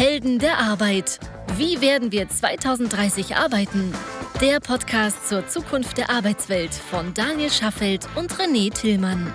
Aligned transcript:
Helden 0.00 0.38
der 0.38 0.56
Arbeit. 0.56 1.20
Wie 1.58 1.82
werden 1.82 2.10
wir 2.10 2.26
2030 2.26 3.36
arbeiten? 3.36 3.92
Der 4.40 4.58
Podcast 4.58 5.28
zur 5.28 5.46
Zukunft 5.46 5.98
der 5.98 6.08
Arbeitswelt 6.08 6.72
von 6.72 7.12
Daniel 7.12 7.50
Schaffelt 7.50 8.08
und 8.16 8.32
René 8.32 8.72
Tillmann. 8.72 9.30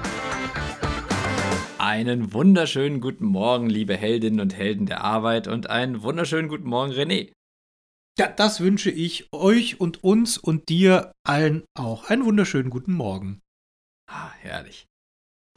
Einen 1.78 2.33
wunderschönen 2.33 2.99
guten 2.99 3.25
Morgen, 3.25 3.70
liebe 3.70 3.96
Heldinnen 3.96 4.39
und 4.39 4.55
Helden 4.55 4.88
der 4.88 5.01
Arbeit 5.01 5.48
und 5.48 5.70
einen 5.70 6.02
wunderschönen 6.02 6.50
guten 6.50 6.68
Morgen, 6.68 6.93
René. 6.93 7.32
Ja, 8.18 8.25
das 8.25 8.59
wünsche 8.59 8.89
ich 8.89 9.32
euch 9.32 9.79
und 9.79 10.04
uns 10.04 10.39
und 10.39 10.70
dir 10.70 11.11
allen 11.23 11.63
auch. 11.75 12.09
Einen 12.09 12.25
wunderschönen 12.25 12.71
guten 12.71 12.93
Morgen. 12.93 13.39
Ah, 14.11 14.32
herrlich. 14.39 14.88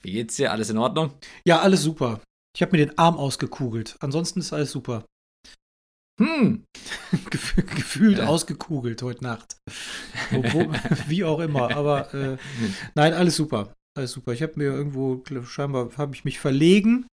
Wie 0.03 0.13
geht's 0.13 0.37
dir? 0.37 0.53
Alles 0.53 0.69
in 0.69 0.77
Ordnung? 0.77 1.15
Ja, 1.47 1.61
alles 1.61 1.83
super. 1.83 2.21
Ich 2.55 2.63
habe 2.63 2.77
mir 2.77 2.87
den 2.87 2.99
Arm 2.99 3.17
ausgekugelt. 3.17 3.97
Ansonsten 4.01 4.41
ist 4.41 4.53
alles 4.53 4.71
super. 4.71 5.05
Hm. 6.21 6.65
Gefühlt 7.31 8.19
ja. 8.19 8.27
ausgekugelt 8.27 9.03
heute 9.03 9.23
Nacht. 9.23 9.57
Wo, 10.31 10.43
wo, 10.43 10.73
wie 11.09 11.25
auch 11.25 11.41
immer. 11.41 11.75
Aber 11.77 12.13
äh, 12.13 12.37
nein, 12.95 13.13
alles 13.13 13.37
super. 13.37 13.75
Alles 13.97 14.13
super. 14.13 14.33
Ich 14.33 14.43
habe 14.43 14.55
mir 14.57 14.65
irgendwo, 14.65 15.23
scheinbar 15.45 15.91
habe 15.97 16.15
ich 16.15 16.25
mich 16.25 16.39
verlegen. 16.39 17.07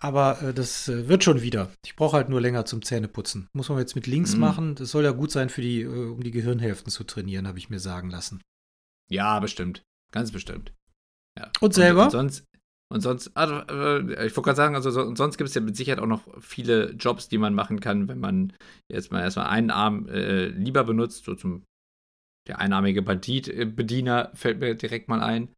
Aber 0.00 0.40
äh, 0.42 0.54
das 0.54 0.88
äh, 0.88 1.08
wird 1.08 1.24
schon 1.24 1.42
wieder. 1.42 1.70
Ich 1.84 1.94
brauche 1.94 2.16
halt 2.16 2.30
nur 2.30 2.40
länger 2.40 2.64
zum 2.64 2.82
Zähneputzen. 2.82 3.48
Muss 3.52 3.68
man 3.68 3.78
jetzt 3.78 3.94
mit 3.94 4.06
links 4.06 4.34
mhm. 4.34 4.40
machen. 4.40 4.74
Das 4.74 4.90
soll 4.90 5.04
ja 5.04 5.12
gut 5.12 5.30
sein, 5.30 5.50
für 5.50 5.60
die, 5.60 5.82
äh, 5.82 5.86
um 5.86 6.22
die 6.22 6.30
Gehirnhälften 6.30 6.90
zu 6.90 7.04
trainieren, 7.04 7.46
habe 7.46 7.58
ich 7.58 7.68
mir 7.68 7.80
sagen 7.80 8.10
lassen. 8.10 8.40
Ja, 9.10 9.38
bestimmt. 9.40 9.82
Ganz 10.12 10.32
bestimmt. 10.32 10.72
Ja. 11.38 11.50
Und 11.60 11.74
selber? 11.74 12.04
Und, 12.04 12.06
und 12.06 12.12
sonst, 12.12 12.44
und 12.92 13.00
sonst, 13.00 13.36
also, 13.36 13.54
äh, 13.54 14.26
ich 14.26 14.36
wollte 14.36 14.42
gerade 14.42 14.56
sagen, 14.56 14.74
also 14.74 14.90
so, 14.90 15.14
sonst 15.14 15.38
gibt 15.38 15.48
es 15.48 15.54
ja 15.54 15.60
mit 15.60 15.76
Sicherheit 15.76 16.00
auch 16.00 16.06
noch 16.06 16.22
viele 16.40 16.92
Jobs, 16.92 17.28
die 17.28 17.38
man 17.38 17.54
machen 17.54 17.80
kann, 17.80 18.08
wenn 18.08 18.18
man 18.18 18.52
jetzt 18.90 19.12
mal 19.12 19.20
erstmal 19.20 19.46
einen 19.46 19.70
Arm 19.70 20.08
äh, 20.08 20.46
lieber 20.46 20.84
benutzt, 20.84 21.24
so 21.24 21.34
zum 21.34 21.62
der 22.48 22.58
einarmige 22.58 23.02
Bandit-Bediener 23.02 24.32
fällt 24.34 24.58
mir 24.58 24.74
direkt 24.74 25.08
mal 25.08 25.20
ein. 25.20 25.48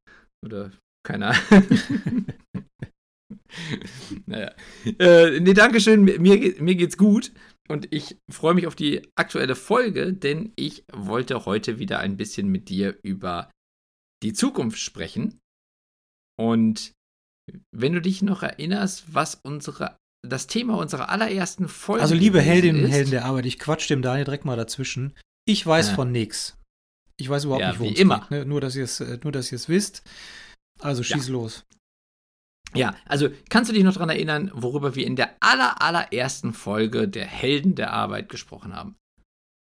Oder 0.45 0.73
keine 1.07 1.29
Ahnung. 1.29 2.27
naja. 4.27 4.53
Äh, 4.99 5.41
nee, 5.41 5.55
Dankeschön. 5.55 6.05
Mir, 6.05 6.19
mir 6.19 6.75
geht's 6.75 6.99
gut. 6.99 7.33
Und 7.69 7.89
ich 7.93 8.19
freue 8.31 8.55
mich 8.55 8.67
auf 8.67 8.75
die 8.75 9.09
aktuelle 9.15 9.55
Folge, 9.55 10.13
denn 10.13 10.53
ich 10.57 10.85
wollte 10.93 11.47
heute 11.47 11.79
wieder 11.79 12.01
ein 12.01 12.17
bisschen 12.17 12.49
mit 12.49 12.69
dir 12.69 12.99
über 13.03 13.51
die 14.23 14.33
Zukunft 14.33 14.79
sprechen. 14.79 15.39
Und 16.39 16.93
wenn 17.75 17.93
du 17.93 18.01
dich 18.01 18.23
noch 18.23 18.43
erinnerst, 18.43 19.15
was 19.15 19.41
unsere 19.43 19.97
das 20.27 20.47
Thema 20.47 20.77
unserer 20.77 21.09
allerersten 21.09 21.69
Folge 21.69 22.03
Also 22.03 22.15
liebe 22.15 22.41
Heldinnen 22.41 22.85
und 22.85 22.91
Helden 22.91 23.11
der 23.11 23.25
Arbeit, 23.25 23.47
ich 23.47 23.59
quatsch 23.59 23.91
dem 23.91 24.03
Daniel 24.03 24.25
direkt 24.25 24.45
mal 24.45 24.57
dazwischen. 24.57 25.17
Ich 25.47 25.67
weiß 25.67 25.89
ja. 25.89 25.95
von 25.95 26.13
nichts. 26.13 26.57
Ich 27.17 27.29
weiß 27.29 27.45
überhaupt 27.45 27.63
ja, 27.63 27.71
nicht, 27.71 27.81
worum 27.81 27.93
es 27.93 27.99
immer. 27.99 28.21
geht. 28.21 28.31
Ne? 28.31 28.47
Nur, 28.47 28.61
dass 28.61 28.77
ihr 28.77 28.85
es 28.85 29.01
äh, 29.01 29.19
nur, 29.23 29.33
dass 29.33 29.51
ihr 29.51 29.57
es 29.57 29.69
wisst. 29.69 30.03
Also 30.81 31.03
schieß 31.03 31.27
ja. 31.27 31.33
los. 31.33 31.65
Ja, 32.75 32.97
also 33.05 33.29
kannst 33.51 33.71
du 33.71 33.75
dich 33.75 33.85
noch 33.85 33.93
daran 33.93 34.09
erinnern, 34.09 34.51
worüber 34.55 34.95
wir 34.95 35.07
in 35.07 35.17
der 35.17 35.37
aller, 35.41 35.83
allerersten 35.83 36.55
Folge 36.55 37.07
der 37.07 37.27
Helden 37.27 37.75
der 37.75 37.93
Arbeit 37.93 38.29
gesprochen 38.29 38.75
haben? 38.75 38.97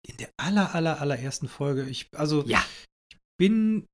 In 0.07 0.17
der 0.19 0.31
aller, 0.37 0.75
aller, 0.75 1.01
allerersten 1.01 1.49
Folge? 1.49 1.89
Ich, 1.89 2.09
also, 2.15 2.45
ja. 2.45 2.63
ich 3.11 3.17
bin 3.39 3.87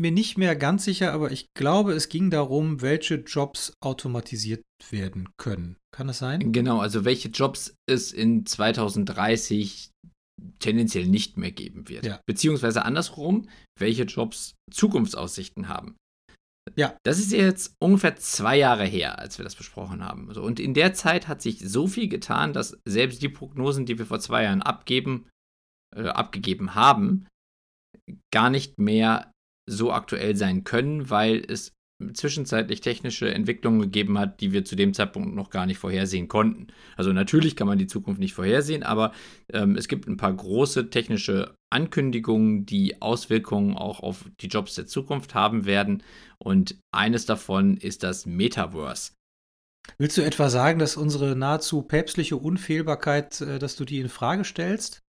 mir 0.00 0.10
nicht 0.10 0.38
mehr 0.38 0.56
ganz 0.56 0.84
sicher, 0.84 1.12
aber 1.12 1.30
ich 1.30 1.46
glaube, 1.54 1.92
es 1.92 2.08
ging 2.08 2.30
darum, 2.30 2.82
welche 2.82 3.16
Jobs 3.16 3.72
automatisiert 3.80 4.62
werden 4.90 5.28
können. 5.36 5.76
Kann 5.94 6.08
das 6.08 6.18
sein? 6.18 6.52
Genau, 6.52 6.80
also 6.80 7.04
welche 7.04 7.28
Jobs 7.28 7.74
es 7.88 8.12
in 8.12 8.44
2030 8.46 9.90
tendenziell 10.58 11.06
nicht 11.06 11.36
mehr 11.36 11.52
geben 11.52 11.88
wird. 11.88 12.04
Ja. 12.04 12.20
Beziehungsweise 12.26 12.84
andersrum, 12.84 13.48
welche 13.78 14.02
Jobs 14.04 14.54
Zukunftsaussichten 14.70 15.68
haben. 15.68 15.96
Ja. 16.76 16.96
Das 17.04 17.18
ist 17.18 17.30
jetzt 17.30 17.74
ungefähr 17.78 18.16
zwei 18.16 18.56
Jahre 18.56 18.84
her, 18.84 19.18
als 19.18 19.38
wir 19.38 19.44
das 19.44 19.54
besprochen 19.54 20.02
haben. 20.02 20.28
Und 20.28 20.58
in 20.58 20.74
der 20.74 20.94
Zeit 20.94 21.28
hat 21.28 21.42
sich 21.42 21.60
so 21.60 21.86
viel 21.86 22.08
getan, 22.08 22.52
dass 22.52 22.78
selbst 22.86 23.22
die 23.22 23.28
Prognosen, 23.28 23.86
die 23.86 23.98
wir 23.98 24.06
vor 24.06 24.18
zwei 24.18 24.44
Jahren 24.44 24.62
abgeben, 24.62 25.28
äh, 25.94 26.08
abgegeben 26.08 26.74
haben, 26.74 27.26
gar 28.32 28.50
nicht 28.50 28.78
mehr 28.78 29.30
so 29.66 29.92
aktuell 29.92 30.36
sein 30.36 30.64
können, 30.64 31.10
weil 31.10 31.42
es 31.46 31.72
zwischenzeitlich 32.12 32.80
technische 32.80 33.32
Entwicklungen 33.32 33.80
gegeben 33.80 34.18
hat, 34.18 34.40
die 34.40 34.52
wir 34.52 34.64
zu 34.64 34.76
dem 34.76 34.94
Zeitpunkt 34.94 35.34
noch 35.34 35.50
gar 35.50 35.64
nicht 35.64 35.78
vorhersehen 35.78 36.28
konnten. 36.28 36.66
Also 36.96 37.12
natürlich 37.12 37.56
kann 37.56 37.68
man 37.68 37.78
die 37.78 37.86
Zukunft 37.86 38.20
nicht 38.20 38.34
vorhersehen, 38.34 38.82
aber 38.82 39.12
ähm, 39.52 39.76
es 39.76 39.88
gibt 39.88 40.08
ein 40.08 40.16
paar 40.16 40.34
große 40.34 40.90
technische 40.90 41.54
Ankündigungen, 41.70 42.66
die 42.66 43.00
Auswirkungen 43.00 43.76
auch 43.76 44.00
auf 44.00 44.24
die 44.40 44.48
Jobs 44.48 44.74
der 44.74 44.86
Zukunft 44.86 45.34
haben 45.34 45.66
werden. 45.66 46.02
Und 46.38 46.78
eines 46.92 47.26
davon 47.26 47.76
ist 47.76 48.02
das 48.02 48.26
Metaverse. 48.26 49.12
Willst 49.98 50.16
du 50.16 50.22
etwa 50.22 50.48
sagen, 50.48 50.78
dass 50.78 50.96
unsere 50.96 51.36
nahezu 51.36 51.82
päpstliche 51.82 52.36
Unfehlbarkeit, 52.36 53.40
äh, 53.40 53.58
dass 53.58 53.76
du 53.76 53.84
die 53.84 54.00
in 54.00 54.08
Frage 54.08 54.44
stellst? 54.44 55.03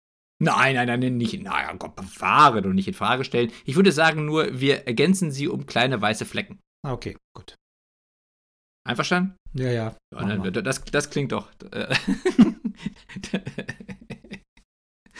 Nein, 0.43 0.75
nein, 0.75 0.99
nein, 0.99 1.17
nicht. 1.17 1.41
Naja, 1.41 1.73
Gott 1.73 1.95
bewahre 1.95 2.61
und 2.61 2.75
nicht 2.75 2.87
in 2.87 2.93
Frage 2.93 3.23
stellen. 3.23 3.51
Ich 3.65 3.75
würde 3.75 3.91
sagen 3.91 4.25
nur, 4.25 4.59
wir 4.59 4.85
ergänzen 4.87 5.31
sie 5.31 5.47
um 5.47 5.65
kleine 5.65 6.01
weiße 6.01 6.25
Flecken. 6.25 6.59
Ah, 6.85 6.93
okay, 6.93 7.17
gut. 7.35 7.55
Einverstanden? 8.85 9.35
Ja, 9.53 9.71
ja. 9.71 9.95
ja 10.13 10.37
das, 10.49 10.83
das 10.83 11.09
klingt 11.09 11.31
doch. 11.31 11.49
Äh, 11.71 11.95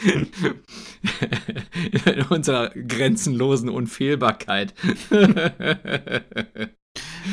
in 2.04 2.22
unserer 2.28 2.68
grenzenlosen 2.70 3.70
Unfehlbarkeit. 3.70 4.74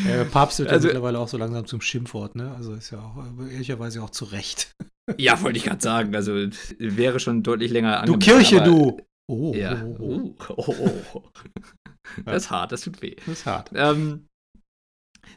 Ja, 0.08 0.24
Papst 0.24 0.60
wird 0.60 0.70
also, 0.70 0.88
ja 0.88 0.94
mittlerweile 0.94 1.20
auch 1.20 1.28
so 1.28 1.38
langsam 1.38 1.66
zum 1.66 1.82
Schimpfwort, 1.82 2.36
ne? 2.36 2.54
Also 2.56 2.74
ist 2.74 2.92
ja 2.92 3.00
auch 3.00 3.24
ehrlicherweise 3.50 4.02
auch 4.04 4.10
zu 4.10 4.26
Recht. 4.26 4.74
Ja, 5.18 5.42
wollte 5.42 5.58
ich 5.58 5.66
gerade 5.66 5.82
sagen. 5.82 6.16
Also 6.16 6.32
wäre 6.78 7.20
schon 7.20 7.44
deutlich 7.44 7.72
länger 7.72 8.00
angemessen. 8.00 8.20
Du 8.20 8.26
Kirche, 8.26 8.64
du! 8.64 9.02
Oh, 9.28 9.52
ja. 9.54 9.84
oh, 10.00 10.34
oh, 10.48 10.76
oh. 10.80 11.02
oh. 11.16 11.24
Das 12.26 12.44
ist 12.44 12.52
hart, 12.52 12.72
das 12.72 12.82
tut 12.82 13.02
weh. 13.02 13.16
Das 13.26 13.40
ist 13.40 13.46
hart. 13.46 13.72
Ähm, 13.74 14.28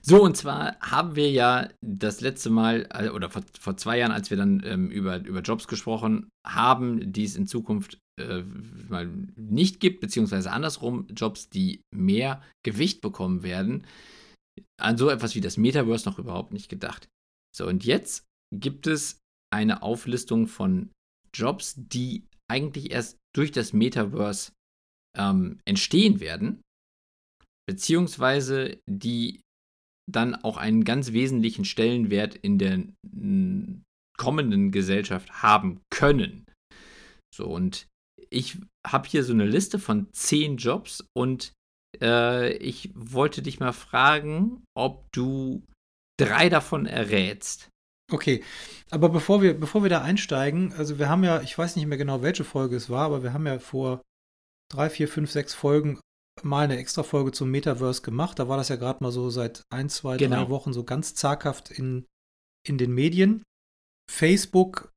so, 0.02 0.22
und 0.22 0.36
zwar 0.36 0.78
haben 0.80 1.16
wir 1.16 1.30
ja 1.30 1.68
das 1.80 2.20
letzte 2.20 2.50
Mal, 2.50 2.86
äh, 2.92 3.08
oder 3.08 3.30
vor, 3.30 3.42
vor 3.58 3.76
zwei 3.76 3.98
Jahren, 3.98 4.12
als 4.12 4.30
wir 4.30 4.36
dann 4.36 4.62
ähm, 4.64 4.90
über, 4.90 5.24
über 5.24 5.40
Jobs 5.40 5.66
gesprochen 5.66 6.28
haben, 6.46 7.12
die 7.12 7.24
es 7.24 7.36
in 7.36 7.46
Zukunft 7.46 7.98
äh, 8.20 8.42
mal 8.88 9.08
nicht 9.36 9.80
gibt, 9.80 10.00
beziehungsweise 10.00 10.50
andersrum, 10.52 11.06
Jobs, 11.16 11.48
die 11.48 11.80
mehr 11.94 12.42
Gewicht 12.64 13.00
bekommen 13.00 13.42
werden, 13.42 13.86
an 14.80 14.96
so 14.96 15.08
etwas 15.08 15.34
wie 15.34 15.40
das 15.40 15.56
Metaverse 15.56 16.08
noch 16.08 16.18
überhaupt 16.18 16.52
nicht 16.52 16.68
gedacht. 16.68 17.08
So, 17.54 17.66
und 17.66 17.84
jetzt 17.84 18.24
gibt 18.52 18.86
es 18.86 19.18
eine 19.52 19.82
Auflistung 19.82 20.46
von 20.46 20.90
Jobs, 21.32 21.74
die 21.76 22.26
eigentlich 22.50 22.90
erst 22.90 23.18
durch 23.34 23.52
das 23.52 23.72
Metaverse 23.72 24.52
ähm, 25.16 25.60
entstehen 25.64 26.20
werden, 26.20 26.60
beziehungsweise 27.66 28.78
die 28.88 29.40
dann 30.10 30.34
auch 30.34 30.56
einen 30.56 30.84
ganz 30.84 31.12
wesentlichen 31.12 31.64
Stellenwert 31.64 32.34
in 32.34 32.58
der 32.58 32.84
kommenden 34.18 34.70
Gesellschaft 34.70 35.42
haben 35.42 35.80
können. 35.90 36.44
So, 37.34 37.46
und 37.46 37.86
ich 38.30 38.58
habe 38.86 39.08
hier 39.08 39.24
so 39.24 39.32
eine 39.32 39.46
Liste 39.46 39.78
von 39.78 40.12
zehn 40.12 40.56
Jobs 40.56 41.04
und 41.16 41.52
äh, 42.00 42.52
ich 42.54 42.90
wollte 42.94 43.42
dich 43.42 43.60
mal 43.60 43.72
fragen, 43.72 44.64
ob 44.76 45.10
du 45.12 45.62
drei 46.18 46.48
davon 46.48 46.86
errätst. 46.86 47.68
Okay, 48.12 48.44
aber 48.90 49.08
bevor 49.08 49.40
wir, 49.42 49.58
bevor 49.58 49.82
wir 49.82 49.90
da 49.90 50.02
einsteigen, 50.02 50.72
also 50.74 50.98
wir 50.98 51.08
haben 51.08 51.24
ja, 51.24 51.40
ich 51.40 51.56
weiß 51.56 51.76
nicht 51.76 51.86
mehr 51.86 51.98
genau, 51.98 52.22
welche 52.22 52.44
Folge 52.44 52.76
es 52.76 52.90
war, 52.90 53.06
aber 53.06 53.22
wir 53.22 53.32
haben 53.32 53.46
ja 53.46 53.58
vor 53.58 54.02
drei, 54.70 54.90
vier, 54.90 55.08
fünf, 55.08 55.30
sechs 55.30 55.54
Folgen 55.54 56.00
mal 56.42 56.64
eine 56.64 56.76
extra 56.76 57.02
Folge 57.02 57.32
zum 57.32 57.50
Metaverse 57.50 58.02
gemacht. 58.02 58.38
Da 58.38 58.48
war 58.48 58.56
das 58.56 58.68
ja 58.68 58.76
gerade 58.76 59.02
mal 59.02 59.12
so 59.12 59.30
seit 59.30 59.62
ein, 59.72 59.88
zwei, 59.88 60.16
genau. 60.16 60.36
drei 60.36 60.50
Wochen 60.50 60.72
so 60.72 60.84
ganz 60.84 61.14
zaghaft 61.14 61.70
in, 61.70 62.06
in 62.66 62.76
den 62.76 62.92
Medien. 62.92 63.42
Facebook 64.10 64.92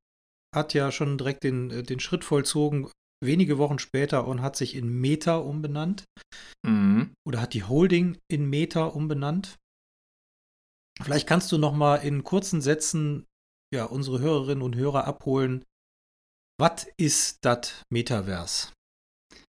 hat 0.54 0.74
ja 0.74 0.90
schon 0.92 1.18
direkt 1.18 1.44
den, 1.44 1.70
äh, 1.70 1.82
den 1.82 2.00
Schritt 2.00 2.24
vollzogen, 2.24 2.90
wenige 3.20 3.58
Wochen 3.58 3.78
später 3.78 4.26
und 4.26 4.42
hat 4.42 4.56
sich 4.56 4.74
in 4.74 5.00
Meta 5.00 5.36
umbenannt. 5.36 6.04
Mhm. 6.66 7.14
Oder 7.26 7.40
hat 7.40 7.54
die 7.54 7.64
Holding 7.64 8.18
in 8.30 8.48
Meta 8.48 8.84
umbenannt. 8.84 9.58
Vielleicht 11.00 11.28
kannst 11.28 11.52
du 11.52 11.58
noch 11.58 11.74
mal 11.74 11.96
in 11.96 12.24
kurzen 12.24 12.60
Sätzen 12.60 13.26
ja, 13.72 13.84
unsere 13.84 14.20
Hörerinnen 14.20 14.62
und 14.62 14.76
Hörer 14.76 15.04
abholen. 15.06 15.64
Was 16.58 16.86
ist 16.96 17.38
das 17.44 17.82
Metaverse? 17.90 18.72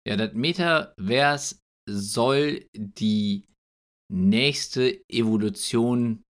Ja, 0.07 0.17
das 0.17 0.33
Metaverse 0.33 1.59
soll 1.89 2.67
die 2.75 3.45
nächste 4.11 5.01
Evolution 5.09 6.23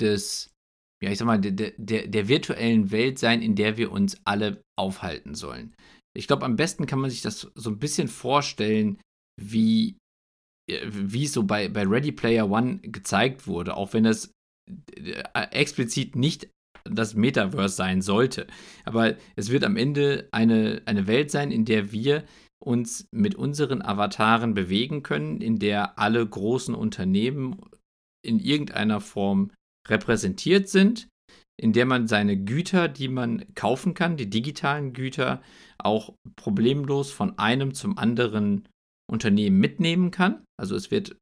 des 0.00 0.50
ja, 1.02 1.10
ich 1.10 1.18
sag 1.18 1.24
mal, 1.24 1.40
der, 1.40 1.72
der, 1.78 2.06
der 2.08 2.28
virtuellen 2.28 2.90
Welt 2.90 3.18
sein, 3.18 3.40
in 3.40 3.56
der 3.56 3.78
wir 3.78 3.90
uns 3.90 4.20
alle 4.24 4.62
aufhalten 4.78 5.34
sollen. 5.34 5.74
Ich 6.16 6.26
glaube, 6.26 6.44
am 6.44 6.56
besten 6.56 6.86
kann 6.86 6.98
man 6.98 7.10
sich 7.10 7.22
das 7.22 7.50
so 7.54 7.70
ein 7.70 7.78
bisschen 7.78 8.08
vorstellen, 8.08 9.00
wie, 9.40 9.96
äh, 10.70 10.86
wie 10.90 11.24
es 11.24 11.32
so 11.32 11.44
bei, 11.44 11.68
bei 11.68 11.86
Ready 11.86 12.12
Player 12.12 12.50
One 12.50 12.78
gezeigt 12.80 13.46
wurde, 13.46 13.76
auch 13.76 13.92
wenn 13.92 14.06
es 14.06 14.32
äh, 14.96 15.22
explizit 15.50 16.16
nicht 16.16 16.50
das 16.84 17.14
Metaverse 17.14 17.76
sein 17.76 18.02
sollte. 18.02 18.46
Aber 18.84 19.16
es 19.36 19.50
wird 19.50 19.64
am 19.64 19.76
Ende 19.76 20.28
eine, 20.32 20.82
eine 20.86 21.06
Welt 21.06 21.30
sein, 21.30 21.50
in 21.50 21.64
der 21.64 21.92
wir 21.92 22.24
uns 22.62 23.06
mit 23.10 23.34
unseren 23.34 23.82
Avataren 23.82 24.54
bewegen 24.54 25.02
können, 25.02 25.40
in 25.40 25.58
der 25.58 25.98
alle 25.98 26.26
großen 26.26 26.74
Unternehmen 26.74 27.60
in 28.22 28.38
irgendeiner 28.38 29.00
Form 29.00 29.50
repräsentiert 29.88 30.68
sind, 30.68 31.08
in 31.60 31.74
der 31.74 31.84
man 31.84 32.08
seine 32.08 32.42
Güter, 32.42 32.88
die 32.88 33.08
man 33.08 33.44
kaufen 33.54 33.92
kann, 33.92 34.16
die 34.16 34.30
digitalen 34.30 34.94
Güter, 34.94 35.42
auch 35.76 36.14
problemlos 36.34 37.12
von 37.12 37.38
einem 37.38 37.74
zum 37.74 37.98
anderen 37.98 38.66
Unternehmen 39.10 39.58
mitnehmen 39.58 40.10
kann. 40.10 40.42
Also 40.58 40.74
es 40.74 40.90
wird, 40.90 41.16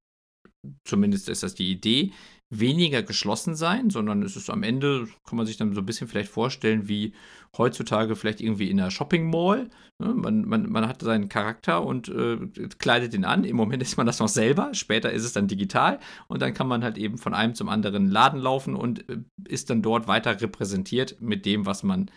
zumindest 0.85 1.29
ist 1.29 1.43
das 1.43 1.57
die 1.57 1.73
Idee, 1.73 2.13
weniger 2.51 3.03
geschlossen 3.03 3.55
sein, 3.55 3.91
sondern 3.91 4.23
es 4.23 4.35
ist 4.35 4.49
am 4.49 4.63
Ende, 4.63 5.07
kann 5.25 5.37
man 5.37 5.47
sich 5.47 5.59
dann 5.59 5.75
so 5.75 5.83
ein 5.83 5.87
bisschen 5.87 6.09
vielleicht 6.09 6.31
vorstellen, 6.31 6.89
wie 6.89 7.13
heutzutage 7.57 8.17
vielleicht 8.17 8.41
irgendwie 8.41 8.71
in 8.71 8.81
einer 8.81 8.91
Shopping 8.91 9.29
Mall. 9.29 9.69
Ne? 9.99 10.15
Man, 10.15 10.47
man, 10.47 10.71
man 10.71 10.89
hat 10.89 11.03
seinen 11.03 11.29
Charakter 11.29 11.85
und 11.85 12.09
äh, 12.09 12.39
kleidet 12.79 13.13
ihn 13.13 13.27
an. 13.27 13.45
Im 13.45 13.57
Moment 13.57 13.83
ist 13.83 13.99
man 13.99 14.07
das 14.07 14.19
noch 14.19 14.29
selber, 14.29 14.73
später 14.73 15.13
ist 15.13 15.25
es 15.25 15.35
dann 15.35 15.49
digital 15.49 16.01
und 16.29 16.41
dann 16.41 16.55
kann 16.55 16.69
man 16.69 16.83
halt 16.83 16.97
eben 16.97 17.19
von 17.19 17.35
einem 17.35 17.55
zum 17.55 17.69
anderen 17.69 18.09
Laden 18.09 18.41
laufen 18.41 18.75
und 18.75 19.09
äh, 19.11 19.19
ist 19.47 19.69
dann 19.69 19.83
dort 19.83 20.09
weiter 20.09 20.41
repräsentiert 20.41 21.21
mit 21.21 21.45
dem, 21.45 21.67
was 21.67 21.83
man 21.83 22.11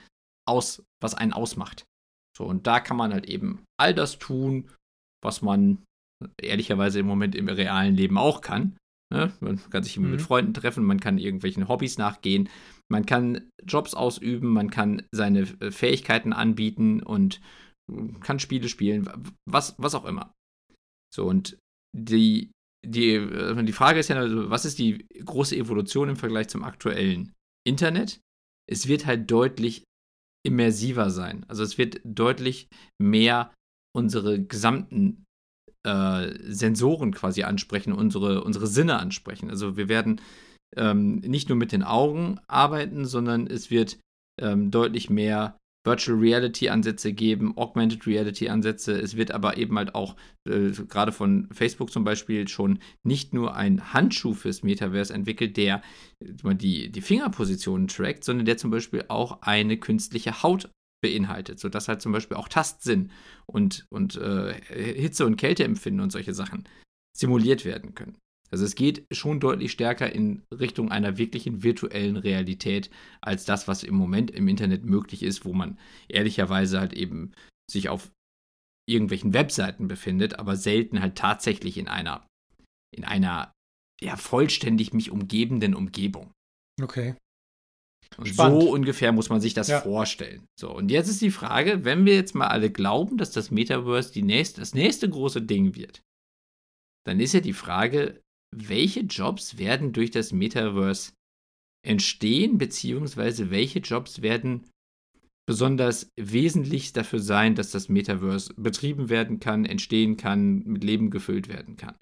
aus, 0.47 0.81
was 1.01 1.13
einen 1.13 1.33
ausmacht. 1.33 1.83
So, 2.37 2.45
und 2.45 2.67
da 2.67 2.79
kann 2.79 2.95
man 2.95 3.13
halt 3.13 3.25
eben 3.25 3.65
all 3.77 3.93
das 3.93 4.17
tun, 4.17 4.69
was 5.21 5.41
man 5.41 5.83
ehrlicherweise 6.41 6.99
im 6.99 7.07
Moment 7.07 7.35
im 7.35 7.49
realen 7.49 7.95
Leben 7.95 8.17
auch 8.17 8.39
kann. 8.41 8.77
Ne? 9.11 9.31
Man 9.41 9.59
kann 9.69 9.83
sich 9.83 9.99
mhm. 9.99 10.11
mit 10.11 10.21
Freunden 10.21 10.53
treffen, 10.53 10.85
man 10.85 10.99
kann 10.99 11.17
irgendwelchen 11.17 11.67
Hobbys 11.67 11.97
nachgehen, 11.97 12.49
man 12.89 13.05
kann 13.05 13.49
Jobs 13.63 13.93
ausüben, 13.93 14.49
man 14.49 14.71
kann 14.71 15.03
seine 15.11 15.41
äh, 15.59 15.71
Fähigkeiten 15.71 16.33
anbieten 16.33 17.03
und 17.03 17.41
äh, 17.91 18.07
kann 18.21 18.39
Spiele 18.39 18.69
spielen, 18.69 19.09
was, 19.45 19.75
was 19.77 19.95
auch 19.95 20.05
immer. 20.05 20.33
So, 21.13 21.25
und 21.25 21.57
die, 21.95 22.51
die, 22.85 23.15
äh, 23.15 23.63
die 23.63 23.73
Frage 23.73 23.99
ist 23.99 24.07
ja, 24.07 24.15
also, 24.15 24.49
was 24.49 24.65
ist 24.65 24.79
die 24.79 25.05
große 25.23 25.55
Evolution 25.57 26.09
im 26.09 26.15
Vergleich 26.15 26.47
zum 26.47 26.63
aktuellen 26.63 27.33
Internet? 27.67 28.21
Es 28.69 28.87
wird 28.87 29.05
halt 29.05 29.29
deutlich 29.29 29.83
immersiver 30.45 31.09
sein. 31.09 31.45
Also 31.49 31.63
es 31.63 31.77
wird 31.77 31.99
deutlich 32.03 32.69
mehr 32.99 33.53
unsere 33.95 34.41
gesamten 34.41 35.25
äh, 35.83 36.29
Sensoren 36.47 37.13
quasi 37.13 37.43
ansprechen, 37.43 37.93
unsere, 37.93 38.43
unsere 38.43 38.67
Sinne 38.67 38.99
ansprechen. 38.99 39.49
Also 39.49 39.77
wir 39.77 39.89
werden 39.89 40.21
ähm, 40.75 41.15
nicht 41.17 41.49
nur 41.49 41.57
mit 41.57 41.71
den 41.71 41.83
Augen 41.83 42.39
arbeiten, 42.47 43.05
sondern 43.05 43.47
es 43.47 43.71
wird 43.71 43.97
ähm, 44.39 44.71
deutlich 44.71 45.09
mehr 45.09 45.57
Virtual 45.83 46.17
Reality 46.17 46.69
Ansätze 46.69 47.11
geben, 47.11 47.57
Augmented 47.57 48.05
Reality 48.05 48.49
Ansätze. 48.49 48.93
Es 48.93 49.17
wird 49.17 49.31
aber 49.31 49.57
eben 49.57 49.77
halt 49.77 49.95
auch 49.95 50.15
äh, 50.47 50.69
gerade 50.69 51.11
von 51.11 51.49
Facebook 51.51 51.91
zum 51.91 52.03
Beispiel 52.03 52.47
schon 52.47 52.79
nicht 53.03 53.33
nur 53.33 53.55
ein 53.55 53.93
Handschuh 53.93 54.33
fürs 54.33 54.61
Metaverse 54.61 55.13
entwickelt, 55.13 55.57
der 55.57 55.81
äh, 56.19 56.55
die, 56.55 56.91
die 56.91 57.01
Fingerpositionen 57.01 57.87
trackt, 57.87 58.23
sondern 58.23 58.45
der 58.45 58.57
zum 58.57 58.69
Beispiel 58.69 59.05
auch 59.07 59.41
eine 59.41 59.77
künstliche 59.77 60.43
Haut 60.43 60.69
beinhaltet, 61.01 61.59
sodass 61.59 61.87
halt 61.87 62.01
zum 62.01 62.11
Beispiel 62.11 62.37
auch 62.37 62.47
Tastsinn 62.47 63.11
und, 63.45 63.85
und 63.89 64.15
äh, 64.15 64.53
Hitze- 64.69 65.25
und 65.25 65.37
Kälteempfinden 65.37 66.01
und 66.01 66.11
solche 66.11 66.33
Sachen 66.33 66.67
simuliert 67.17 67.65
werden 67.65 67.95
können. 67.95 68.17
Also 68.51 68.65
es 68.65 68.75
geht 68.75 69.05
schon 69.11 69.39
deutlich 69.39 69.71
stärker 69.71 70.11
in 70.11 70.43
Richtung 70.53 70.91
einer 70.91 71.17
wirklichen 71.17 71.63
virtuellen 71.63 72.17
Realität 72.17 72.89
als 73.21 73.45
das, 73.45 73.67
was 73.67 73.83
im 73.83 73.95
Moment 73.95 74.29
im 74.29 74.47
Internet 74.47 74.83
möglich 74.83 75.23
ist, 75.23 75.45
wo 75.45 75.53
man 75.53 75.79
ehrlicherweise 76.09 76.79
halt 76.79 76.93
eben 76.93 77.31
sich 77.69 77.87
auf 77.87 78.11
irgendwelchen 78.87 79.33
Webseiten 79.33 79.87
befindet, 79.87 80.37
aber 80.37 80.57
selten 80.57 81.01
halt 81.01 81.15
tatsächlich 81.15 81.77
in 81.77 81.87
einer, 81.87 82.27
in 82.93 83.05
einer 83.05 83.53
ja, 84.01 84.17
vollständig 84.17 84.93
mich 84.93 85.11
umgebenden 85.11 85.73
Umgebung. 85.73 86.33
Okay. 86.81 87.15
So 88.17 88.71
ungefähr 88.71 89.11
muss 89.11 89.29
man 89.29 89.41
sich 89.41 89.53
das 89.53 89.69
ja. 89.69 89.81
vorstellen. 89.81 90.45
So, 90.59 90.73
und 90.75 90.91
jetzt 90.91 91.07
ist 91.07 91.21
die 91.21 91.31
Frage, 91.31 91.85
wenn 91.85 92.05
wir 92.05 92.15
jetzt 92.15 92.35
mal 92.35 92.47
alle 92.47 92.71
glauben, 92.71 93.17
dass 93.17 93.31
das 93.31 93.51
Metaverse 93.51 94.11
die 94.11 94.23
nächste, 94.23 94.59
das 94.59 94.73
nächste 94.73 95.09
große 95.09 95.41
Ding 95.41 95.75
wird, 95.75 96.01
dann 97.05 97.19
ist 97.19 97.33
ja 97.33 97.39
die 97.39 97.53
Frage, 97.53 98.21
welche 98.55 99.01
Jobs 99.01 99.57
werden 99.57 99.93
durch 99.93 100.11
das 100.11 100.33
Metaverse 100.33 101.13
entstehen, 101.87 102.57
beziehungsweise 102.57 103.49
welche 103.49 103.79
Jobs 103.79 104.21
werden 104.21 104.69
besonders 105.47 106.09
wesentlich 106.19 106.93
dafür 106.93 107.19
sein, 107.19 107.55
dass 107.55 107.71
das 107.71 107.89
Metaverse 107.89 108.53
betrieben 108.55 109.09
werden 109.09 109.39
kann, 109.39 109.65
entstehen 109.65 110.17
kann, 110.17 110.59
mit 110.63 110.83
Leben 110.83 111.09
gefüllt 111.09 111.47
werden 111.47 111.75
kann. 111.77 111.95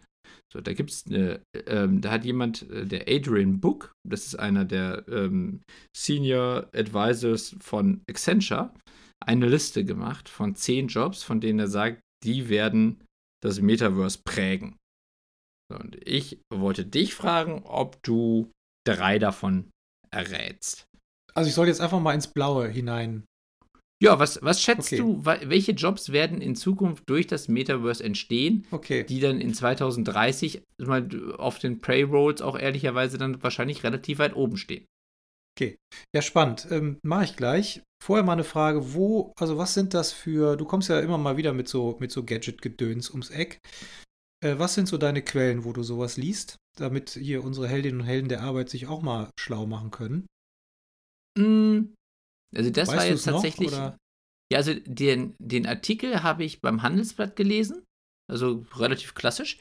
So, 0.51 0.61
da 0.61 0.73
gibt 0.73 0.89
es 0.89 1.05
eine, 1.05 1.41
ähm, 1.67 2.01
da 2.01 2.11
hat 2.11 2.25
jemand, 2.25 2.69
äh, 2.71 2.85
der 2.85 3.05
Adrian 3.07 3.59
Book, 3.59 3.93
das 4.07 4.25
ist 4.25 4.35
einer 4.35 4.65
der 4.65 5.07
ähm, 5.07 5.61
Senior 5.95 6.69
Advisors 6.73 7.55
von 7.59 8.01
Accenture, 8.09 8.73
eine 9.23 9.47
Liste 9.47 9.85
gemacht 9.85 10.27
von 10.27 10.55
zehn 10.55 10.87
Jobs, 10.87 11.23
von 11.23 11.39
denen 11.39 11.59
er 11.59 11.67
sagt, 11.67 12.01
die 12.23 12.49
werden 12.49 13.03
das 13.43 13.61
Metaverse 13.61 14.19
prägen. 14.23 14.77
So, 15.71 15.79
und 15.79 15.95
ich 16.07 16.41
wollte 16.51 16.85
dich 16.85 17.13
fragen, 17.13 17.61
ob 17.63 18.01
du 18.01 18.51
drei 18.87 19.19
davon 19.19 19.69
errätst. 20.11 20.85
Also 21.35 21.47
ich 21.47 21.53
soll 21.53 21.67
jetzt 21.67 21.81
einfach 21.81 21.99
mal 21.99 22.13
ins 22.13 22.27
Blaue 22.27 22.67
hinein 22.67 23.23
ja, 24.01 24.17
was, 24.17 24.39
was 24.41 24.61
schätzt 24.61 24.93
okay. 24.93 24.97
du, 24.97 25.25
welche 25.25 25.73
Jobs 25.73 26.11
werden 26.11 26.41
in 26.41 26.55
Zukunft 26.55 27.09
durch 27.09 27.27
das 27.27 27.49
Metaverse 27.49 28.03
entstehen, 28.03 28.65
okay. 28.71 29.03
die 29.03 29.19
dann 29.19 29.41
in 29.41 29.53
2030 29.53 30.63
mal 30.77 31.07
auf 31.37 31.59
den 31.59 31.79
Payrolls 31.79 32.41
auch 32.41 32.57
ehrlicherweise 32.57 33.17
dann 33.17 33.43
wahrscheinlich 33.43 33.83
relativ 33.83 34.19
weit 34.19 34.35
oben 34.35 34.55
stehen? 34.55 34.85
Okay, 35.57 35.77
ja, 36.15 36.21
spannend. 36.21 36.67
Ähm, 36.71 36.99
Mache 37.03 37.25
ich 37.25 37.35
gleich. 37.35 37.81
Vorher 38.01 38.23
mal 38.23 38.33
eine 38.33 38.45
Frage, 38.45 38.93
wo, 38.93 39.33
also 39.37 39.57
was 39.57 39.73
sind 39.73 39.93
das 39.93 40.13
für, 40.13 40.55
du 40.55 40.63
kommst 40.63 40.87
ja 40.87 41.01
immer 41.01 41.17
mal 41.17 41.35
wieder 41.35 41.51
mit 41.51 41.67
so, 41.67 41.97
mit 41.99 42.11
so 42.11 42.23
Gadget-Gedöns 42.23 43.09
ums 43.09 43.29
Eck. 43.29 43.59
Äh, 44.41 44.57
was 44.57 44.75
sind 44.75 44.87
so 44.87 44.97
deine 44.97 45.21
Quellen, 45.21 45.65
wo 45.65 45.73
du 45.73 45.83
sowas 45.83 46.15
liest, 46.15 46.55
damit 46.77 47.09
hier 47.09 47.43
unsere 47.43 47.67
Heldinnen 47.67 47.99
und 47.99 48.07
Helden 48.07 48.29
der 48.29 48.41
Arbeit 48.43 48.69
sich 48.69 48.87
auch 48.87 49.01
mal 49.01 49.29
schlau 49.37 49.65
machen 49.65 49.91
können? 49.91 50.27
Mm, 51.37 51.93
also 52.55 52.69
das 52.69 52.89
weißt 52.89 52.97
war 52.97 53.05
jetzt 53.05 53.23
tatsächlich. 53.23 53.71
Noch, 53.71 53.95
ja, 54.51 54.57
also 54.57 54.73
den, 54.85 55.35
den 55.39 55.67
Artikel 55.67 56.23
habe 56.23 56.43
ich 56.43 56.61
beim 56.61 56.81
Handelsblatt 56.81 57.35
gelesen, 57.35 57.83
also 58.29 58.65
relativ 58.75 59.13
klassisch. 59.13 59.59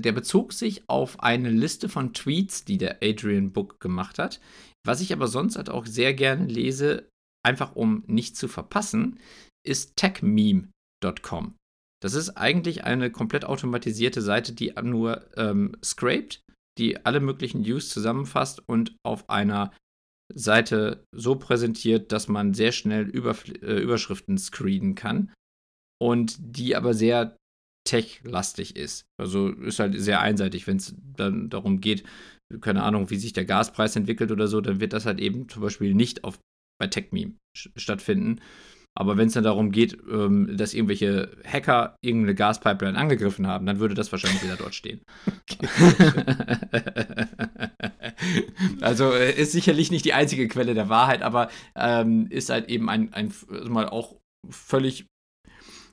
Der 0.00 0.12
bezog 0.12 0.52
sich 0.52 0.88
auf 0.88 1.20
eine 1.20 1.50
Liste 1.50 1.88
von 1.88 2.12
Tweets, 2.12 2.64
die 2.64 2.78
der 2.78 2.98
Adrian 3.00 3.52
Book 3.52 3.78
gemacht 3.78 4.18
hat. 4.18 4.40
Was 4.84 5.00
ich 5.00 5.12
aber 5.12 5.28
sonst 5.28 5.56
halt 5.56 5.70
auch 5.70 5.86
sehr 5.86 6.14
gerne 6.14 6.46
lese, 6.46 7.08
einfach 7.44 7.76
um 7.76 8.02
nicht 8.06 8.36
zu 8.36 8.48
verpassen, 8.48 9.20
ist 9.64 9.96
techmeme.com. 9.96 11.54
Das 12.02 12.14
ist 12.14 12.30
eigentlich 12.30 12.84
eine 12.84 13.10
komplett 13.10 13.44
automatisierte 13.44 14.20
Seite, 14.20 14.52
die 14.52 14.74
nur 14.82 15.26
ähm, 15.38 15.76
scraped, 15.82 16.40
die 16.76 17.04
alle 17.06 17.20
möglichen 17.20 17.62
News 17.62 17.88
zusammenfasst 17.88 18.62
und 18.66 18.96
auf 19.06 19.30
einer 19.30 19.72
Seite 20.32 21.04
so 21.12 21.36
präsentiert, 21.36 22.12
dass 22.12 22.28
man 22.28 22.54
sehr 22.54 22.72
schnell 22.72 23.04
Überf 23.08 23.44
äh, 23.48 23.80
Überschriften 23.80 24.38
screenen 24.38 24.94
kann 24.94 25.32
und 26.00 26.36
die 26.38 26.76
aber 26.76 26.94
sehr 26.94 27.36
tech-lastig 27.86 28.76
ist. 28.76 29.04
Also 29.20 29.48
ist 29.48 29.78
halt 29.78 30.00
sehr 30.00 30.20
einseitig, 30.20 30.66
wenn 30.66 30.78
es 30.78 30.94
dann 31.16 31.50
darum 31.50 31.80
geht, 31.80 32.04
keine 32.60 32.82
Ahnung, 32.82 33.10
wie 33.10 33.16
sich 33.16 33.32
der 33.32 33.44
Gaspreis 33.44 33.96
entwickelt 33.96 34.32
oder 34.32 34.48
so, 34.48 34.60
dann 34.60 34.80
wird 34.80 34.92
das 34.92 35.06
halt 35.06 35.20
eben 35.20 35.48
zum 35.48 35.62
Beispiel 35.62 35.94
nicht 35.94 36.24
auf, 36.24 36.38
bei 36.78 36.86
TechMeme 36.86 37.34
stattfinden, 37.54 38.40
aber 38.96 39.16
wenn 39.16 39.26
es 39.26 39.34
dann 39.34 39.44
darum 39.44 39.72
geht, 39.72 39.98
ähm, 40.10 40.56
dass 40.56 40.72
irgendwelche 40.72 41.36
Hacker 41.44 41.96
irgendeine 42.00 42.36
Gaspipeline 42.36 42.96
angegriffen 42.96 43.46
haben, 43.46 43.66
dann 43.66 43.80
würde 43.80 43.94
das 43.94 44.12
wahrscheinlich 44.12 44.42
wieder 44.42 44.56
dort 44.56 44.74
stehen. 44.74 45.00
also 48.80 49.12
äh, 49.12 49.32
ist 49.32 49.52
sicherlich 49.52 49.90
nicht 49.90 50.04
die 50.04 50.12
einzige 50.12 50.48
Quelle 50.48 50.74
der 50.74 50.88
Wahrheit, 50.88 51.22
aber 51.22 51.50
ähm, 51.76 52.26
ist 52.30 52.50
halt 52.50 52.68
eben 52.68 52.88
ein, 52.88 53.12
ein 53.12 53.32
also 53.48 53.70
mal 53.70 53.88
auch 53.88 54.16
völlig 54.50 55.06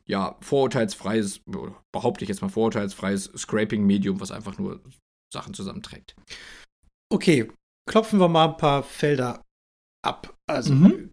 ja, 0.06 0.38
vorurteilsfreies, 0.42 1.42
behaupte 1.94 2.24
ich 2.24 2.30
jetzt 2.30 2.42
mal 2.42 2.50
vorurteilsfreies 2.50 3.32
Scraping-Medium, 3.38 4.20
was 4.20 4.32
einfach 4.32 4.58
nur 4.58 4.82
Sachen 5.34 5.54
zusammenträgt. 5.54 6.16
Okay, 7.10 7.50
klopfen 7.90 8.20
wir 8.20 8.28
mal 8.28 8.50
ein 8.50 8.58
paar 8.58 8.84
Felder 8.84 9.44
ab. 10.04 10.36
Also 10.48 10.74
mhm. 10.74 11.12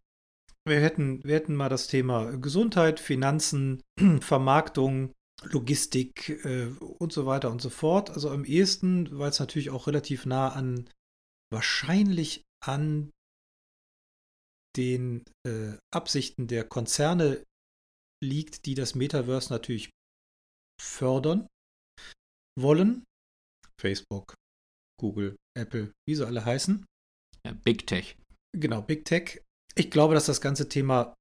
wir, 0.66 0.80
hätten, 0.80 1.22
wir 1.24 1.34
hätten 1.34 1.54
mal 1.54 1.68
das 1.68 1.86
Thema 1.86 2.36
Gesundheit, 2.38 3.00
Finanzen, 3.00 3.82
Vermarktung, 4.20 5.12
Logistik 5.44 6.44
äh, 6.44 6.66
und 6.98 7.12
so 7.12 7.26
weiter 7.26 7.50
und 7.50 7.62
so 7.62 7.70
fort. 7.70 8.10
Also 8.10 8.30
am 8.30 8.44
ehesten, 8.44 9.16
weil 9.18 9.30
es 9.30 9.38
natürlich 9.38 9.70
auch 9.70 9.86
relativ 9.86 10.26
nah 10.26 10.48
an, 10.48 10.88
wahrscheinlich 11.52 12.44
an 12.64 13.10
den 14.76 15.24
äh, 15.46 15.76
Absichten 15.92 16.46
der 16.46 16.64
Konzerne 16.64 17.44
liegt, 18.22 18.66
die 18.66 18.74
das 18.74 18.94
Metaverse 18.94 19.52
natürlich 19.52 19.90
fördern 20.80 21.46
wollen. 22.58 23.04
Facebook, 23.80 24.34
Google, 25.00 25.36
Apple, 25.56 25.92
wie 26.06 26.14
sie 26.14 26.26
alle 26.26 26.44
heißen. 26.44 26.84
Ja, 27.46 27.52
Big 27.52 27.86
Tech. 27.86 28.16
Genau, 28.56 28.82
Big 28.82 29.04
Tech. 29.04 29.42
Ich 29.74 29.90
glaube, 29.90 30.14
dass 30.14 30.26
das 30.26 30.40
ganze 30.40 30.68
Thema 30.68 31.14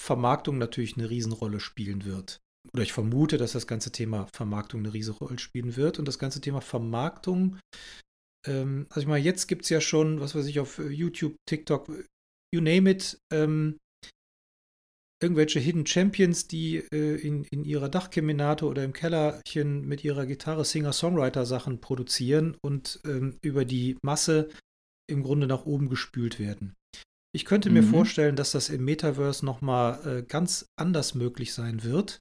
Vermarktung 0.00 0.58
natürlich 0.58 0.96
eine 0.96 1.10
Riesenrolle 1.10 1.60
spielen 1.60 2.04
wird. 2.04 2.40
Oder 2.72 2.82
ich 2.82 2.92
vermute, 2.92 3.38
dass 3.38 3.52
das 3.52 3.66
ganze 3.66 3.90
Thema 3.90 4.28
Vermarktung 4.34 4.80
eine 4.80 4.92
Riesenrolle 4.92 5.38
spielen 5.38 5.76
wird. 5.76 5.98
Und 5.98 6.06
das 6.06 6.18
ganze 6.18 6.40
Thema 6.40 6.60
Vermarktung, 6.60 7.58
ähm, 8.46 8.86
also 8.90 9.00
ich 9.00 9.06
meine, 9.06 9.24
jetzt 9.24 9.46
gibt 9.46 9.64
es 9.64 9.68
ja 9.70 9.80
schon, 9.80 10.20
was 10.20 10.34
weiß 10.34 10.46
ich, 10.46 10.60
auf 10.60 10.78
YouTube, 10.78 11.36
TikTok, 11.46 11.88
you 12.54 12.60
name 12.60 12.90
it, 12.90 13.18
ähm, 13.32 13.78
irgendwelche 15.22 15.60
Hidden 15.60 15.86
Champions, 15.86 16.48
die 16.48 16.76
äh, 16.76 17.16
in, 17.16 17.44
in 17.44 17.64
ihrer 17.64 17.88
Dachkeminate 17.88 18.64
oder 18.64 18.82
im 18.84 18.92
Kellerchen 18.92 19.86
mit 19.86 20.02
ihrer 20.02 20.26
Gitarre 20.26 20.64
Singer-Songwriter-Sachen 20.64 21.80
produzieren 21.80 22.56
und 22.62 23.00
ähm, 23.04 23.38
über 23.42 23.64
die 23.64 23.98
Masse 24.02 24.48
im 25.08 25.22
Grunde 25.22 25.46
nach 25.46 25.66
oben 25.66 25.88
gespült 25.88 26.38
werden. 26.38 26.74
Ich 27.32 27.44
könnte 27.44 27.68
mhm. 27.68 27.74
mir 27.74 27.82
vorstellen, 27.82 28.36
dass 28.36 28.52
das 28.52 28.70
im 28.70 28.84
Metaverse 28.84 29.44
nochmal 29.44 30.06
äh, 30.06 30.22
ganz 30.22 30.66
anders 30.76 31.14
möglich 31.14 31.52
sein 31.52 31.84
wird. 31.84 32.20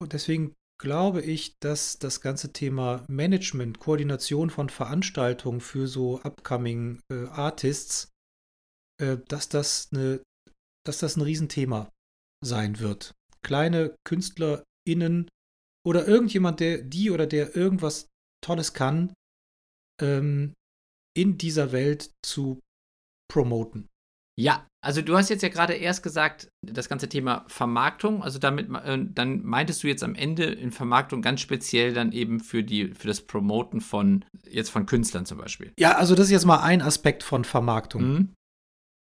Und 0.00 0.12
deswegen 0.12 0.54
glaube 0.80 1.22
ich, 1.22 1.58
dass 1.60 1.98
das 1.98 2.20
ganze 2.20 2.52
Thema 2.52 3.04
Management, 3.08 3.78
Koordination 3.78 4.50
von 4.50 4.68
Veranstaltungen 4.68 5.60
für 5.60 5.86
so 5.86 6.20
upcoming 6.22 7.00
äh, 7.10 7.26
Artists, 7.26 8.10
äh, 9.00 9.18
dass 9.28 9.48
das 9.48 9.88
eine 9.92 10.20
dass 10.86 10.98
das 10.98 11.16
ein 11.16 11.22
Riesenthema 11.22 11.90
sein 12.44 12.78
wird. 12.78 13.14
Kleine 13.42 13.96
KünstlerInnen 14.04 15.28
oder 15.86 16.06
irgendjemand, 16.06 16.60
der 16.60 16.82
die 16.82 17.10
oder 17.10 17.26
der 17.26 17.56
irgendwas 17.56 18.08
Tolles 18.42 18.74
kann, 18.74 19.14
ähm, 20.00 20.54
in 21.16 21.38
dieser 21.38 21.72
Welt 21.72 22.10
zu 22.22 22.60
promoten. 23.30 23.88
Ja, 24.36 24.66
also 24.84 25.00
du 25.00 25.16
hast 25.16 25.30
jetzt 25.30 25.42
ja 25.42 25.48
gerade 25.48 25.74
erst 25.74 26.02
gesagt, 26.02 26.48
das 26.66 26.88
ganze 26.88 27.08
Thema 27.08 27.44
Vermarktung, 27.46 28.22
also 28.22 28.38
damit, 28.38 28.68
äh, 28.68 28.98
dann 29.08 29.44
meintest 29.44 29.82
du 29.82 29.86
jetzt 29.86 30.02
am 30.02 30.14
Ende 30.14 30.44
in 30.44 30.72
Vermarktung 30.72 31.22
ganz 31.22 31.40
speziell 31.40 31.94
dann 31.94 32.12
eben 32.12 32.40
für 32.40 32.64
die, 32.64 32.94
für 32.94 33.06
das 33.06 33.20
Promoten 33.20 33.80
von, 33.80 34.24
jetzt 34.48 34.70
von 34.70 34.86
Künstlern 34.86 35.24
zum 35.24 35.38
Beispiel. 35.38 35.72
Ja, 35.78 35.96
also 35.96 36.14
das 36.14 36.26
ist 36.26 36.32
jetzt 36.32 36.46
mal 36.46 36.62
ein 36.62 36.82
Aspekt 36.82 37.22
von 37.22 37.44
Vermarktung. 37.44 38.02
Mhm. 38.02 38.34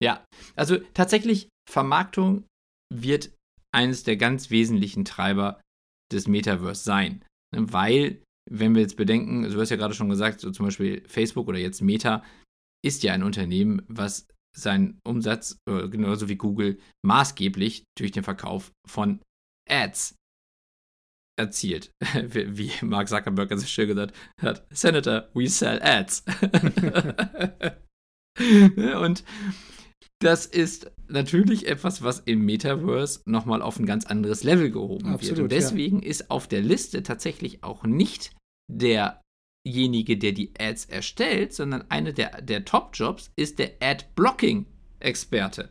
Ja, 0.04 0.25
also 0.56 0.78
tatsächlich 0.94 1.50
Vermarktung 1.70 2.46
wird 2.94 3.32
eines 3.74 4.04
der 4.04 4.18
ganz 4.18 4.52
wesentlichen 4.52 5.06
Treiber 5.06 5.62
des 6.12 6.28
Metaverse 6.28 6.84
sein. 6.84 7.25
Ne, 7.56 7.72
weil, 7.74 8.22
wenn 8.50 8.75
wir 8.75 8.82
jetzt 8.82 8.98
bedenken, 8.98 9.44
du 9.44 9.60
hast 9.60 9.70
ja 9.70 9.78
gerade 9.78 9.94
schon 9.96 10.10
gesagt, 10.10 10.42
so 10.42 10.52
zum 10.52 10.68
Beispiel 10.68 11.04
Facebook 11.08 11.48
oder 11.48 11.58
jetzt 11.58 11.82
Meta 11.82 12.24
ist 12.86 13.04
ja 13.04 13.13
ein 13.13 13.24
Unternehmen, 13.24 13.82
was 13.88 14.28
seinen 14.55 15.00
Umsatz, 15.05 15.57
äh, 15.69 15.88
genauso 15.89 16.29
wie 16.29 16.36
Google, 16.36 16.79
maßgeblich 17.05 17.83
durch 17.98 18.12
den 18.12 18.24
Verkauf 18.24 18.72
von 18.88 19.22
Ads 19.69 20.15
erzielt. 21.38 21.91
Wie 22.31 22.72
Mark 22.81 23.10
Zuckerberg 23.10 23.50
ganz 23.50 23.67
schön 23.67 23.88
gesagt 23.88 24.15
hat, 24.39 24.65
Senator, 24.69 25.29
we 25.33 25.48
sell 25.48 25.81
ads. 25.81 26.24
Und 29.00 29.24
das 30.19 30.45
ist 30.45 30.91
natürlich 31.07 31.67
etwas, 31.67 32.01
was 32.01 32.19
im 32.19 32.45
Metaverse 32.45 33.22
nochmal 33.25 33.62
auf 33.62 33.77
ein 33.79 33.86
ganz 33.86 34.05
anderes 34.05 34.43
Level 34.43 34.72
gehoben 34.72 35.07
Absolut, 35.07 35.38
wird. 35.38 35.39
Und 35.39 35.51
deswegen 35.51 36.01
ja. 36.01 36.10
ist 36.10 36.31
auf 36.31 36.48
der 36.48 36.62
Liste 36.62 37.03
tatsächlich 37.03 37.63
auch 37.63 37.83
nicht 37.83 38.31
derjenige, 39.65 40.17
der 40.17 40.34
die 40.34 40.51
Ads 40.60 40.86
erstellt, 40.86 41.53
sondern 41.53 41.89
einer 41.89 42.12
der, 42.12 42.41
der 42.41 42.65
Top-Jobs 42.65 43.32
ist 43.36 43.60
der 43.60 43.74
Ad-Blocking-Experte. 43.82 45.70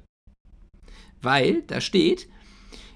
Weil 1.20 1.62
da 1.62 1.80
steht, 1.80 2.28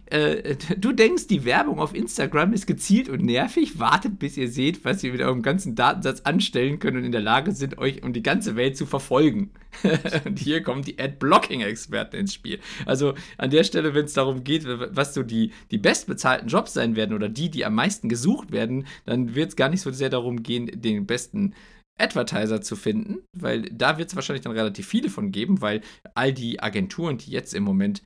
äh, 0.07 0.57
du 0.77 0.93
denkst, 0.93 1.27
die 1.27 1.45
Werbung 1.45 1.81
auf 1.81 1.95
Instagram 1.95 2.53
ist 2.53 2.67
gezielt 2.67 3.09
und 3.09 3.23
nervig, 3.23 3.79
wartet, 3.79 4.19
bis 4.19 4.37
ihr 4.37 4.49
seht, 4.49 4.85
was 4.85 5.03
ihr 5.03 5.13
mit 5.13 5.21
eurem 5.21 5.43
ganzen 5.43 5.75
Datensatz 5.75 6.21
anstellen 6.21 6.79
könnt 6.79 6.97
und 6.97 7.05
in 7.05 7.13
der 7.13 7.21
Lage 7.21 7.53
sind, 7.53 7.79
euch 7.79 8.03
um 8.03 8.13
die 8.13 8.23
ganze 8.23 8.57
Welt 8.57 8.77
zu 8.77 8.87
verfolgen. 8.87 9.51
und 10.25 10.39
hier 10.39 10.63
kommen 10.63 10.83
die 10.83 10.99
Ad-Blocking-Experten 10.99 12.17
ins 12.17 12.35
Spiel. 12.35 12.61
Also 12.87 13.15
an 13.37 13.51
der 13.51 13.65
Stelle, 13.65 13.95
wenn 13.95 14.05
es 14.05 14.15
darum 14.15 14.45
geht, 14.45 14.65
was 14.67 15.13
so 15.13 15.23
die, 15.23 15.53
die 15.71 15.79
bestbezahlten 15.79 16.49
Jobs 16.49 16.73
sein 16.73 16.97
werden 16.97 17.15
oder 17.15 17.29
die, 17.29 17.51
die 17.51 17.65
am 17.65 17.75
meisten 17.75 18.09
gesucht 18.09 18.53
werden, 18.53 18.87
dann 19.05 19.35
wird 19.35 19.51
es 19.51 19.57
gar 19.57 19.69
nicht 19.69 19.81
so 19.81 19.91
sehr 19.91 20.09
darum 20.09 20.43
gehen, 20.43 20.71
den 20.73 21.07
besten 21.07 21.55
Advertiser 21.99 22.61
zu 22.61 22.77
finden, 22.77 23.23
weil 23.37 23.63
da 23.63 23.99
wird 23.99 24.11
es 24.11 24.17
wahrscheinlich 24.17 24.45
dann 24.45 24.53
relativ 24.53 24.87
viele 24.87 25.09
von 25.09 25.33
geben, 25.33 25.63
weil 25.63 25.81
all 26.15 26.33
die 26.33 26.61
Agenturen, 26.61 27.19
die 27.19 27.31
jetzt 27.31 27.55
im 27.55 27.63
Moment 27.63 28.03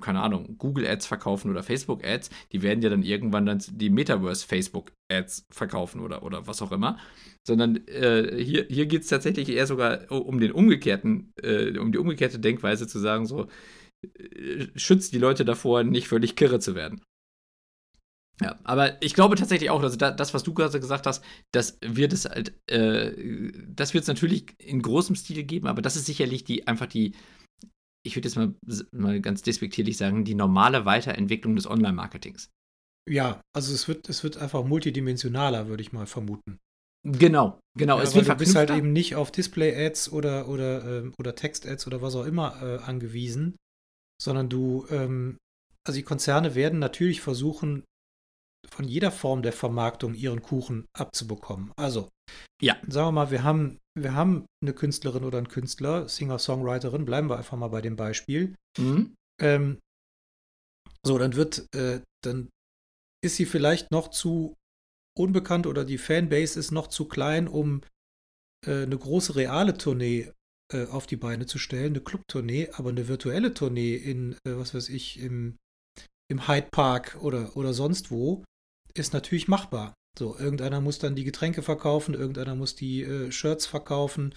keine 0.00 0.20
Ahnung, 0.20 0.56
Google 0.58 0.86
Ads 0.86 1.06
verkaufen 1.06 1.50
oder 1.50 1.62
Facebook 1.62 2.04
Ads, 2.04 2.30
die 2.52 2.62
werden 2.62 2.82
ja 2.82 2.90
dann 2.90 3.02
irgendwann 3.02 3.46
dann 3.46 3.62
die 3.70 3.90
Metaverse 3.90 4.46
Facebook 4.46 4.92
Ads 5.10 5.46
verkaufen 5.50 6.00
oder, 6.00 6.22
oder 6.22 6.46
was 6.46 6.62
auch 6.62 6.72
immer. 6.72 6.98
Sondern 7.46 7.86
äh, 7.86 8.42
hier, 8.42 8.66
hier 8.68 8.86
geht 8.86 9.02
es 9.02 9.08
tatsächlich 9.08 9.48
eher 9.48 9.66
sogar 9.66 10.10
um 10.10 10.40
den 10.40 10.52
umgekehrten, 10.52 11.32
äh, 11.42 11.78
um 11.78 11.92
die 11.92 11.98
umgekehrte 11.98 12.38
Denkweise 12.38 12.86
zu 12.86 12.98
sagen, 12.98 13.26
so, 13.26 13.48
äh, 14.02 14.66
schützt 14.76 15.12
die 15.12 15.18
Leute 15.18 15.44
davor, 15.44 15.82
nicht 15.84 16.08
völlig 16.08 16.36
kirre 16.36 16.60
zu 16.60 16.74
werden. 16.74 17.02
Ja, 18.40 18.56
aber 18.62 19.02
ich 19.02 19.14
glaube 19.14 19.34
tatsächlich 19.34 19.70
auch, 19.70 19.82
also 19.82 19.96
da, 19.96 20.12
das, 20.12 20.32
was 20.32 20.44
du 20.44 20.54
gerade 20.54 20.78
gesagt 20.78 21.06
hast, 21.06 21.24
das 21.50 21.78
wird 21.84 22.12
es 22.12 22.24
halt, 22.24 22.52
äh, 22.70 23.50
das 23.68 23.94
wird 23.94 24.02
es 24.02 24.08
natürlich 24.08 24.54
in 24.58 24.80
großem 24.80 25.16
Stil 25.16 25.42
geben, 25.42 25.66
aber 25.66 25.82
das 25.82 25.96
ist 25.96 26.06
sicherlich 26.06 26.44
die 26.44 26.68
einfach 26.68 26.86
die, 26.86 27.16
ich 28.08 28.16
würde 28.16 28.28
jetzt 28.28 28.36
mal, 28.36 28.54
mal 28.92 29.20
ganz 29.20 29.42
despektierlich 29.42 29.96
sagen, 29.96 30.24
die 30.24 30.34
normale 30.34 30.84
Weiterentwicklung 30.84 31.54
des 31.54 31.68
Online-Marketings. 31.68 32.50
Ja, 33.08 33.40
also 33.54 33.72
es 33.72 33.88
wird, 33.88 34.08
es 34.08 34.24
wird 34.24 34.36
einfach 34.36 34.64
multidimensionaler, 34.64 35.68
würde 35.68 35.82
ich 35.82 35.92
mal 35.92 36.06
vermuten. 36.06 36.58
Genau, 37.06 37.60
genau. 37.76 37.98
Ja, 37.98 38.02
es 38.02 38.14
wird 38.14 38.28
du 38.28 38.34
bist 38.34 38.56
halt 38.56 38.70
eben 38.70 38.92
nicht 38.92 39.14
auf 39.14 39.30
Display-Ads 39.30 40.12
oder, 40.12 40.48
oder, 40.48 40.84
ähm, 40.84 41.14
oder 41.18 41.34
Text-Ads 41.34 41.86
oder 41.86 42.02
was 42.02 42.16
auch 42.16 42.26
immer 42.26 42.60
äh, 42.60 42.78
angewiesen, 42.78 43.56
sondern 44.20 44.48
du, 44.48 44.86
ähm, 44.90 45.38
also 45.86 45.96
die 45.96 46.04
Konzerne 46.04 46.54
werden 46.54 46.78
natürlich 46.78 47.20
versuchen, 47.20 47.84
von 48.66 48.86
jeder 48.86 49.10
Form 49.10 49.42
der 49.42 49.52
Vermarktung 49.52 50.14
ihren 50.14 50.42
Kuchen 50.42 50.86
abzubekommen. 50.92 51.72
Also, 51.76 52.08
ja. 52.60 52.76
sagen 52.86 53.08
wir 53.08 53.12
mal, 53.12 53.30
wir 53.30 53.42
haben, 53.42 53.78
wir 53.98 54.14
haben 54.14 54.46
eine 54.62 54.72
Künstlerin 54.72 55.24
oder 55.24 55.38
einen 55.38 55.48
Künstler, 55.48 56.08
Singer-Songwriterin, 56.08 57.04
bleiben 57.04 57.28
wir 57.28 57.38
einfach 57.38 57.56
mal 57.56 57.68
bei 57.68 57.80
dem 57.80 57.96
Beispiel. 57.96 58.54
Mhm. 58.78 59.14
Ähm, 59.40 59.78
so, 61.04 61.18
dann 61.18 61.34
wird, 61.34 61.66
äh, 61.74 62.00
dann 62.24 62.50
ist 63.24 63.36
sie 63.36 63.46
vielleicht 63.46 63.90
noch 63.90 64.08
zu 64.08 64.54
unbekannt 65.16 65.66
oder 65.66 65.84
die 65.84 65.98
Fanbase 65.98 66.58
ist 66.58 66.70
noch 66.70 66.86
zu 66.86 67.06
klein, 67.06 67.48
um 67.48 67.82
äh, 68.66 68.82
eine 68.82 68.98
große 68.98 69.36
reale 69.36 69.76
Tournee 69.76 70.32
äh, 70.72 70.86
auf 70.86 71.06
die 71.06 71.16
Beine 71.16 71.46
zu 71.46 71.58
stellen, 71.58 71.92
eine 71.92 72.00
Clubtournee, 72.00 72.70
aber 72.72 72.90
eine 72.90 73.08
virtuelle 73.08 73.54
Tournee 73.54 73.96
in, 73.96 74.34
äh, 74.44 74.56
was 74.56 74.74
weiß 74.74 74.88
ich, 74.90 75.18
im, 75.20 75.56
im 76.30 76.46
Hyde 76.46 76.68
Park 76.70 77.16
oder, 77.20 77.56
oder 77.56 77.72
sonst 77.72 78.10
wo, 78.10 78.44
ist 78.94 79.12
natürlich 79.12 79.48
machbar. 79.48 79.94
So, 80.18 80.36
irgendeiner 80.36 80.80
muss 80.80 80.98
dann 80.98 81.14
die 81.14 81.24
Getränke 81.24 81.62
verkaufen, 81.62 82.14
irgendeiner 82.14 82.54
muss 82.54 82.74
die 82.74 83.02
äh, 83.02 83.30
Shirts 83.30 83.66
verkaufen 83.66 84.34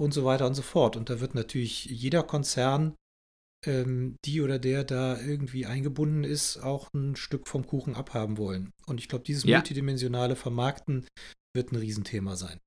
und 0.00 0.14
so 0.14 0.24
weiter 0.24 0.46
und 0.46 0.54
so 0.54 0.62
fort. 0.62 0.96
Und 0.96 1.10
da 1.10 1.20
wird 1.20 1.34
natürlich 1.34 1.84
jeder 1.84 2.22
Konzern, 2.22 2.94
ähm, 3.66 4.16
die 4.24 4.40
oder 4.40 4.58
der 4.58 4.84
da 4.84 5.20
irgendwie 5.20 5.66
eingebunden 5.66 6.24
ist, 6.24 6.58
auch 6.58 6.92
ein 6.94 7.16
Stück 7.16 7.48
vom 7.48 7.66
Kuchen 7.66 7.94
abhaben 7.94 8.38
wollen. 8.38 8.70
Und 8.86 9.00
ich 9.00 9.08
glaube, 9.08 9.24
dieses 9.24 9.44
ja. 9.44 9.58
multidimensionale 9.58 10.36
Vermarkten 10.36 11.06
wird 11.54 11.72
ein 11.72 11.76
Riesenthema 11.76 12.36
sein. 12.36 12.58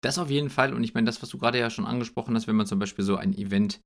Das 0.00 0.18
auf 0.18 0.30
jeden 0.30 0.50
Fall. 0.50 0.74
Und 0.74 0.82
ich 0.84 0.94
meine, 0.94 1.06
das, 1.06 1.22
was 1.22 1.28
du 1.28 1.38
gerade 1.38 1.58
ja 1.58 1.70
schon 1.70 1.84
angesprochen 1.86 2.34
hast, 2.34 2.46
wenn 2.46 2.56
man 2.56 2.66
zum 2.66 2.78
Beispiel 2.78 3.04
so 3.04 3.16
ein 3.16 3.34
Event 3.34 3.80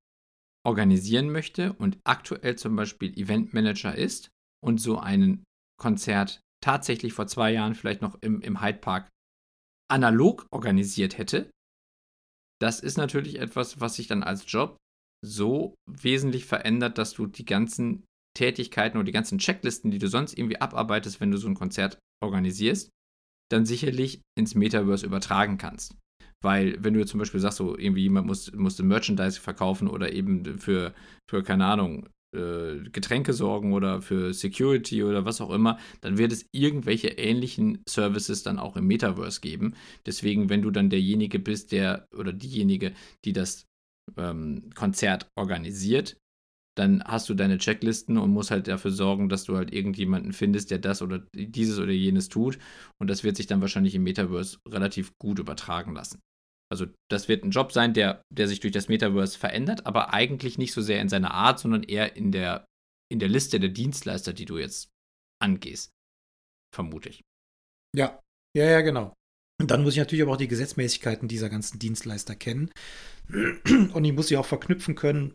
organisieren 0.65 1.31
möchte 1.31 1.73
und 1.73 1.99
aktuell 2.05 2.57
zum 2.57 2.77
Beispiel 2.77 3.19
Eventmanager 3.19 3.95
ist 3.97 4.31
und 4.65 4.81
so 4.81 4.99
ein 4.99 5.43
Konzert 5.81 6.41
tatsächlich 6.63 7.13
vor 7.13 7.27
zwei 7.27 7.53
Jahren 7.53 7.75
vielleicht 7.75 8.03
noch 8.03 8.17
im, 8.23 8.41
im 8.41 8.63
Hyde 8.63 8.79
Park 8.79 9.09
analog 9.91 10.47
organisiert 10.51 11.19
hätte, 11.19 11.51
das 12.61 12.81
ist 12.81 12.97
natürlich 12.97 13.41
etwas, 13.41 13.81
was 13.81 13.97
sich 13.97 14.07
dann 14.07 14.23
als 14.23 14.51
Job 14.51 14.77
so 15.25 15.75
wesentlich 15.91 16.47
verändert, 16.47 16.97
dass 16.97 17.13
du 17.13 17.27
die 17.27 17.45
ganzen 17.45 18.05
Tätigkeiten 18.37 18.97
oder 18.97 19.05
die 19.05 19.13
ganzen 19.13 19.39
Checklisten, 19.39 19.91
die 19.91 19.99
du 19.99 20.09
sonst 20.09 20.39
irgendwie 20.39 20.61
abarbeitest, 20.61 21.21
wenn 21.21 21.31
du 21.31 21.39
so 21.39 21.49
ein 21.49 21.55
Konzert 21.55 21.99
organisierst, 22.23 22.89
dann 23.51 23.67
sicherlich 23.67 24.23
ins 24.39 24.55
Metaverse 24.55 25.05
übertragen 25.05 25.59
kannst. 25.59 25.97
Weil, 26.43 26.83
wenn 26.83 26.95
du 26.95 27.05
zum 27.05 27.19
Beispiel 27.19 27.41
sagst, 27.41 27.59
so 27.59 27.77
irgendwie 27.77 28.03
jemand 28.03 28.27
muss, 28.27 28.53
musste 28.53 28.83
Merchandise 28.83 29.41
verkaufen 29.41 29.89
oder 29.89 30.13
eben 30.13 30.59
für, 30.59 30.95
für 31.31 31.43
keine 31.43 31.67
Ahnung, 31.67 32.09
äh, 32.33 32.89
Getränke 32.91 33.33
sorgen 33.33 33.73
oder 33.73 34.03
für 34.03 34.33
Security 34.33 35.05
oder 35.05 35.25
was 35.25 35.41
auch 35.41 35.51
immer, 35.51 35.79
dann 36.01 36.19
wird 36.19 36.33
es 36.33 36.47
irgendwelche 36.53 37.09
ähnlichen 37.09 37.83
Services 37.89 38.43
dann 38.43 38.59
auch 38.59 38.77
im 38.77 38.87
Metaverse 38.87 39.41
geben. 39.41 39.75
Deswegen, 40.07 40.49
wenn 40.49 40.63
du 40.63 40.71
dann 40.71 40.91
derjenige 40.91 41.39
bist, 41.39 41.73
der 41.73 42.07
oder 42.17 42.33
diejenige, 42.33 42.93
die 43.25 43.33
das 43.33 43.67
ähm, 44.17 44.71
Konzert 44.75 45.29
organisiert, 45.37 46.17
dann 46.75 47.05
hast 47.05 47.29
du 47.29 47.35
deine 47.35 47.59
Checklisten 47.59 48.17
und 48.17 48.31
musst 48.31 48.51
halt 48.51 48.67
dafür 48.67 48.91
sorgen, 48.91 49.29
dass 49.29 49.45
du 49.45 49.57
halt 49.57 49.73
irgendjemanden 49.73 50.33
findest, 50.33 50.71
der 50.71 50.79
das 50.79 51.03
oder 51.03 51.23
dieses 51.35 51.79
oder 51.79 51.93
jenes 51.93 52.29
tut. 52.29 52.59
Und 52.99 53.11
das 53.11 53.25
wird 53.25 53.37
sich 53.37 53.47
dann 53.47 53.61
wahrscheinlich 53.61 53.95
im 53.95 54.05
Metaverse 54.05 54.59
relativ 54.67 55.13
gut 55.19 55.39
übertragen 55.39 55.95
lassen. 55.95 56.21
Also 56.73 56.87
das 57.11 57.29
wird 57.29 57.45
ein 57.45 57.51
Job 57.51 57.71
sein, 57.71 57.93
der, 57.93 58.25
der 58.33 58.49
sich 58.49 58.61
durch 58.61 58.73
das 58.73 58.89
Metaverse 58.89 59.39
verändert, 59.39 59.85
aber 59.85 60.15
eigentlich 60.15 60.57
nicht 60.57 60.73
so 60.73 60.81
sehr 60.81 61.03
in 61.03 61.11
seiner 61.11 61.33
Art, 61.33 61.59
sondern 61.59 61.83
eher 61.83 62.17
in 62.17 62.33
der, 62.33 62.65
in 63.13 63.19
der 63.19 63.29
Liste 63.29 63.61
der 63.61 63.69
Dienstleister, 63.69 64.33
die 64.33 64.47
du 64.47 64.57
jetzt 64.57 64.89
angehst. 65.39 65.91
Vermute 66.75 67.11
ich. 67.11 67.21
Ja, 67.95 68.19
ja, 68.57 68.65
ja, 68.65 68.81
genau. 68.81 69.13
Und 69.61 69.71
dann 69.71 69.83
muss 69.83 69.93
ich 69.93 69.99
natürlich 69.99 70.23
aber 70.23 70.33
auch 70.33 70.39
die 70.39 70.49
Gesetzmäßigkeiten 70.49 71.29
dieser 71.29 71.51
ganzen 71.51 71.79
Dienstleister 71.79 72.35
kennen. 72.37 72.71
Und 73.29 74.03
ich 74.07 74.15
muss 74.15 74.29
sie 74.29 74.39
auch 74.39 74.47
verknüpfen 74.47 74.95
können. 74.95 75.35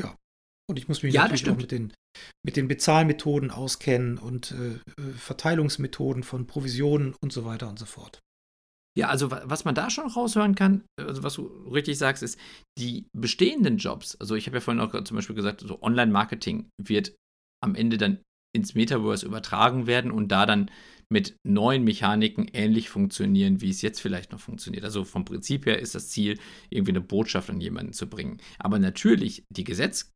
Ja. 0.00 0.16
Und 0.70 0.78
ich 0.78 0.88
muss 0.88 1.02
mich 1.02 1.12
ja, 1.12 1.24
natürlich 1.24 1.50
auch 1.50 1.56
mit 1.56 1.70
den, 1.70 1.92
mit 2.46 2.56
den 2.56 2.66
Bezahlmethoden 2.66 3.50
auskennen 3.50 4.16
und 4.16 4.52
äh, 4.52 4.76
äh 5.00 5.12
Verteilungsmethoden 5.18 6.22
von 6.22 6.46
Provisionen 6.46 7.14
und 7.20 7.30
so 7.30 7.44
weiter 7.44 7.68
und 7.68 7.78
so 7.78 7.84
fort. 7.84 8.20
Ja, 8.98 9.10
also 9.10 9.30
was 9.30 9.64
man 9.64 9.76
da 9.76 9.90
schon 9.90 10.08
raushören 10.08 10.56
kann, 10.56 10.84
also 11.00 11.22
was 11.22 11.34
du 11.34 11.46
richtig 11.72 11.98
sagst, 11.98 12.24
ist, 12.24 12.36
die 12.80 13.06
bestehenden 13.16 13.76
Jobs, 13.78 14.16
also 14.16 14.34
ich 14.34 14.46
habe 14.46 14.56
ja 14.56 14.60
vorhin 14.60 14.80
auch 14.80 14.92
zum 15.04 15.14
Beispiel 15.14 15.36
gesagt, 15.36 15.60
so 15.60 15.80
Online-Marketing 15.80 16.68
wird 16.82 17.14
am 17.62 17.76
Ende 17.76 17.96
dann 17.96 18.18
ins 18.56 18.74
Metaverse 18.74 19.24
übertragen 19.24 19.86
werden 19.86 20.10
und 20.10 20.32
da 20.32 20.46
dann 20.46 20.68
mit 21.12 21.36
neuen 21.46 21.84
Mechaniken 21.84 22.48
ähnlich 22.52 22.88
funktionieren, 22.88 23.60
wie 23.60 23.70
es 23.70 23.82
jetzt 23.82 24.00
vielleicht 24.00 24.32
noch 24.32 24.40
funktioniert. 24.40 24.82
Also 24.82 25.04
vom 25.04 25.24
Prinzip 25.24 25.66
her 25.66 25.78
ist 25.78 25.94
das 25.94 26.08
Ziel, 26.08 26.36
irgendwie 26.68 26.92
eine 26.92 27.00
Botschaft 27.00 27.50
an 27.50 27.60
jemanden 27.60 27.92
zu 27.92 28.08
bringen. 28.08 28.38
Aber 28.58 28.80
natürlich, 28.80 29.44
die 29.48 29.64
Gesetz 29.64 30.10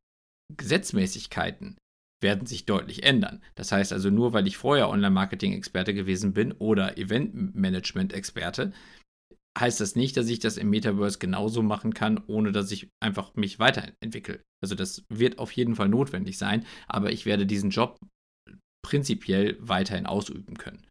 Gesetzmäßigkeiten 0.57 1.77
werden 2.23 2.47
sich 2.47 2.65
deutlich 2.65 3.03
ändern. 3.03 3.41
Das 3.55 3.71
heißt 3.71 3.93
also, 3.93 4.09
nur 4.09 4.33
weil 4.33 4.47
ich 4.47 4.57
vorher 4.57 4.89
Online-Marketing-Experte 4.89 5.93
gewesen 5.93 6.33
bin 6.33 6.51
oder 6.53 6.97
Event-Management-Experte, 6.97 8.73
heißt 9.59 9.79
das 9.79 9.95
nicht, 9.95 10.17
dass 10.17 10.29
ich 10.29 10.39
das 10.39 10.57
im 10.57 10.69
Metaverse 10.69 11.19
genauso 11.19 11.61
machen 11.61 11.93
kann, 11.93 12.23
ohne 12.25 12.51
dass 12.51 12.71
ich 12.71 12.89
einfach 12.99 13.35
mich 13.35 13.59
weiterentwickle. 13.59 14.41
Also 14.63 14.73
das 14.75 15.05
wird 15.09 15.37
auf 15.37 15.51
jeden 15.51 15.75
Fall 15.75 15.89
notwendig 15.89 16.37
sein, 16.37 16.65
aber 16.87 17.11
ich 17.11 17.25
werde 17.25 17.45
diesen 17.45 17.69
Job 17.69 17.99
prinzipiell 18.83 19.57
weiterhin 19.59 20.05
ausüben 20.05 20.57
können. 20.57 20.87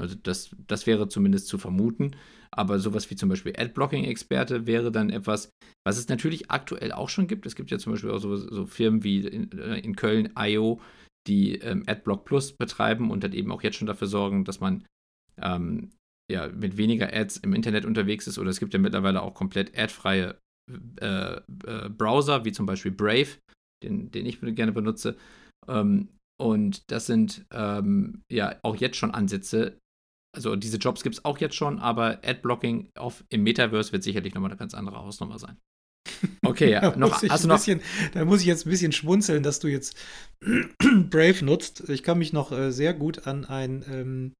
Also 0.00 0.16
das, 0.22 0.54
das 0.66 0.86
wäre 0.86 1.08
zumindest 1.08 1.48
zu 1.48 1.58
vermuten. 1.58 2.16
Aber 2.50 2.78
sowas 2.78 3.10
wie 3.10 3.16
zum 3.16 3.28
Beispiel 3.28 3.54
Adblocking-Experte 3.56 4.66
wäre 4.66 4.90
dann 4.90 5.10
etwas, 5.10 5.50
was 5.86 5.98
es 5.98 6.08
natürlich 6.08 6.50
aktuell 6.50 6.92
auch 6.92 7.08
schon 7.08 7.26
gibt. 7.26 7.46
Es 7.46 7.54
gibt 7.54 7.70
ja 7.70 7.78
zum 7.78 7.92
Beispiel 7.92 8.10
auch 8.10 8.18
so, 8.18 8.36
so 8.36 8.66
Firmen 8.66 9.04
wie 9.04 9.26
in, 9.26 9.52
äh, 9.52 9.78
in 9.78 9.94
Köln 9.94 10.32
IO, 10.36 10.80
die 11.28 11.56
ähm, 11.58 11.84
Adblock 11.86 12.24
Plus 12.24 12.52
betreiben 12.52 13.10
und 13.10 13.22
dann 13.22 13.32
eben 13.32 13.52
auch 13.52 13.62
jetzt 13.62 13.76
schon 13.76 13.86
dafür 13.86 14.08
sorgen, 14.08 14.44
dass 14.44 14.60
man 14.60 14.84
ähm, 15.40 15.92
ja, 16.30 16.48
mit 16.48 16.76
weniger 16.76 17.12
Ads 17.12 17.38
im 17.38 17.54
Internet 17.54 17.84
unterwegs 17.84 18.26
ist. 18.26 18.38
Oder 18.38 18.50
es 18.50 18.60
gibt 18.60 18.72
ja 18.72 18.80
mittlerweile 18.80 19.22
auch 19.22 19.34
komplett 19.34 19.76
adfreie 19.78 20.38
äh, 21.00 21.34
äh, 21.66 21.88
Browser, 21.88 22.44
wie 22.44 22.52
zum 22.52 22.66
Beispiel 22.66 22.92
Brave, 22.92 23.38
den, 23.82 24.10
den 24.10 24.26
ich 24.26 24.40
gerne 24.40 24.72
benutze. 24.72 25.16
Ähm, 25.68 26.08
und 26.40 26.90
das 26.90 27.06
sind 27.06 27.44
ähm, 27.50 28.22
ja 28.32 28.58
auch 28.62 28.76
jetzt 28.76 28.96
schon 28.96 29.10
Ansätze. 29.10 29.78
Also 30.36 30.54
diese 30.56 30.76
Jobs 30.76 31.02
gibt 31.02 31.16
es 31.16 31.24
auch 31.24 31.38
jetzt 31.38 31.56
schon, 31.56 31.78
aber 31.78 32.20
Adblocking 32.24 32.90
auf, 32.96 33.24
im 33.30 33.42
Metaverse 33.42 33.92
wird 33.92 34.04
sicherlich 34.04 34.34
nochmal 34.34 34.50
eine 34.50 34.58
ganz 34.58 34.74
andere 34.74 34.98
Hausnummer 34.98 35.38
sein. 35.38 35.56
Okay, 36.42 36.72
ja. 36.72 36.96
noch, 36.96 37.22
hast 37.22 37.44
du 37.44 37.48
noch 37.48 37.56
bisschen, 37.56 37.80
da 38.12 38.24
muss 38.24 38.40
ich 38.40 38.46
jetzt 38.46 38.66
ein 38.66 38.70
bisschen 38.70 38.92
schmunzeln, 38.92 39.42
dass 39.42 39.60
du 39.60 39.68
jetzt 39.68 39.96
Brave 40.40 41.44
nutzt. 41.44 41.88
Ich 41.88 42.02
kann 42.02 42.18
mich 42.18 42.32
noch 42.32 42.50
äh, 42.50 42.72
sehr 42.72 42.94
gut 42.94 43.26
an 43.26 43.44
ein, 43.44 43.84
ähm, 43.88 44.32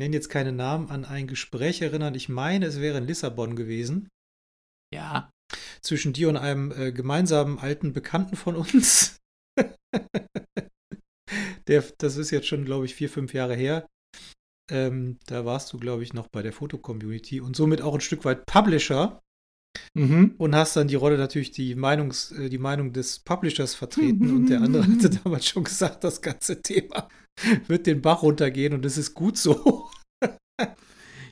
nenne 0.00 0.14
jetzt 0.14 0.28
keine 0.30 0.52
Namen, 0.52 0.90
an 0.90 1.04
ein 1.04 1.26
Gespräch 1.26 1.82
erinnern. 1.82 2.14
Ich 2.14 2.28
meine, 2.28 2.66
es 2.66 2.80
wäre 2.80 2.98
in 2.98 3.06
Lissabon 3.06 3.56
gewesen. 3.56 4.08
Ja. 4.92 5.30
Zwischen 5.82 6.12
dir 6.12 6.28
und 6.28 6.36
einem 6.36 6.72
äh, 6.72 6.92
gemeinsamen 6.92 7.58
alten 7.58 7.92
Bekannten 7.92 8.36
von 8.36 8.56
uns. 8.56 9.18
Der, 11.68 11.82
das 11.98 12.16
ist 12.16 12.30
jetzt 12.30 12.46
schon, 12.46 12.64
glaube 12.64 12.84
ich, 12.84 12.94
vier, 12.94 13.08
fünf 13.08 13.34
Jahre 13.34 13.54
her. 13.54 13.86
Ähm, 14.70 15.18
da 15.26 15.44
warst 15.44 15.72
du, 15.72 15.78
glaube 15.78 16.02
ich, 16.02 16.14
noch 16.14 16.28
bei 16.28 16.42
der 16.42 16.52
Fotocommunity 16.52 17.40
und 17.40 17.54
somit 17.54 17.82
auch 17.82 17.94
ein 17.94 18.00
Stück 18.00 18.24
weit 18.24 18.46
Publisher. 18.46 19.20
Mhm. 19.94 20.34
Und 20.38 20.54
hast 20.54 20.76
dann 20.76 20.86
die 20.88 20.94
Rolle 20.94 21.18
natürlich 21.18 21.50
die, 21.50 21.74
Meinungs, 21.74 22.30
äh, 22.32 22.48
die 22.48 22.58
Meinung 22.58 22.92
des 22.92 23.18
Publishers 23.18 23.74
vertreten. 23.74 24.30
und 24.30 24.46
der 24.48 24.60
andere 24.60 24.86
hatte 24.86 25.10
damals 25.10 25.46
schon 25.46 25.64
gesagt, 25.64 26.04
das 26.04 26.22
ganze 26.22 26.62
Thema 26.62 27.08
wird 27.66 27.86
den 27.86 28.00
Bach 28.00 28.22
runtergehen 28.22 28.72
und 28.72 28.84
es 28.84 28.96
ist 28.96 29.14
gut 29.14 29.36
so. 29.36 29.90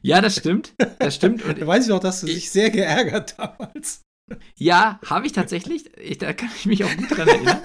Ja, 0.03 0.21
das 0.21 0.37
stimmt. 0.37 0.75
Das 0.99 1.15
stimmt. 1.15 1.45
Und 1.45 1.59
da 1.61 1.67
weiß 1.67 1.87
ich 1.87 1.93
auch, 1.93 2.01
dass 2.01 2.21
du 2.21 2.27
dich 2.27 2.51
sehr 2.51 2.71
geärgert 2.71 3.39
damals. 3.39 4.03
Ja, 4.57 5.01
habe 5.07 5.27
ich 5.27 5.33
tatsächlich. 5.33 5.97
Ich, 5.99 6.19
da 6.19 6.33
kann 6.33 6.51
ich 6.57 6.67
mich 6.67 6.85
auch 6.85 6.97
gut 6.97 7.11
dran 7.11 7.29
erinnern. 7.29 7.61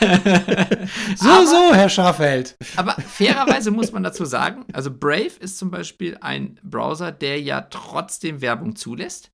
so, 1.16 1.28
aber, 1.28 1.46
so, 1.46 1.74
Herr 1.74 1.88
Schafeld. 1.88 2.56
Aber 2.76 2.92
fairerweise 2.92 3.70
muss 3.70 3.92
man 3.92 4.02
dazu 4.02 4.24
sagen, 4.24 4.64
also 4.72 4.90
Brave 4.90 5.32
ist 5.40 5.58
zum 5.58 5.70
Beispiel 5.70 6.18
ein 6.20 6.58
Browser, 6.62 7.12
der 7.12 7.40
ja 7.40 7.62
trotzdem 7.62 8.40
Werbung 8.40 8.76
zulässt, 8.76 9.30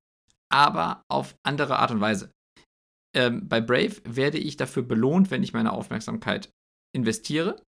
aber 0.51 1.05
auf 1.09 1.37
andere 1.43 1.79
Art 1.79 1.91
und 1.91 2.01
Weise. 2.01 2.31
Ähm, 3.15 3.49
bei 3.49 3.61
Brave 3.61 3.97
werde 4.05 4.39
ich 4.39 4.57
dafür 4.57 4.83
belohnt, 4.83 5.31
wenn 5.31 5.43
ich 5.43 5.53
meine 5.53 5.73
Aufmerksamkeit 5.73 6.51
investiere. 6.95 7.63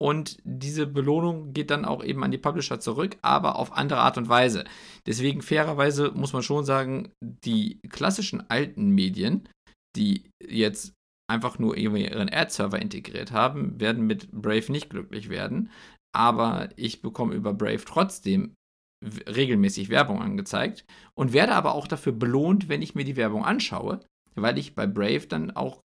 Und 0.00 0.38
diese 0.44 0.86
Belohnung 0.86 1.52
geht 1.52 1.70
dann 1.70 1.84
auch 1.84 2.02
eben 2.02 2.24
an 2.24 2.30
die 2.30 2.38
Publisher 2.38 2.80
zurück, 2.80 3.18
aber 3.20 3.56
auf 3.56 3.72
andere 3.72 4.00
Art 4.00 4.16
und 4.16 4.28
Weise. 4.28 4.64
Deswegen 5.06 5.42
fairerweise 5.42 6.12
muss 6.12 6.32
man 6.32 6.42
schon 6.42 6.64
sagen, 6.64 7.12
die 7.22 7.80
klassischen 7.90 8.48
alten 8.48 8.90
Medien, 8.90 9.48
die 9.96 10.30
jetzt 10.42 10.94
einfach 11.30 11.58
nur 11.58 11.76
ihren 11.76 12.32
Ad-Server 12.32 12.80
integriert 12.80 13.30
haben, 13.30 13.78
werden 13.78 14.06
mit 14.06 14.30
Brave 14.32 14.72
nicht 14.72 14.90
glücklich 14.90 15.28
werden. 15.28 15.70
Aber 16.16 16.70
ich 16.76 17.02
bekomme 17.02 17.34
über 17.34 17.52
Brave 17.52 17.84
trotzdem 17.84 18.54
regelmäßig 19.04 19.90
Werbung 19.90 20.20
angezeigt 20.20 20.84
und 21.14 21.32
werde 21.32 21.54
aber 21.54 21.74
auch 21.74 21.86
dafür 21.86 22.12
belohnt, 22.12 22.68
wenn 22.68 22.82
ich 22.82 22.94
mir 22.94 23.04
die 23.04 23.16
Werbung 23.16 23.44
anschaue, 23.44 24.00
weil 24.34 24.58
ich 24.58 24.74
bei 24.74 24.86
Brave 24.86 25.26
dann 25.26 25.50
auch 25.50 25.80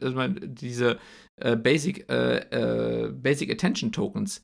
also 0.00 0.28
diese 0.28 0.98
äh, 1.40 1.56
Basic, 1.56 2.10
äh, 2.10 3.06
äh, 3.06 3.12
Basic 3.12 3.50
Attention 3.50 3.92
Tokens 3.92 4.42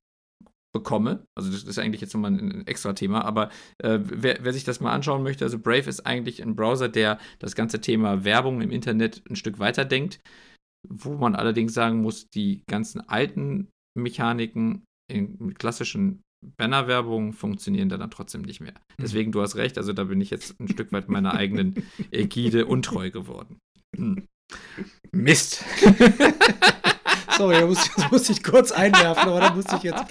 bekomme. 0.73 1.25
Also 1.37 1.51
das 1.51 1.65
ist 1.65 1.79
eigentlich 1.79 2.01
jetzt 2.01 2.15
nochmal 2.15 2.33
ein 2.33 2.67
extra 2.67 2.93
Thema, 2.93 3.25
aber 3.25 3.51
äh, 3.79 3.99
wer, 4.03 4.39
wer, 4.43 4.53
sich 4.53 4.65
das 4.65 4.81
mal 4.81 4.93
anschauen 4.93 5.23
möchte, 5.23 5.45
also 5.45 5.59
Brave 5.59 5.89
ist 5.89 6.07
eigentlich 6.07 6.43
ein 6.43 6.55
Browser, 6.55 6.89
der 6.89 7.19
das 7.41 7.55
ganze 7.55 7.81
Thema 7.81 8.25
Werbung 8.25 8.61
im 8.61 8.71
Internet 8.71 9.23
ein 9.29 9.37
Stück 9.37 9.59
weiter 9.59 9.85
denkt, 9.85 10.21
wo 10.89 11.17
man 11.17 11.35
allerdings 11.35 11.75
sagen 11.75 12.01
muss, 12.03 12.29
die 12.31 12.63
ganzen 12.69 13.01
alten 13.09 13.69
Mechaniken 13.99 14.85
in 15.11 15.55
klassischen 15.55 16.23
Bannerwerbung 16.57 17.33
funktionieren 17.33 17.89
da 17.89 17.99
dann 17.99 18.11
trotzdem 18.11 18.43
nicht 18.43 18.61
mehr. 18.61 18.73
Mhm. 18.73 19.03
Deswegen, 19.03 19.33
du 19.33 19.43
hast 19.43 19.57
recht, 19.57 19.77
also 19.77 19.93
da 19.93 20.05
bin 20.05 20.21
ich 20.21 20.31
jetzt 20.31 20.59
ein 20.61 20.69
Stück 20.69 20.93
weit 20.93 21.09
meiner 21.09 21.35
eigenen 21.35 21.75
Ägide 22.11 22.67
untreu 22.67 23.11
geworden. 23.11 23.59
Hm. 23.97 24.27
Mist. 25.13 25.65
Sorry, 27.37 27.61
da 27.61 27.67
musste, 27.67 27.91
das 27.97 28.11
musste 28.11 28.33
ich 28.33 28.43
kurz 28.43 28.71
einwerfen, 28.71 29.29
aber 29.29 29.41
da 29.41 29.55
musste 29.55 29.77
ich 29.77 29.83
jetzt. 29.83 30.05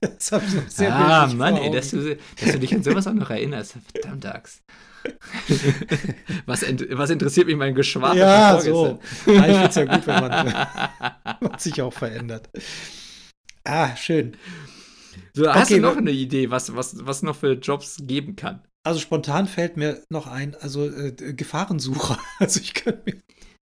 Das 0.00 0.32
habe 0.32 0.44
ich 0.46 0.54
noch 0.54 0.68
sehr 0.68 0.94
Ah, 0.94 1.26
Mann, 1.26 1.56
ey, 1.56 1.70
dass 1.70 1.90
du, 1.90 2.16
dass 2.40 2.52
du 2.52 2.58
dich 2.58 2.74
an 2.74 2.82
sowas 2.82 3.06
auch 3.06 3.12
noch 3.12 3.30
erinnerst. 3.30 3.74
Verdammt, 3.92 4.26
Axt. 4.26 4.62
Was, 6.46 6.62
was, 6.62 7.10
interessiert 7.10 7.46
mich 7.46 7.54
mein 7.56 7.76
Geschwafel? 7.76 8.18
Ja, 8.18 8.60
so. 8.60 8.98
Ja, 9.26 9.46
ich 9.46 9.52
finde 9.52 9.66
es 9.68 9.74
ja 9.76 9.84
gut, 9.84 10.06
wenn 10.06 10.20
man, 10.20 10.66
man, 11.40 11.58
sich 11.58 11.80
auch 11.80 11.92
verändert. 11.92 12.50
Ah, 13.62 13.94
schön. 13.94 14.36
So, 15.32 15.48
hast 15.48 15.70
okay, 15.70 15.76
du 15.76 15.82
noch 15.82 15.96
eine 15.96 16.10
Idee, 16.10 16.50
was, 16.50 16.74
was, 16.74 17.06
was 17.06 17.22
noch 17.22 17.36
für 17.36 17.52
Jobs 17.52 17.98
geben 18.00 18.34
kann? 18.34 18.62
Also 18.86 19.00
spontan 19.00 19.48
fällt 19.48 19.76
mir 19.76 20.04
noch 20.10 20.28
ein, 20.28 20.54
also 20.54 20.88
äh, 20.88 21.12
Gefahrensucher. 21.12 22.18
Also 22.38 22.60
ich 22.60 22.74
könnte 22.74 23.02
mir. 23.04 23.20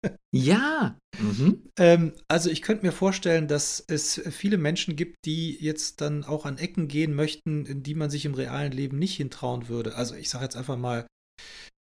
Ja. 0.35 0.97
Mhm. 1.17 1.69
Ähm, 1.79 2.13
also 2.27 2.49
ich 2.49 2.61
könnte 2.61 2.85
mir 2.85 2.91
vorstellen, 2.91 3.47
dass 3.47 3.81
es 3.87 4.21
viele 4.31 4.57
Menschen 4.57 4.97
gibt, 4.97 5.15
die 5.25 5.55
jetzt 5.63 6.01
dann 6.01 6.25
auch 6.25 6.45
an 6.45 6.57
Ecken 6.57 6.89
gehen 6.89 7.13
möchten, 7.13 7.65
in 7.65 7.83
die 7.83 7.93
man 7.93 8.09
sich 8.09 8.25
im 8.25 8.33
realen 8.33 8.73
Leben 8.73 8.99
nicht 8.99 9.15
hintrauen 9.15 9.69
würde. 9.69 9.95
Also 9.95 10.15
ich 10.15 10.29
sage 10.29 10.43
jetzt 10.43 10.57
einfach 10.57 10.75
mal 10.75 11.07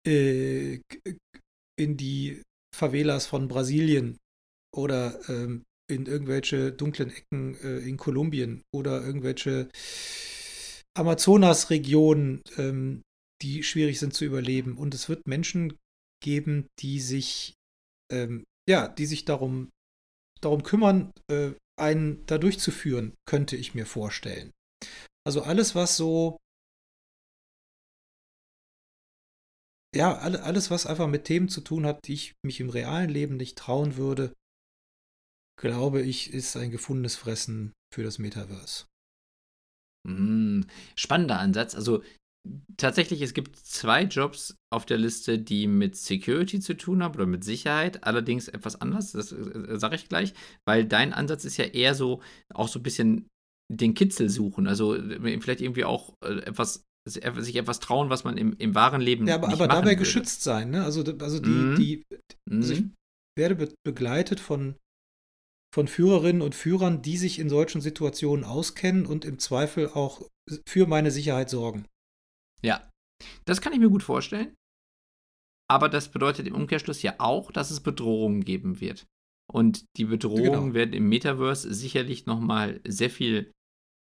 äh, 0.05 0.81
in 1.79 1.95
die 1.95 2.41
Favelas 2.75 3.27
von 3.27 3.47
Brasilien 3.47 4.17
oder 4.75 5.19
ähm, 5.29 5.63
in 5.89 6.05
irgendwelche 6.05 6.73
dunklen 6.73 7.11
Ecken 7.11 7.55
äh, 7.63 7.77
in 7.79 7.95
Kolumbien 7.95 8.63
oder 8.75 9.05
irgendwelche 9.05 9.69
Amazonas-Regionen, 10.97 12.41
ähm, 12.57 13.01
die 13.41 13.63
schwierig 13.63 13.99
sind 13.99 14.13
zu 14.13 14.25
überleben. 14.25 14.77
Und 14.77 14.93
es 14.93 15.09
wird 15.09 15.27
Menschen 15.27 15.77
geben, 16.21 16.67
die 16.79 16.99
sich, 16.99 17.55
ähm, 18.11 18.43
ja, 18.69 18.87
die 18.87 19.05
sich 19.05 19.25
darum, 19.25 19.69
darum 20.41 20.63
kümmern, 20.63 21.11
äh, 21.29 21.53
einen 21.79 22.25
da 22.27 22.37
durchzuführen, 22.37 23.15
könnte 23.27 23.55
ich 23.55 23.73
mir 23.73 23.85
vorstellen. 23.85 24.51
Also 25.25 25.41
alles, 25.41 25.75
was 25.75 25.97
so, 25.97 26.37
ja, 29.95 30.15
alles, 30.17 30.71
was 30.71 30.85
einfach 30.85 31.07
mit 31.07 31.25
Themen 31.25 31.49
zu 31.49 31.61
tun 31.61 31.85
hat, 31.85 32.07
die 32.07 32.13
ich 32.13 32.33
mich 32.45 32.59
im 32.59 32.69
realen 32.69 33.09
Leben 33.09 33.37
nicht 33.37 33.57
trauen 33.57 33.97
würde, 33.97 34.33
glaube 35.59 36.01
ich, 36.01 36.33
ist 36.33 36.55
ein 36.55 36.71
gefundenes 36.71 37.15
Fressen 37.15 37.73
für 37.93 38.03
das 38.03 38.17
Metaverse. 38.19 38.85
Mm, 40.07 40.61
spannender 40.95 41.39
Ansatz. 41.39 41.75
Also 41.75 42.03
tatsächlich, 42.77 43.21
es 43.21 43.33
gibt 43.33 43.55
zwei 43.55 44.03
Jobs 44.03 44.55
auf 44.71 44.85
der 44.85 44.97
Liste, 44.97 45.39
die 45.39 45.67
mit 45.67 45.95
Security 45.95 46.59
zu 46.59 46.75
tun 46.75 47.03
haben 47.03 47.15
oder 47.15 47.25
mit 47.25 47.43
Sicherheit, 47.43 48.03
allerdings 48.03 48.47
etwas 48.47 48.79
anders, 48.81 49.11
das 49.11 49.31
äh, 49.31 49.77
sage 49.77 49.95
ich 49.95 50.09
gleich, 50.09 50.33
weil 50.65 50.85
dein 50.85 51.13
Ansatz 51.13 51.45
ist 51.45 51.57
ja 51.57 51.65
eher 51.65 51.95
so, 51.95 52.21
auch 52.53 52.67
so 52.67 52.79
ein 52.79 52.83
bisschen 52.83 53.27
den 53.71 53.93
Kitzel 53.93 54.29
suchen, 54.29 54.67
also 54.67 54.95
äh, 54.95 55.39
vielleicht 55.39 55.61
irgendwie 55.61 55.85
auch 55.85 56.13
äh, 56.23 56.39
etwas 56.39 56.83
sich 57.07 57.55
etwas 57.55 57.79
trauen, 57.79 58.11
was 58.11 58.23
man 58.25 58.37
im, 58.37 58.55
im 58.59 58.75
wahren 58.75 59.01
Leben 59.01 59.25
ja, 59.25 59.35
aber, 59.35 59.47
nicht 59.47 59.55
aber 59.55 59.67
machen 59.67 59.77
dabei 59.77 59.91
würde. 59.91 59.99
geschützt 60.01 60.43
sein, 60.43 60.69
ne? 60.69 60.83
Also, 60.83 61.03
also 61.19 61.39
die, 61.39 61.65
Mhm. 61.65 61.75
die, 61.75 62.03
also 62.47 62.73
ich 62.73 62.81
Mhm. 62.81 62.93
werde 63.35 63.55
be 63.55 63.73
begleitet 63.83 64.39
von, 64.39 64.75
von 65.73 65.87
Führerinnen 65.87 66.43
und 66.43 66.53
Führern, 66.53 67.01
die 67.01 67.17
sich 67.17 67.39
in 67.39 67.49
solchen 67.49 67.81
Situationen 67.81 68.45
auskennen 68.45 69.07
und 69.07 69.25
im 69.25 69.39
Zweifel 69.39 69.89
auch 69.89 70.21
für 70.67 70.85
meine 70.85 71.09
Sicherheit 71.09 71.49
sorgen. 71.49 71.85
Ja, 72.63 72.89
das 73.45 73.61
kann 73.61 73.73
ich 73.73 73.79
mir 73.79 73.89
gut 73.89 74.03
vorstellen. 74.03 74.55
Aber 75.69 75.87
das 75.89 76.11
bedeutet 76.11 76.47
im 76.47 76.55
Umkehrschluss 76.55 77.01
ja 77.01 77.15
auch, 77.19 77.51
dass 77.51 77.71
es 77.71 77.81
Bedrohungen 77.81 78.43
geben 78.43 78.81
wird. 78.81 79.05
Und 79.49 79.85
die 79.97 80.05
Bedrohungen 80.05 80.43
Genau. 80.43 80.73
werden 80.73 80.93
im 80.93 81.07
Metaverse 81.09 81.73
sicherlich 81.73 82.25
noch 82.25 82.39
mal 82.39 82.81
sehr 82.85 83.09
viel 83.09 83.51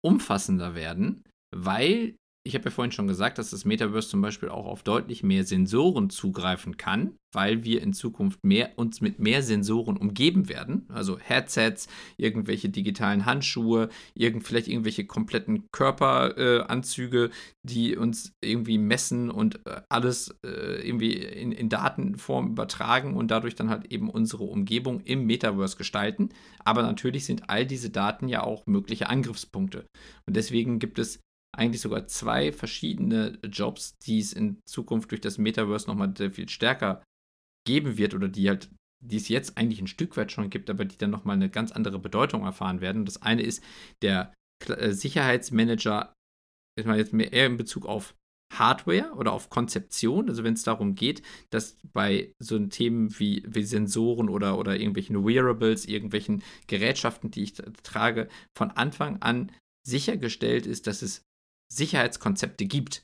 umfassender 0.05 0.75
werden, 0.75 1.25
weil 1.55 2.17
ich 2.49 2.55
habe 2.55 2.65
ja 2.65 2.71
vorhin 2.71 2.93
schon 2.93 3.07
gesagt, 3.07 3.37
dass 3.37 3.51
das 3.51 3.67
Metaverse 3.67 4.09
zum 4.09 4.23
Beispiel 4.23 4.49
auch 4.49 4.65
auf 4.65 4.83
deutlich 4.83 5.23
mehr 5.23 5.45
Sensoren 5.45 6.09
zugreifen 6.09 6.79
kann, 6.79 7.13
weil 7.35 7.63
wir 7.63 7.83
in 7.83 7.93
Zukunft 7.93 8.43
mehr, 8.43 8.73
uns 8.77 9.03
mit 9.03 9.19
mehr 9.19 9.43
Sensoren 9.43 9.99
umgeben 9.99 10.49
werden. 10.49 10.87
Also 10.89 11.19
Headsets, 11.19 11.89
irgendwelche 12.17 12.71
digitalen 12.71 13.27
Handschuhe, 13.27 13.91
irgend, 14.15 14.45
vielleicht 14.45 14.67
irgendwelche 14.67 15.05
kompletten 15.05 15.67
Körperanzüge, 15.73 17.25
äh, 17.25 17.31
die 17.65 17.99
uns 17.99 18.33
irgendwie 18.43 18.79
messen 18.79 19.31
und 19.31 19.67
äh, 19.67 19.83
alles 19.91 20.35
äh, 20.43 20.87
irgendwie 20.89 21.13
in, 21.13 21.53
in 21.53 21.69
Datenform 21.69 22.49
übertragen 22.53 23.15
und 23.15 23.31
dadurch 23.31 23.57
dann 23.57 23.69
halt 23.69 23.93
eben 23.93 24.09
unsere 24.09 24.45
Umgebung 24.45 25.01
im 25.01 25.27
Metaverse 25.27 25.77
gestalten. 25.77 26.31
Aber 26.65 26.81
natürlich 26.81 27.27
sind 27.27 27.51
all 27.51 27.67
diese 27.67 27.91
Daten 27.91 28.27
ja 28.27 28.43
auch 28.43 28.65
mögliche 28.67 29.11
Angriffspunkte. 29.11 29.85
Und 30.27 30.35
deswegen 30.35 30.79
gibt 30.79 30.99
es 30.99 31.21
eigentlich 31.57 31.81
sogar 31.81 32.07
zwei 32.07 32.53
verschiedene 32.53 33.39
Jobs, 33.45 33.97
die 34.05 34.21
es 34.21 34.33
in 34.33 34.61
Zukunft 34.67 35.11
durch 35.11 35.21
das 35.21 35.39
Metaverse 35.39 35.87
nochmal 35.87 36.15
viel 36.31 36.49
stärker 36.49 37.03
geben 37.67 37.99
wird 37.99 38.15
oder 38.15 38.29
die 38.29 38.49
halt, 38.49 38.71
die 39.05 39.17
es 39.17 39.29
jetzt 39.29 39.57
eigentlich 39.57 39.81
ein 39.81 39.87
Stück 39.87 40.17
weit 40.17 40.33
schon 40.33 40.51
gibt, 40.51 40.71
aber 40.71 40.85
die 40.85 40.99
dann 40.99 41.11
nochmal 41.11 41.37
eine 41.37 41.51
ganz 41.51 41.73
andere 41.73 41.99
Bedeutung 41.99 42.45
erfahren 42.45 42.81
werden. 42.81 43.05
Das 43.05 43.23
eine 43.23 43.43
ist 43.43 43.63
der 44.03 44.33
äh, 44.67 44.93
Sicherheitsmanager, 44.93 46.13
ich 46.79 46.87
meine 46.87 46.99
jetzt 46.99 47.13
eher 47.13 47.47
in 47.47 47.57
Bezug 47.57 47.87
auf 47.87 48.15
Hardware 48.55 49.13
oder 49.15 49.33
auf 49.33 49.51
Konzeption, 49.51 50.29
also 50.29 50.43
wenn 50.43 50.55
es 50.55 50.63
darum 50.63 50.95
geht, 50.95 51.23
dass 51.51 51.77
bei 51.93 52.33
so 52.39 52.59
Themen 52.59 53.19
wie, 53.19 53.43
wie 53.47 53.63
Sensoren 53.63 54.31
oder, 54.31 54.59
oder 54.59 54.77
irgendwelchen 54.77 55.27
Wearables, 55.27 55.85
irgendwelchen 55.85 56.43
Gerätschaften, 56.67 57.31
die 57.31 57.43
ich 57.43 57.53
tra- 57.53 57.73
trage, 57.83 58.29
von 58.57 58.71
Anfang 58.71 59.21
an 59.21 59.53
sichergestellt 59.87 60.67
ist, 60.67 60.87
dass 60.87 61.03
es 61.03 61.25
Sicherheitskonzepte 61.73 62.67
gibt. 62.67 63.03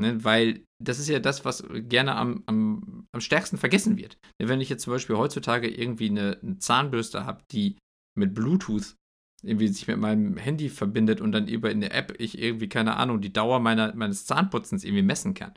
Ne, 0.00 0.24
weil 0.24 0.64
das 0.82 0.98
ist 0.98 1.08
ja 1.08 1.20
das, 1.20 1.44
was 1.44 1.64
gerne 1.70 2.16
am, 2.16 2.42
am, 2.46 3.06
am 3.12 3.20
stärksten 3.20 3.58
vergessen 3.58 3.98
wird. 3.98 4.16
Ne, 4.40 4.48
Wenn 4.48 4.60
ich 4.60 4.70
jetzt 4.70 4.82
zum 4.82 4.92
Beispiel 4.92 5.16
heutzutage 5.16 5.68
irgendwie 5.68 6.08
eine, 6.08 6.38
eine 6.42 6.58
Zahnbürste 6.58 7.26
habe, 7.26 7.44
die 7.52 7.76
mit 8.18 8.34
Bluetooth 8.34 8.96
irgendwie 9.44 9.68
sich 9.68 9.86
mit 9.88 9.98
meinem 9.98 10.36
Handy 10.36 10.68
verbindet 10.68 11.20
und 11.20 11.32
dann 11.32 11.48
über 11.48 11.68
eine 11.68 11.90
App 11.90 12.14
ich 12.18 12.38
irgendwie, 12.38 12.68
keine 12.68 12.96
Ahnung, 12.96 13.20
die 13.20 13.32
Dauer 13.32 13.60
meiner, 13.60 13.94
meines 13.94 14.24
Zahnputzens 14.24 14.84
irgendwie 14.84 15.02
messen 15.02 15.34
kann, 15.34 15.52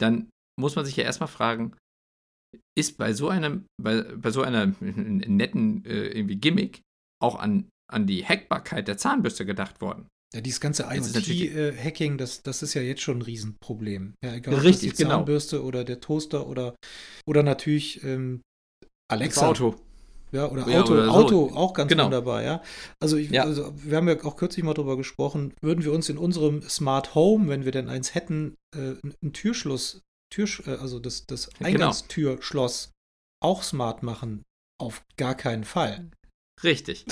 dann 0.00 0.30
muss 0.58 0.76
man 0.76 0.84
sich 0.84 0.96
ja 0.96 1.04
erstmal 1.04 1.28
fragen, 1.28 1.76
ist 2.78 2.96
bei 2.96 3.12
so 3.12 3.28
einem, 3.28 3.66
bei, 3.82 4.02
bei 4.02 4.30
so 4.30 4.42
einer 4.42 4.66
netten 4.80 5.84
äh, 5.84 6.08
irgendwie 6.08 6.36
Gimmick 6.36 6.82
auch 7.20 7.36
an, 7.36 7.68
an 7.92 8.06
die 8.06 8.24
Hackbarkeit 8.24 8.88
der 8.88 8.96
Zahnbürste 8.96 9.44
gedacht 9.44 9.80
worden? 9.80 10.08
Ja, 10.34 10.40
dieses 10.40 10.60
ganze 10.60 10.84
IoT-Hacking, 10.90 12.18
das, 12.18 12.42
das 12.42 12.62
ist 12.62 12.74
ja 12.74 12.82
jetzt 12.82 13.02
schon 13.02 13.18
ein 13.18 13.22
Riesenproblem. 13.22 14.14
Ja, 14.24 14.34
egal, 14.34 14.54
Richtig, 14.56 14.94
die 14.94 15.02
genau. 15.04 15.16
Zahnbürste 15.18 15.62
oder 15.62 15.84
der 15.84 16.00
Toaster 16.00 16.46
oder, 16.48 16.74
oder 17.26 17.42
natürlich 17.42 18.02
ähm, 18.02 18.42
Alexa. 19.10 19.40
Das 19.42 19.48
Auto. 19.50 19.76
Ja, 20.32 20.50
oder 20.50 20.68
Ja, 20.68 20.82
Auto, 20.82 20.92
oder 20.94 21.04
so. 21.04 21.10
Auto 21.12 21.50
auch 21.54 21.72
ganz 21.74 21.88
Genau. 21.88 22.06
wunderbar, 22.06 22.42
ja. 22.42 22.62
Also, 23.00 23.16
ich, 23.16 23.30
Ja. 23.30 23.44
also 23.44 23.72
wir 23.76 23.96
haben 23.96 24.08
ja 24.08 24.22
auch 24.24 24.36
kürzlich 24.36 24.64
mal 24.64 24.74
drüber 24.74 24.96
gesprochen, 24.96 25.54
würden 25.62 25.84
wir 25.84 25.92
uns 25.92 26.08
in 26.08 26.18
unserem 26.18 26.62
Smart 26.62 27.14
Home, 27.14 27.48
wenn 27.48 27.64
wir 27.64 27.70
denn 27.70 27.88
eins 27.88 28.16
hätten, 28.16 28.56
äh, 28.76 28.94
einen 29.22 29.32
Türschluss, 29.32 30.02
Türsch, 30.32 30.64
äh, 30.66 30.70
also 30.72 30.98
das, 30.98 31.26
das 31.26 31.48
Genau. 31.50 31.68
Eingangstürschloss 31.68 32.90
auch 33.40 33.62
smart 33.62 34.02
machen? 34.02 34.42
Auf 34.80 35.04
gar 35.16 35.36
keinen 35.36 35.62
Fall. 35.62 36.10
Richtig. 36.64 37.04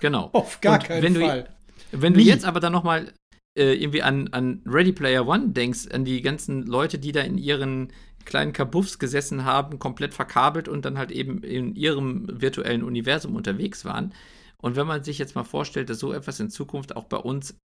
Genau. 0.00 0.30
Auf 0.32 0.62
gar 0.62 0.74
Und 0.78 0.84
keinen 0.84 1.16
Fall. 1.16 1.54
Wenn 1.92 2.14
du 2.14 2.20
Nie. 2.20 2.26
jetzt 2.26 2.44
aber 2.44 2.60
dann 2.60 2.72
nochmal 2.72 3.12
äh, 3.58 3.74
irgendwie 3.74 4.02
an, 4.02 4.28
an 4.28 4.62
Ready 4.64 4.92
Player 4.92 5.26
One 5.26 5.50
denkst, 5.50 5.88
an 5.92 6.04
die 6.04 6.22
ganzen 6.22 6.66
Leute, 6.66 6.98
die 6.98 7.12
da 7.12 7.20
in 7.20 7.38
ihren 7.38 7.92
kleinen 8.24 8.52
Kabuffs 8.52 8.98
gesessen 8.98 9.44
haben, 9.44 9.78
komplett 9.78 10.14
verkabelt 10.14 10.68
und 10.68 10.84
dann 10.84 10.98
halt 10.98 11.10
eben 11.10 11.42
in 11.42 11.74
ihrem 11.74 12.28
virtuellen 12.40 12.82
Universum 12.82 13.34
unterwegs 13.34 13.84
waren. 13.84 14.14
Und 14.62 14.76
wenn 14.76 14.86
man 14.86 15.02
sich 15.02 15.18
jetzt 15.18 15.34
mal 15.34 15.44
vorstellt, 15.44 15.88
dass 15.90 15.98
so 15.98 16.12
etwas 16.12 16.38
in 16.38 16.50
Zukunft 16.50 16.94
auch 16.94 17.04
bei 17.04 17.16
uns 17.16 17.58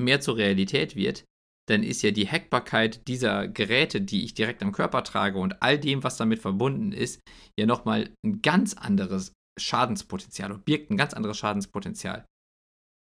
mehr 0.00 0.20
zur 0.20 0.36
Realität 0.36 0.94
wird, 0.96 1.24
dann 1.68 1.82
ist 1.82 2.02
ja 2.02 2.12
die 2.12 2.28
Hackbarkeit 2.28 3.08
dieser 3.08 3.48
Geräte, 3.48 4.00
die 4.00 4.24
ich 4.24 4.34
direkt 4.34 4.62
am 4.62 4.70
Körper 4.70 5.02
trage 5.02 5.38
und 5.38 5.62
all 5.62 5.78
dem, 5.78 6.04
was 6.04 6.16
damit 6.16 6.38
verbunden 6.38 6.92
ist, 6.92 7.20
ja 7.58 7.66
nochmal 7.66 8.10
ein 8.24 8.40
ganz 8.40 8.74
anderes 8.74 9.32
Schadenspotenzial 9.58 10.52
und 10.52 10.64
birgt 10.64 10.90
ein 10.90 10.96
ganz 10.96 11.12
anderes 11.14 11.36
Schadenspotenzial 11.38 12.24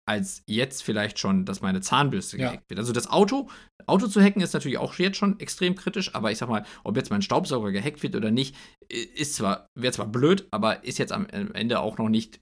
als 0.06 0.44
jetzt 0.48 0.84
vielleicht 0.84 1.18
schon, 1.20 1.46
dass 1.46 1.62
meine 1.62 1.82
Zahnbürste 1.82 2.38
Ja. 2.38 2.50
gehackt 2.52 2.70
wird. 2.70 2.80
Also 2.80 2.92
das 2.94 3.10
Auto, 3.10 3.50
Auto 3.88 4.08
zu 4.08 4.22
hacken 4.22 4.42
ist 4.42 4.54
natürlich 4.54 4.78
auch 4.78 4.96
jetzt 4.96 5.18
schon 5.18 5.40
extrem 5.40 5.76
kritisch, 5.76 6.14
aber 6.14 6.32
ich 6.32 6.38
sag 6.38 6.50
mal, 6.50 6.66
ob 6.84 6.98
jetzt 6.98 7.10
mein 7.10 7.22
Staubsauger 7.22 7.72
gehackt 7.72 8.04
wird 8.04 8.16
oder 8.16 8.32
nicht, 8.32 8.56
ist 8.90 9.36
zwar, 9.36 9.68
wäre 9.80 9.94
zwar 9.94 10.08
blöd, 10.08 10.48
aber 10.52 10.84
ist 10.84 10.98
jetzt 11.00 11.12
am 11.14 11.26
Ende 11.28 11.80
auch 11.80 11.98
noch 11.98 12.10
nicht 12.10 12.40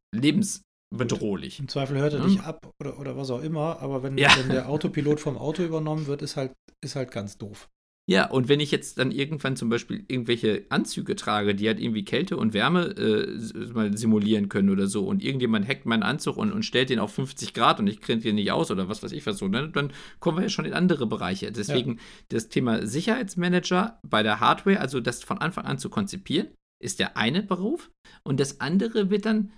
lebensbedrohlich. 0.91 1.60
Im 1.60 1.67
Zweifel 1.67 1.97
hört 1.97 2.13
er 2.13 2.24
Hm. 2.24 2.30
dich 2.30 2.41
ab 2.41 2.71
oder, 2.82 3.00
oder 3.00 3.15
was 3.17 3.30
auch 3.32 3.41
immer, 3.41 3.80
aber 3.80 4.04
wenn, 4.04 4.17
Ja. 4.17 4.30
wenn 4.38 4.50
der 4.50 4.67
Autopilot 4.69 5.19
vom 5.19 5.38
Auto 5.38 5.63
übernommen 5.63 6.08
wird, 6.08 6.21
ist 6.21 6.38
halt, 6.38 6.54
ist 6.84 6.95
halt 6.95 7.12
ganz 7.12 7.38
doof. 7.38 7.69
Ja, 8.12 8.30
und 8.30 8.50
wenn 8.50 8.60
ich 8.60 8.71
jetzt 8.71 8.97
dann 8.97 9.12
irgendwann 9.12 9.56
zum 9.56 9.69
Beispiel 9.69 10.04
irgendwelche 10.10 10.65
Anzüge 10.67 11.15
trage, 11.15 11.56
die 11.56 11.65
halt 11.67 11.80
irgendwie 11.80 12.04
Kälte 12.04 12.36
und 12.36 12.54
Wärme 12.54 12.88
äh, 12.97 13.63
mal 13.74 13.97
simulieren 13.97 14.50
können 14.50 14.69
oder 14.69 14.88
so, 14.88 15.06
und 15.06 15.24
irgendjemand 15.24 15.65
hackt 15.65 15.86
meinen 15.86 16.04
Anzug 16.04 16.36
und, 16.36 16.52
und 16.52 16.63
stellt 16.63 16.89
den 16.89 17.00
auf 17.00 17.13
50 17.13 17.54
Grad 17.54 17.80
und 17.80 17.88
ich 17.88 18.02
kriege 18.02 18.19
den 18.19 18.36
nicht 18.36 18.52
aus 18.52 18.69
oder 18.69 18.89
was 18.89 19.02
weiß 19.02 19.13
ich 19.13 19.26
was 19.26 19.38
so, 19.38 19.47
ne? 19.47 19.69
dann 19.69 19.93
kommen 20.19 20.39
wir 20.39 20.43
ja 20.43 20.50
schon 20.50 20.65
in 20.65 20.74
andere 20.74 21.08
Bereiche. 21.08 21.54
Deswegen 21.54 22.00
das 22.28 22.50
Thema 22.50 22.86
Sicherheitsmanager 22.86 23.97
bei 24.06 24.24
der 24.24 24.41
Hardware, 24.41 24.82
also 24.82 25.00
das 25.00 25.24
von 25.24 25.38
Anfang 25.38 25.63
an 25.63 25.78
zu 25.78 25.89
konzipieren, 25.89 26.50
ist 26.84 27.00
der 27.00 27.15
eine 27.15 27.41
Beruf 27.41 27.91
und 28.26 28.41
das 28.41 28.60
andere 28.60 29.10
wird 29.10 29.26
dann 29.26 29.54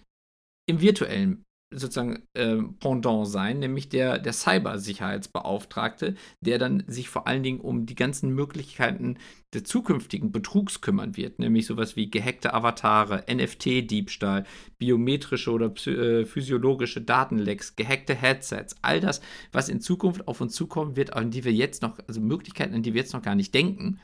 im 0.70 0.80
virtuellen 0.80 1.44
sozusagen 1.74 2.24
äh, 2.34 2.58
Pendant 2.80 3.28
sein, 3.28 3.60
nämlich 3.60 3.90
der, 3.90 4.20
der 4.20 4.34
Cybersicherheitsbeauftragte, 4.34 6.16
der 6.42 6.58
dann 6.58 6.84
sich 6.88 7.10
vor 7.10 7.28
allen 7.28 7.44
Dingen 7.44 7.60
um 7.60 7.86
die 7.86 7.96
ganzen 7.96 8.30
Möglichkeiten 8.30 9.18
der 9.54 9.64
zukünftigen 9.64 10.32
Betrugs 10.32 10.82
kümmern 10.82 11.16
wird, 11.16 11.40
nämlich 11.40 11.66
sowas 11.66 11.96
wie 11.96 12.10
gehackte 12.10 12.54
Avatare, 12.54 13.26
NFT-Diebstahl, 13.28 14.46
biometrische 14.78 15.52
oder 15.52 15.74
äh, 15.88 16.26
physiologische 16.26 17.02
Datenlecks, 17.02 17.76
gehackte 17.76 18.16
Headsets, 18.16 18.76
all 18.82 19.00
das, 19.00 19.22
was 19.52 19.70
in 19.70 19.82
Zukunft 19.82 20.28
auf 20.28 20.42
uns 20.42 20.54
zukommen 20.54 20.96
wird, 20.96 21.14
an 21.14 21.32
die 21.32 21.44
wir 21.44 21.54
jetzt 21.54 21.82
noch, 21.82 22.00
also 22.08 22.22
Möglichkeiten, 22.22 22.74
an 22.74 22.84
die 22.84 22.94
wir 22.94 23.02
jetzt 23.02 23.14
noch 23.14 23.22
gar 23.22 23.36
nicht 23.36 23.54
denken, 23.54 24.00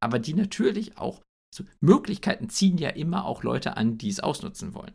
aber 0.00 0.18
die 0.18 0.34
natürlich 0.34 0.98
auch, 0.98 1.22
also 1.54 1.70
Möglichkeiten 1.80 2.48
ziehen 2.48 2.78
ja 2.78 2.90
immer 2.90 3.24
auch 3.24 3.42
Leute 3.42 3.76
an, 3.76 3.98
die 3.98 4.08
es 4.08 4.20
ausnutzen 4.20 4.74
wollen. 4.74 4.94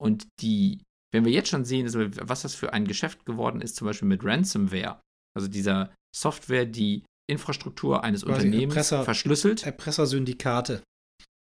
Und 0.00 0.28
die, 0.40 0.82
wenn 1.12 1.24
wir 1.24 1.32
jetzt 1.32 1.48
schon 1.48 1.64
sehen, 1.64 1.88
was 2.22 2.42
das 2.42 2.54
für 2.54 2.72
ein 2.72 2.86
Geschäft 2.86 3.24
geworden 3.24 3.60
ist, 3.60 3.76
zum 3.76 3.86
Beispiel 3.86 4.08
mit 4.08 4.24
Ransomware, 4.24 5.00
also 5.36 5.48
dieser 5.48 5.94
Software, 6.14 6.66
die 6.66 7.04
Infrastruktur 7.30 8.04
eines 8.04 8.24
Quasi 8.24 8.46
Unternehmens 8.46 8.74
Erpresser, 8.74 9.04
verschlüsselt. 9.04 9.64
Erpressersyndikate. 9.64 10.82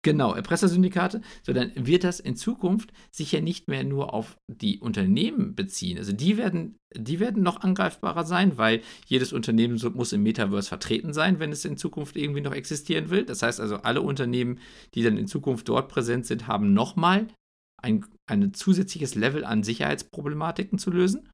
Genau, 0.04 0.34
Erpressersyndikate, 0.34 1.22
sondern 1.42 1.72
wird 1.74 2.04
das 2.04 2.20
in 2.20 2.36
Zukunft 2.36 2.92
sich 3.10 3.32
ja 3.32 3.40
nicht 3.40 3.68
mehr 3.68 3.84
nur 3.84 4.12
auf 4.12 4.36
die 4.48 4.78
Unternehmen 4.78 5.54
beziehen. 5.54 5.96
Also 5.96 6.12
die 6.12 6.36
werden, 6.36 6.76
die 6.94 7.20
werden 7.20 7.42
noch 7.42 7.62
angreifbarer 7.62 8.24
sein, 8.24 8.58
weil 8.58 8.82
jedes 9.06 9.32
Unternehmen 9.32 9.78
so, 9.78 9.88
muss 9.88 10.12
im 10.12 10.22
Metaverse 10.22 10.68
vertreten 10.68 11.14
sein, 11.14 11.38
wenn 11.38 11.52
es 11.52 11.64
in 11.64 11.78
Zukunft 11.78 12.16
irgendwie 12.16 12.42
noch 12.42 12.52
existieren 12.52 13.08
will. 13.08 13.24
Das 13.24 13.42
heißt 13.42 13.60
also, 13.60 13.76
alle 13.76 14.02
Unternehmen, 14.02 14.58
die 14.94 15.02
dann 15.02 15.16
in 15.16 15.26
Zukunft 15.26 15.70
dort 15.70 15.88
präsent 15.88 16.26
sind, 16.26 16.48
haben 16.48 16.74
nochmal 16.74 17.28
ein, 17.84 18.04
ein 18.26 18.54
zusätzliches 18.54 19.14
Level 19.14 19.44
an 19.44 19.62
Sicherheitsproblematiken 19.62 20.78
zu 20.78 20.90
lösen. 20.90 21.30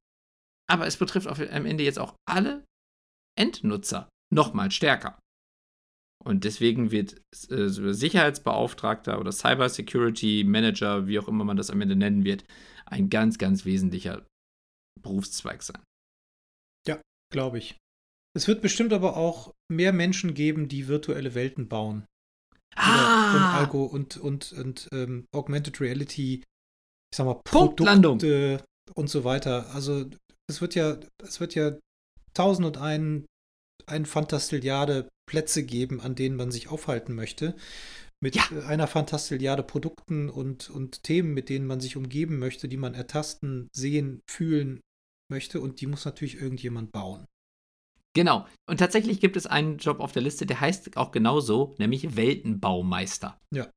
Aber 0.69 0.87
es 0.87 0.97
betrifft 0.97 1.27
am 1.27 1.67
Ende 1.67 1.85
jetzt 1.85 1.99
auch 1.99 2.15
alle 2.29 2.65
Endnutzer 3.39 4.09
nochmal 4.33 4.71
stärker. 4.71 5.19
Und 6.23 6.45
deswegen 6.45 6.91
wird 6.91 7.23
äh, 7.49 7.69
Sicherheitsbeauftragter 7.69 9.19
oder 9.19 9.33
Cyber 9.33 9.69
Security 9.69 10.45
Manager, 10.45 11.07
wie 11.07 11.19
auch 11.19 11.29
immer 11.29 11.45
man 11.45 11.57
das 11.57 11.71
am 11.71 11.81
Ende 11.81 11.97
nennen 11.97 12.25
wird, 12.25 12.45
ein 12.85 13.09
ganz, 13.09 13.39
ganz 13.39 13.65
wesentlicher 13.65 14.27
Berufszweig 15.01 15.63
sein. 15.63 15.83
Ja, 16.87 17.01
glaube 17.33 17.59
ich. 17.59 17.79
Es 18.37 18.49
wird 18.49 18.61
bestimmt 18.61 18.93
aber 18.93 19.17
auch 19.17 19.55
mehr 19.71 19.93
Menschen 19.93 20.35
geben, 20.35 20.69
die 20.69 20.89
virtuelle 20.89 21.35
Welten 21.35 21.69
bauen. 21.69 22.05
Ah. 22.77 23.35
Und 23.35 23.43
Algo 23.43 23.85
und, 23.85 24.17
und, 24.17 24.53
und 24.53 24.89
ähm, 24.93 25.27
Augmented 25.33 25.81
Reality, 25.81 26.35
ich 26.35 27.17
sag 27.17 27.27
mal, 27.27 27.41
Produkte 27.45 28.63
und 28.95 29.11
so 29.11 29.25
weiter. 29.25 29.75
Also 29.75 30.07
es 30.49 30.61
wird 30.61 30.75
ja, 30.75 30.99
es 31.23 31.41
wird 31.41 31.55
ja 31.55 31.77
tausend 32.35 32.67
und 32.67 32.79
einen, 32.79 33.27
ein 33.87 34.07
Fantastilliarde 34.07 35.09
Plätze 35.29 35.65
geben, 35.65 36.01
an 36.01 36.15
denen 36.15 36.37
man 36.37 36.51
sich 36.51 36.69
aufhalten 36.69 37.15
möchte. 37.15 37.55
Mit 38.23 38.37
ja. 38.37 38.43
einer 38.67 38.87
Fantastilliarde 38.87 39.63
Produkten 39.63 40.29
und, 40.29 40.69
und 40.69 41.03
Themen, 41.05 41.33
mit 41.33 41.49
denen 41.49 41.67
man 41.67 41.81
sich 41.81 41.97
umgeben 41.97 42.39
möchte, 42.39 42.69
die 42.69 42.77
man 42.77 42.95
ertasten, 42.95 43.69
sehen, 43.73 44.21
fühlen 44.29 44.81
möchte. 45.31 45.61
Und 45.61 45.81
die 45.81 45.87
muss 45.87 46.05
natürlich 46.05 46.41
irgendjemand 46.41 46.93
bauen. 46.93 47.25
Genau. 48.15 48.47
Und 48.69 48.79
tatsächlich 48.79 49.21
gibt 49.21 49.37
es 49.37 49.47
einen 49.47 49.79
Job 49.79 50.01
auf 50.01 50.13
der 50.13 50.23
Liste, 50.23 50.47
der 50.47 50.61
heißt 50.61 50.97
auch 50.97 51.13
genauso, 51.13 51.75
nämlich 51.79 52.17
Weltenbaumeister. 52.17 53.41
Ja. 53.55 53.71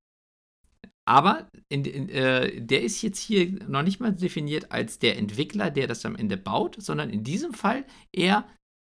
Aber 1.05 1.49
in, 1.69 1.83
in, 1.83 2.09
äh, 2.09 2.61
der 2.61 2.81
ist 2.81 3.01
jetzt 3.01 3.19
hier 3.19 3.51
noch 3.67 3.83
nicht 3.83 3.99
mal 3.99 4.13
definiert 4.13 4.71
als 4.71 4.99
der 4.99 5.17
Entwickler, 5.17 5.69
der 5.69 5.87
das 5.87 6.05
am 6.05 6.15
Ende 6.15 6.37
baut, 6.37 6.81
sondern 6.81 7.09
in 7.09 7.23
diesem 7.23 7.53
Fall 7.53 7.85
eher 8.13 8.47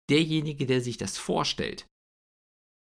derjenige, 0.10 0.66
der 0.66 0.82
sich 0.82 0.98
das 0.98 1.18
vorstellt. 1.18 1.88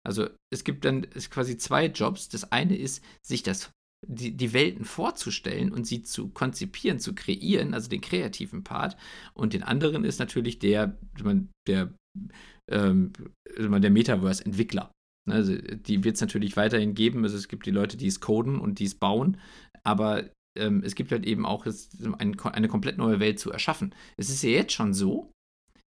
Also 0.07 0.29
es 0.53 0.64
gibt 0.64 0.85
dann 0.85 1.09
quasi 1.11 1.57
zwei 1.57 1.87
Jobs. 1.87 2.29
Das 2.29 2.53
eine 2.53 2.77
ist, 2.77 3.03
sich 3.22 3.42
das, 3.42 3.72
die, 4.07 4.37
die 4.37 4.53
Welten 4.53 4.85
vorzustellen 4.85 5.72
und 5.72 5.85
sie 5.87 6.03
zu 6.03 6.29
konzipieren, 6.29 7.00
zu 7.00 7.14
kreieren, 7.14 7.74
also 7.74 7.88
den 7.88 8.03
kreativen 8.03 8.62
Part. 8.62 8.96
Und 9.33 9.53
den 9.53 9.62
anderen 9.62 10.05
ist 10.05 10.18
natürlich 10.18 10.59
der, 10.59 10.98
der, 11.66 11.94
ähm, 12.70 13.12
der 13.57 13.90
Metaverse-Entwickler. 13.90 14.90
Also 15.29 15.57
die 15.57 16.05
wird 16.05 16.16
es 16.16 16.20
natürlich 16.20 16.57
weiterhin 16.57 16.94
geben. 16.94 17.24
Also 17.24 17.37
es 17.37 17.48
gibt 17.48 17.66
die 17.66 17.70
Leute, 17.70 17.96
die 17.96 18.07
es 18.07 18.20
coden 18.20 18.61
und 18.61 18.79
die 18.79 18.85
es 18.85 18.94
bauen, 18.94 19.38
aber 19.83 20.31
ähm, 20.57 20.83
es 20.85 20.94
gibt 20.94 21.11
halt 21.12 21.27
eben 21.27 21.46
auch 21.46 21.66
ein, 21.66 22.38
eine 22.40 22.68
komplett 22.68 22.98
neue 22.98 23.20
Welt 23.20 23.38
zu 23.38 23.50
erschaffen. 23.50 23.94
Es 24.16 24.31
ist 24.31 24.42
ja 24.42 24.50
jetzt 24.50 24.72
schon 24.72 24.94
so, 24.94 25.33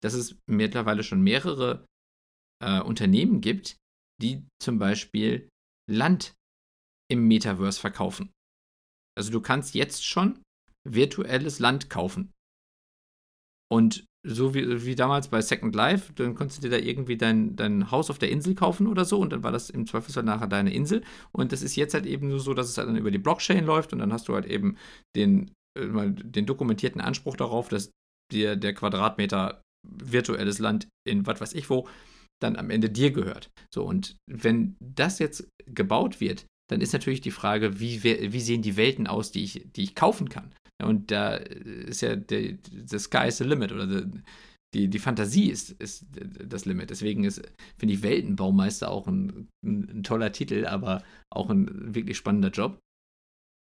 dass 0.01 0.13
es 0.13 0.37
mittlerweile 0.47 1.03
schon 1.03 1.21
mehrere 1.21 1.85
äh, 2.63 2.81
Unternehmen 2.81 3.41
gibt, 3.41 3.77
die 4.21 4.45
zum 4.61 4.77
Beispiel 4.79 5.49
Land 5.89 6.33
im 7.11 7.27
Metaverse 7.27 7.79
verkaufen. 7.79 8.31
Also 9.17 9.31
du 9.31 9.41
kannst 9.41 9.75
jetzt 9.75 10.05
schon 10.05 10.41
virtuelles 10.87 11.59
Land 11.59 11.89
kaufen. 11.89 12.31
Und 13.71 14.05
so 14.25 14.53
wie, 14.53 14.85
wie 14.85 14.95
damals 14.95 15.27
bei 15.27 15.41
Second 15.41 15.75
Life, 15.75 16.13
dann 16.13 16.35
konntest 16.35 16.63
du 16.63 16.69
dir 16.69 16.77
da 16.77 16.83
irgendwie 16.83 17.17
dein, 17.17 17.55
dein 17.55 17.91
Haus 17.91 18.09
auf 18.09 18.19
der 18.19 18.31
Insel 18.31 18.55
kaufen 18.55 18.87
oder 18.87 19.05
so 19.05 19.19
und 19.19 19.33
dann 19.33 19.43
war 19.43 19.51
das 19.51 19.69
im 19.69 19.85
Zweifelsfall 19.85 20.23
nachher 20.23 20.47
deine 20.47 20.73
Insel. 20.73 21.03
Und 21.31 21.51
das 21.51 21.61
ist 21.61 21.75
jetzt 21.75 21.93
halt 21.93 22.05
eben 22.05 22.29
nur 22.29 22.39
so, 22.39 22.53
dass 22.53 22.69
es 22.69 22.77
halt 22.77 22.87
dann 22.87 22.95
über 22.95 23.11
die 23.11 23.17
Blockchain 23.17 23.65
läuft 23.65 23.91
und 23.91 23.99
dann 23.99 24.13
hast 24.13 24.27
du 24.29 24.33
halt 24.33 24.45
eben 24.45 24.77
den, 25.15 25.51
äh, 25.77 26.09
den 26.09 26.45
dokumentierten 26.45 27.01
Anspruch 27.01 27.35
darauf, 27.35 27.67
dass 27.67 27.91
dir 28.31 28.55
der 28.55 28.73
Quadratmeter 28.73 29.61
virtuelles 29.85 30.59
Land 30.59 30.87
in 31.05 31.27
was 31.27 31.41
weiß 31.41 31.53
ich 31.53 31.69
wo 31.69 31.87
dann 32.41 32.55
am 32.55 32.69
Ende 32.69 32.89
dir 32.89 33.11
gehört. 33.11 33.49
So, 33.73 33.85
und 33.85 34.17
wenn 34.29 34.75
das 34.79 35.19
jetzt 35.19 35.47
gebaut 35.65 36.19
wird, 36.19 36.45
dann 36.69 36.81
ist 36.81 36.93
natürlich 36.93 37.21
die 37.21 37.31
Frage, 37.31 37.79
wie, 37.79 38.03
wie 38.03 38.39
sehen 38.39 38.61
die 38.61 38.77
Welten 38.77 39.07
aus, 39.07 39.31
die 39.31 39.43
ich, 39.43 39.67
die 39.75 39.83
ich 39.83 39.95
kaufen 39.95 40.29
kann. 40.29 40.53
Und 40.81 41.11
da 41.11 41.35
ist 41.35 42.01
ja 42.01 42.15
the, 42.15 42.57
the 42.85 42.99
sky 42.99 43.27
is 43.27 43.37
the 43.37 43.43
limit 43.43 43.71
oder 43.71 43.87
the, 43.87 44.05
die, 44.73 44.89
die 44.89 44.99
Fantasie 44.99 45.49
ist, 45.49 45.71
ist 45.71 46.05
das 46.11 46.65
Limit. 46.65 46.89
Deswegen 46.89 47.23
ist, 47.23 47.41
finde 47.77 47.93
ich, 47.93 48.01
Weltenbaumeister 48.01 48.89
auch 48.89 49.07
ein, 49.07 49.47
ein, 49.63 49.99
ein 49.99 50.03
toller 50.03 50.31
Titel, 50.31 50.65
aber 50.65 51.03
auch 51.31 51.49
ein 51.49 51.93
wirklich 51.93 52.17
spannender 52.17 52.49
Job. 52.49 52.79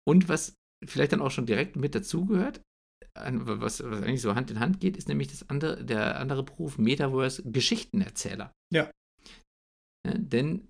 Und 0.07 0.29
was 0.29 0.55
vielleicht 0.85 1.13
dann 1.13 1.21
auch 1.21 1.31
schon 1.31 1.45
direkt 1.45 1.75
mit 1.75 1.95
dazugehört, 1.95 2.61
was, 3.15 3.83
was 3.83 4.01
eigentlich 4.01 4.21
so 4.21 4.35
Hand 4.35 4.51
in 4.51 4.59
Hand 4.59 4.79
geht, 4.79 4.97
ist 4.97 5.07
nämlich 5.07 5.29
das 5.29 5.49
andere, 5.49 5.83
der 5.83 6.19
andere 6.19 6.43
Beruf 6.43 6.77
Metaverse 6.77 7.43
Geschichtenerzähler. 7.43 8.51
Ja. 8.71 8.91
ja. 10.05 10.13
Denn 10.17 10.67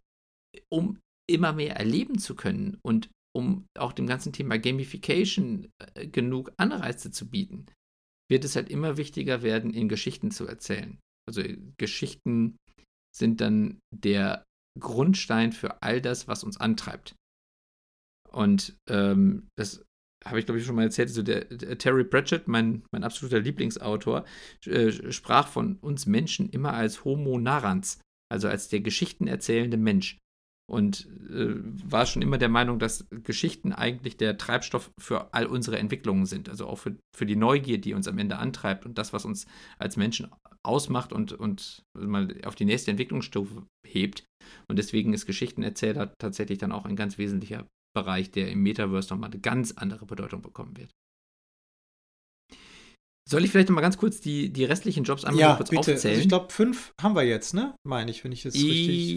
um 0.71 0.99
immer 1.29 1.53
mehr 1.53 1.77
erleben 1.77 2.19
zu 2.19 2.35
können 2.35 2.77
und 2.85 3.09
um 3.35 3.65
auch 3.77 3.93
dem 3.93 4.07
ganzen 4.07 4.33
Thema 4.33 4.57
Gamification 4.57 5.69
äh, 5.95 6.07
genug 6.07 6.51
Anreize 6.57 7.11
zu 7.11 7.29
bieten, 7.29 7.65
wird 8.29 8.45
es 8.45 8.55
halt 8.55 8.69
immer 8.69 8.97
wichtiger 8.97 9.41
werden, 9.41 9.73
in 9.73 9.89
Geschichten 9.89 10.31
zu 10.31 10.47
erzählen. 10.47 10.99
Also 11.27 11.41
Geschichten 11.77 12.57
sind 13.15 13.41
dann 13.41 13.79
der 13.93 14.43
Grundstein 14.79 15.51
für 15.51 15.81
all 15.81 16.01
das, 16.01 16.27
was 16.27 16.43
uns 16.43 16.57
antreibt. 16.57 17.15
Und 18.31 18.75
ähm, 18.89 19.47
das 19.57 19.83
habe 20.25 20.39
ich 20.39 20.45
glaube 20.45 20.59
ich 20.59 20.65
schon 20.65 20.75
mal 20.75 20.83
erzählt, 20.83 21.09
also 21.09 21.21
der, 21.21 21.45
der, 21.45 21.77
Terry 21.77 22.03
Pratchett, 22.03 22.47
mein, 22.47 22.83
mein 22.91 23.03
absoluter 23.03 23.39
Lieblingsautor, 23.39 24.25
äh, 24.65 25.11
sprach 25.11 25.47
von 25.47 25.77
uns 25.77 26.05
Menschen 26.05 26.49
immer 26.49 26.73
als 26.73 27.03
Homo 27.03 27.37
narrans, 27.39 27.99
also 28.31 28.47
als 28.47 28.69
der 28.69 28.79
Geschichten 28.79 29.27
erzählende 29.27 29.77
Mensch. 29.77 30.17
Und 30.65 31.07
äh, 31.29 31.55
war 31.89 32.05
schon 32.05 32.21
immer 32.21 32.37
der 32.37 32.49
Meinung, 32.49 32.79
dass 32.79 33.05
Geschichten 33.09 33.73
eigentlich 33.73 34.15
der 34.15 34.37
Treibstoff 34.37 34.91
für 34.97 35.33
all 35.33 35.45
unsere 35.45 35.77
Entwicklungen 35.77 36.25
sind. 36.25 36.47
Also 36.47 36.67
auch 36.67 36.77
für, 36.77 36.95
für 37.15 37.25
die 37.25 37.35
Neugier, 37.35 37.79
die 37.79 37.93
uns 37.93 38.07
am 38.07 38.17
Ende 38.17 38.37
antreibt 38.37 38.85
und 38.85 38.97
das, 38.97 39.11
was 39.11 39.25
uns 39.25 39.45
als 39.77 39.97
Menschen 39.97 40.29
ausmacht 40.63 41.11
und, 41.11 41.33
und 41.33 41.83
mal 41.93 42.33
auf 42.45 42.55
die 42.55 42.65
nächste 42.65 42.91
Entwicklungsstufe 42.91 43.67
hebt. 43.85 44.25
Und 44.69 44.79
deswegen 44.79 45.13
ist 45.13 45.25
Geschichtenerzähler 45.25 46.13
tatsächlich 46.17 46.59
dann 46.59 46.71
auch 46.71 46.85
ein 46.85 46.95
ganz 46.95 47.17
wesentlicher 47.17 47.67
Bereich, 47.93 48.31
der 48.31 48.49
im 48.49 48.63
Metaverse 48.63 49.13
nochmal 49.13 49.31
eine 49.31 49.41
ganz 49.41 49.73
andere 49.73 50.05
Bedeutung 50.05 50.41
bekommen 50.41 50.77
wird. 50.77 50.91
Soll 53.29 53.45
ich 53.45 53.51
vielleicht 53.51 53.69
noch 53.69 53.75
mal 53.75 53.81
ganz 53.81 53.97
kurz 53.97 54.19
die, 54.19 54.51
die 54.51 54.65
restlichen 54.65 55.05
Jobs 55.05 55.23
einmal 55.23 55.41
ja, 55.41 55.55
kurz 55.55 55.69
bitte. 55.69 55.79
aufzählen? 55.79 56.13
Also 56.13 56.21
ich 56.21 56.27
glaube, 56.27 56.51
fünf 56.51 56.93
haben 57.01 57.15
wir 57.15 57.23
jetzt, 57.23 57.53
ne? 57.53 57.73
Meine 57.83 58.11
ich, 58.11 58.23
wenn 58.23 58.33
ich 58.33 58.43
das 58.43 58.53
richtig. 58.53 59.13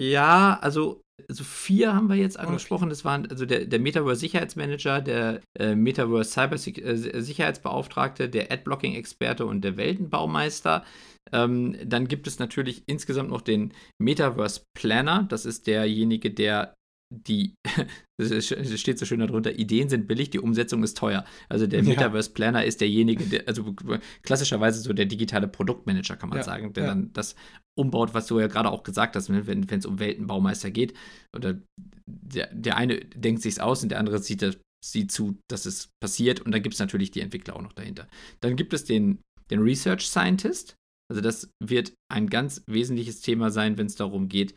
Ja, 0.00 0.58
also, 0.60 1.00
also 1.26 1.42
vier 1.42 1.94
haben 1.94 2.08
wir 2.08 2.16
jetzt 2.16 2.38
angesprochen. 2.38 2.90
Das 2.90 3.06
waren 3.06 3.26
also 3.30 3.46
der, 3.46 3.64
der 3.64 3.80
Metaverse 3.80 4.20
Sicherheitsmanager, 4.20 5.00
der 5.00 5.40
äh, 5.58 5.74
Metaverse 5.74 6.30
Cyber 6.30 6.56
äh, 6.56 7.20
Sicherheitsbeauftragte, 7.22 8.28
der 8.28 8.52
Adblocking-Experte 8.52 9.46
und 9.46 9.62
der 9.62 9.78
Weltenbaumeister. 9.78 10.84
Ähm, 11.32 11.76
dann 11.84 12.08
gibt 12.08 12.26
es 12.26 12.38
natürlich 12.38 12.82
insgesamt 12.86 13.30
noch 13.30 13.40
den 13.40 13.72
Metaverse 13.98 14.62
Planner. 14.74 15.24
Das 15.28 15.46
ist 15.46 15.66
derjenige, 15.66 16.30
der 16.30 16.74
die, 17.10 17.54
es 18.20 18.80
steht 18.80 18.98
so 18.98 19.06
schön 19.06 19.20
darunter, 19.20 19.58
Ideen 19.58 19.88
sind 19.88 20.06
billig, 20.06 20.30
die 20.30 20.40
Umsetzung 20.40 20.82
ist 20.82 20.96
teuer. 20.96 21.24
Also 21.48 21.66
der 21.66 21.82
Metaverse 21.82 22.30
Planner 22.30 22.64
ist 22.64 22.80
derjenige, 22.80 23.24
der, 23.24 23.48
also 23.48 23.74
klassischerweise 24.22 24.80
so 24.80 24.92
der 24.92 25.06
digitale 25.06 25.48
Produktmanager, 25.48 26.16
kann 26.16 26.28
man 26.28 26.38
ja, 26.38 26.44
sagen, 26.44 26.72
der 26.72 26.84
ja. 26.84 26.88
dann 26.90 27.12
das 27.12 27.34
umbaut, 27.78 28.12
was 28.14 28.26
du 28.26 28.38
ja 28.40 28.46
gerade 28.46 28.70
auch 28.70 28.82
gesagt 28.82 29.16
hast, 29.16 29.30
wenn 29.30 29.66
es 29.68 29.86
um 29.86 29.98
Weltenbaumeister 29.98 30.70
geht. 30.70 30.94
Oder 31.34 31.60
der, 32.06 32.52
der 32.52 32.76
eine 32.76 33.00
denkt 33.00 33.42
sich's 33.42 33.58
aus 33.58 33.82
und 33.82 33.90
der 33.90 33.98
andere 33.98 34.18
sieht, 34.18 34.58
sieht 34.84 35.10
zu, 35.10 35.38
dass 35.48 35.64
es 35.64 35.90
passiert. 36.02 36.40
Und 36.40 36.52
dann 36.52 36.62
gibt 36.62 36.74
es 36.74 36.80
natürlich 36.80 37.10
die 37.10 37.20
Entwickler 37.20 37.56
auch 37.56 37.62
noch 37.62 37.72
dahinter. 37.72 38.06
Dann 38.40 38.56
gibt 38.56 38.74
es 38.74 38.84
den, 38.84 39.20
den 39.50 39.60
Research 39.60 40.08
Scientist. 40.08 40.74
Also 41.10 41.22
das 41.22 41.50
wird 41.64 41.94
ein 42.12 42.28
ganz 42.28 42.62
wesentliches 42.66 43.22
Thema 43.22 43.50
sein, 43.50 43.78
wenn 43.78 43.86
es 43.86 43.94
darum 43.94 44.28
geht, 44.28 44.54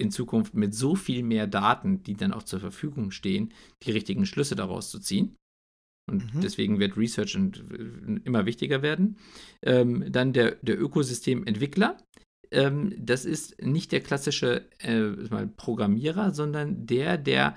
in 0.00 0.10
Zukunft 0.10 0.54
mit 0.54 0.74
so 0.74 0.94
viel 0.94 1.22
mehr 1.22 1.46
Daten, 1.46 2.02
die 2.02 2.14
dann 2.14 2.32
auch 2.32 2.42
zur 2.42 2.60
Verfügung 2.60 3.10
stehen, 3.10 3.52
die 3.82 3.92
richtigen 3.92 4.26
Schlüsse 4.26 4.56
daraus 4.56 4.90
zu 4.90 4.98
ziehen. 4.98 5.36
Und 6.10 6.34
mhm. 6.34 6.40
deswegen 6.40 6.78
wird 6.80 6.96
Research 6.96 7.34
immer 8.24 8.46
wichtiger 8.46 8.82
werden. 8.82 9.16
Ähm, 9.62 10.10
dann 10.10 10.32
der, 10.32 10.56
der 10.56 10.80
Ökosystementwickler. 10.80 11.98
Ähm, 12.50 12.94
das 12.98 13.24
ist 13.24 13.62
nicht 13.62 13.92
der 13.92 14.00
klassische 14.00 14.68
äh, 14.78 15.46
Programmierer, 15.56 16.34
sondern 16.34 16.86
der, 16.86 17.16
der 17.16 17.56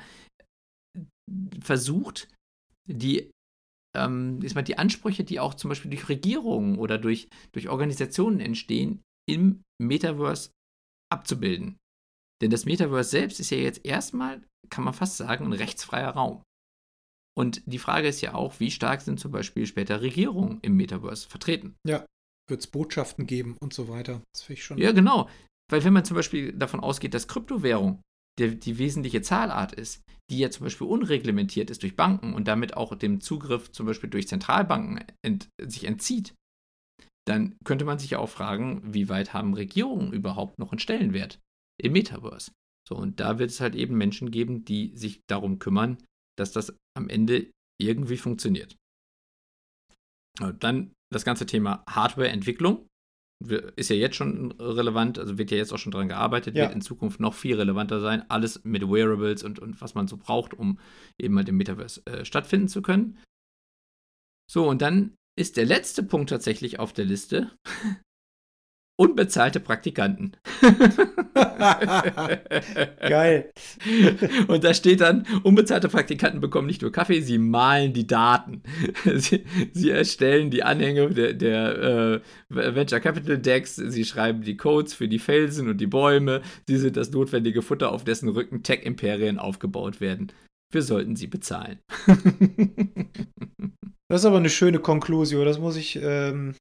versucht, 1.61 2.27
die, 2.87 3.31
ähm, 3.97 4.39
mal 4.53 4.61
die 4.61 4.77
Ansprüche, 4.77 5.23
die 5.23 5.39
auch 5.39 5.55
zum 5.55 5.69
Beispiel 5.69 5.89
durch 5.89 6.09
Regierungen 6.09 6.77
oder 6.77 6.99
durch, 6.99 7.29
durch 7.53 7.69
Organisationen 7.69 8.39
entstehen, 8.39 9.01
im 9.27 9.63
Metaverse 9.81 10.51
abzubilden. 11.11 11.77
Denn 12.41 12.51
das 12.51 12.65
Metaverse 12.65 13.09
selbst 13.09 13.39
ist 13.39 13.51
ja 13.51 13.57
jetzt 13.57 13.85
erstmal, 13.85 14.41
kann 14.69 14.83
man 14.83 14.93
fast 14.93 15.17
sagen, 15.17 15.45
ein 15.45 15.53
rechtsfreier 15.53 16.09
Raum. 16.09 16.41
Und 17.35 17.61
die 17.65 17.79
Frage 17.79 18.07
ist 18.07 18.21
ja 18.21 18.33
auch, 18.33 18.59
wie 18.59 18.71
stark 18.71 19.01
sind 19.01 19.19
zum 19.19 19.31
Beispiel 19.31 19.65
später 19.65 20.01
Regierungen 20.01 20.59
im 20.61 20.75
Metaverse 20.75 21.27
vertreten? 21.27 21.75
Ja, 21.87 22.05
wird 22.49 22.61
es 22.61 22.67
Botschaften 22.67 23.25
geben 23.25 23.57
und 23.61 23.73
so 23.73 23.87
weiter. 23.87 24.21
Das 24.33 24.43
finde 24.43 24.59
ich 24.59 24.65
schon. 24.65 24.77
Ja, 24.77 24.91
genau. 24.91 25.29
Weil 25.71 25.83
wenn 25.83 25.93
man 25.93 26.05
zum 26.05 26.15
Beispiel 26.15 26.53
davon 26.53 26.79
ausgeht, 26.79 27.13
dass 27.13 27.27
Kryptowährung 27.27 28.01
der, 28.39 28.49
die 28.49 28.77
wesentliche 28.77 29.21
Zahlart 29.21 29.73
ist, 29.73 30.03
die 30.29 30.39
ja 30.39 30.49
zum 30.49 30.65
Beispiel 30.65 30.87
unreglementiert 30.87 31.69
ist 31.69 31.83
durch 31.83 31.95
Banken 31.95 32.33
und 32.33 32.47
damit 32.47 32.75
auch 32.75 32.95
dem 32.95 33.21
Zugriff 33.21 33.71
zum 33.71 33.85
Beispiel 33.85 34.09
durch 34.09 34.27
Zentralbanken 34.27 35.05
ent, 35.23 35.49
sich 35.61 35.85
entzieht, 35.85 36.33
dann 37.25 37.55
könnte 37.63 37.85
man 37.85 37.99
sich 37.99 38.11
ja 38.11 38.19
auch 38.19 38.29
fragen, 38.29 38.81
wie 38.93 39.09
weit 39.09 39.33
haben 39.33 39.53
Regierungen 39.53 40.11
überhaupt 40.13 40.59
noch 40.59 40.71
einen 40.71 40.79
Stellenwert? 40.79 41.39
Im 41.83 41.93
Metaverse. 41.93 42.51
So, 42.87 42.95
und 42.95 43.19
da 43.19 43.39
wird 43.39 43.49
es 43.49 43.61
halt 43.61 43.75
eben 43.75 43.97
Menschen 43.97 44.31
geben, 44.31 44.65
die 44.65 44.95
sich 44.95 45.21
darum 45.29 45.59
kümmern, 45.59 45.97
dass 46.37 46.51
das 46.51 46.75
am 46.97 47.09
Ende 47.09 47.51
irgendwie 47.81 48.17
funktioniert. 48.17 48.75
Dann 50.59 50.93
das 51.11 51.25
ganze 51.25 51.45
Thema 51.45 51.83
Hardware-Entwicklung 51.87 52.87
ist 53.75 53.89
ja 53.89 53.95
jetzt 53.95 54.15
schon 54.15 54.51
relevant, 54.53 55.19
also 55.19 55.37
wird 55.37 55.51
ja 55.51 55.57
jetzt 55.57 55.73
auch 55.73 55.77
schon 55.77 55.91
daran 55.91 56.07
gearbeitet, 56.07 56.55
ja. 56.55 56.63
wird 56.63 56.73
in 56.73 56.81
Zukunft 56.81 57.19
noch 57.19 57.33
viel 57.33 57.55
relevanter 57.55 57.99
sein. 57.99 58.29
Alles 58.29 58.63
mit 58.63 58.83
Wearables 58.83 59.43
und, 59.43 59.59
und 59.59 59.81
was 59.81 59.95
man 59.95 60.07
so 60.07 60.17
braucht, 60.17 60.53
um 60.53 60.79
eben 61.19 61.35
halt 61.37 61.49
im 61.49 61.57
Metaverse 61.57 62.05
äh, 62.05 62.25
stattfinden 62.25 62.67
zu 62.67 62.81
können. 62.81 63.19
So, 64.49 64.67
und 64.67 64.81
dann 64.81 65.15
ist 65.37 65.57
der 65.57 65.65
letzte 65.65 66.03
Punkt 66.03 66.29
tatsächlich 66.29 66.79
auf 66.79 66.93
der 66.93 67.05
Liste 67.05 67.51
unbezahlte 68.95 69.59
Praktikanten. 69.59 70.37
Geil. 72.99 73.51
Und 74.47 74.63
da 74.63 74.73
steht 74.73 75.01
dann, 75.01 75.25
unbezahlte 75.43 75.89
Praktikanten 75.89 76.39
bekommen 76.41 76.67
nicht 76.67 76.81
nur 76.81 76.91
Kaffee, 76.91 77.21
sie 77.21 77.37
malen 77.37 77.93
die 77.93 78.07
Daten. 78.07 78.63
Sie, 79.15 79.45
sie 79.73 79.89
erstellen 79.89 80.49
die 80.49 80.63
Anhänge 80.63 81.09
der, 81.09 81.33
der 81.33 81.77
äh, 81.77 82.21
Venture 82.49 82.99
Capital 82.99 83.37
Decks, 83.37 83.75
sie 83.75 84.05
schreiben 84.05 84.41
die 84.41 84.57
Codes 84.57 84.93
für 84.93 85.07
die 85.07 85.19
Felsen 85.19 85.69
und 85.69 85.79
die 85.79 85.87
Bäume, 85.87 86.41
sie 86.67 86.77
sind 86.77 86.97
das 86.97 87.11
notwendige 87.11 87.61
Futter, 87.61 87.91
auf 87.91 88.03
dessen 88.03 88.29
Rücken 88.29 88.63
Tech-Imperien 88.63 89.39
aufgebaut 89.39 90.01
werden. 90.01 90.31
Wir 90.71 90.81
sollten 90.81 91.15
sie 91.15 91.27
bezahlen. 91.27 91.79
Das 94.09 94.21
ist 94.21 94.25
aber 94.25 94.37
eine 94.37 94.51
schöne 94.51 94.77
Konklusion, 94.77 95.43
das 95.43 95.57
muss 95.57 95.75
ich, 95.75 95.99
ähm, 95.99 96.53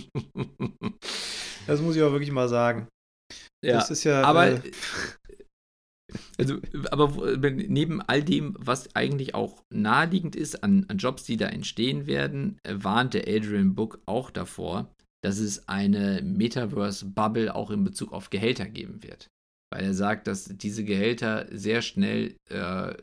das 1.66 1.80
muss 1.80 1.96
ich 1.96 2.02
auch 2.02 2.12
wirklich 2.12 2.32
mal 2.32 2.48
sagen. 2.48 2.88
Ja, 3.64 3.74
das 3.74 3.90
ist 3.90 4.04
ja. 4.04 4.22
Aber, 4.22 4.48
äh, 4.48 4.60
also, 6.38 6.58
aber 6.90 7.10
neben 7.50 8.02
all 8.02 8.22
dem, 8.22 8.56
was 8.58 8.94
eigentlich 8.96 9.34
auch 9.34 9.62
naheliegend 9.72 10.36
ist 10.36 10.62
an, 10.62 10.86
an 10.88 10.98
Jobs, 10.98 11.24
die 11.24 11.36
da 11.36 11.46
entstehen 11.46 12.06
werden, 12.06 12.58
warnte 12.68 13.20
Adrian 13.26 13.74
Book 13.74 14.00
auch 14.06 14.30
davor, 14.30 14.92
dass 15.22 15.38
es 15.38 15.68
eine 15.68 16.20
Metaverse-Bubble 16.22 17.54
auch 17.54 17.70
in 17.70 17.84
Bezug 17.84 18.12
auf 18.12 18.30
Gehälter 18.30 18.66
geben 18.66 19.02
wird. 19.02 19.28
Weil 19.72 19.84
er 19.84 19.94
sagt, 19.94 20.26
dass 20.26 20.44
diese 20.44 20.84
Gehälter 20.84 21.46
sehr 21.50 21.80
schnell 21.80 22.36
äh, 22.50 22.94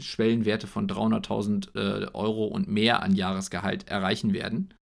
Schwellenwerte 0.00 0.66
von 0.66 0.88
300.000 0.88 1.76
äh, 1.76 2.10
Euro 2.12 2.46
und 2.46 2.66
mehr 2.66 3.02
an 3.02 3.14
Jahresgehalt 3.14 3.86
erreichen 3.86 4.32
werden 4.32 4.74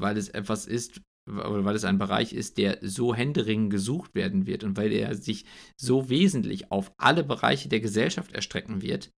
weil 0.00 0.16
es 0.16 0.28
etwas 0.28 0.66
ist, 0.66 1.00
oder 1.28 1.64
weil 1.64 1.76
es 1.76 1.84
ein 1.84 1.98
Bereich 1.98 2.32
ist, 2.32 2.58
der 2.58 2.78
so 2.82 3.14
händeringend 3.14 3.70
gesucht 3.70 4.14
werden 4.14 4.46
wird 4.46 4.62
und 4.64 4.76
weil 4.76 4.92
er 4.92 5.14
sich 5.14 5.46
so 5.80 6.08
wesentlich 6.08 6.70
auf 6.70 6.92
alle 6.98 7.24
Bereiche 7.24 7.68
der 7.68 7.80
Gesellschaft 7.80 8.32
erstrecken 8.32 8.82
wird, 8.82 9.10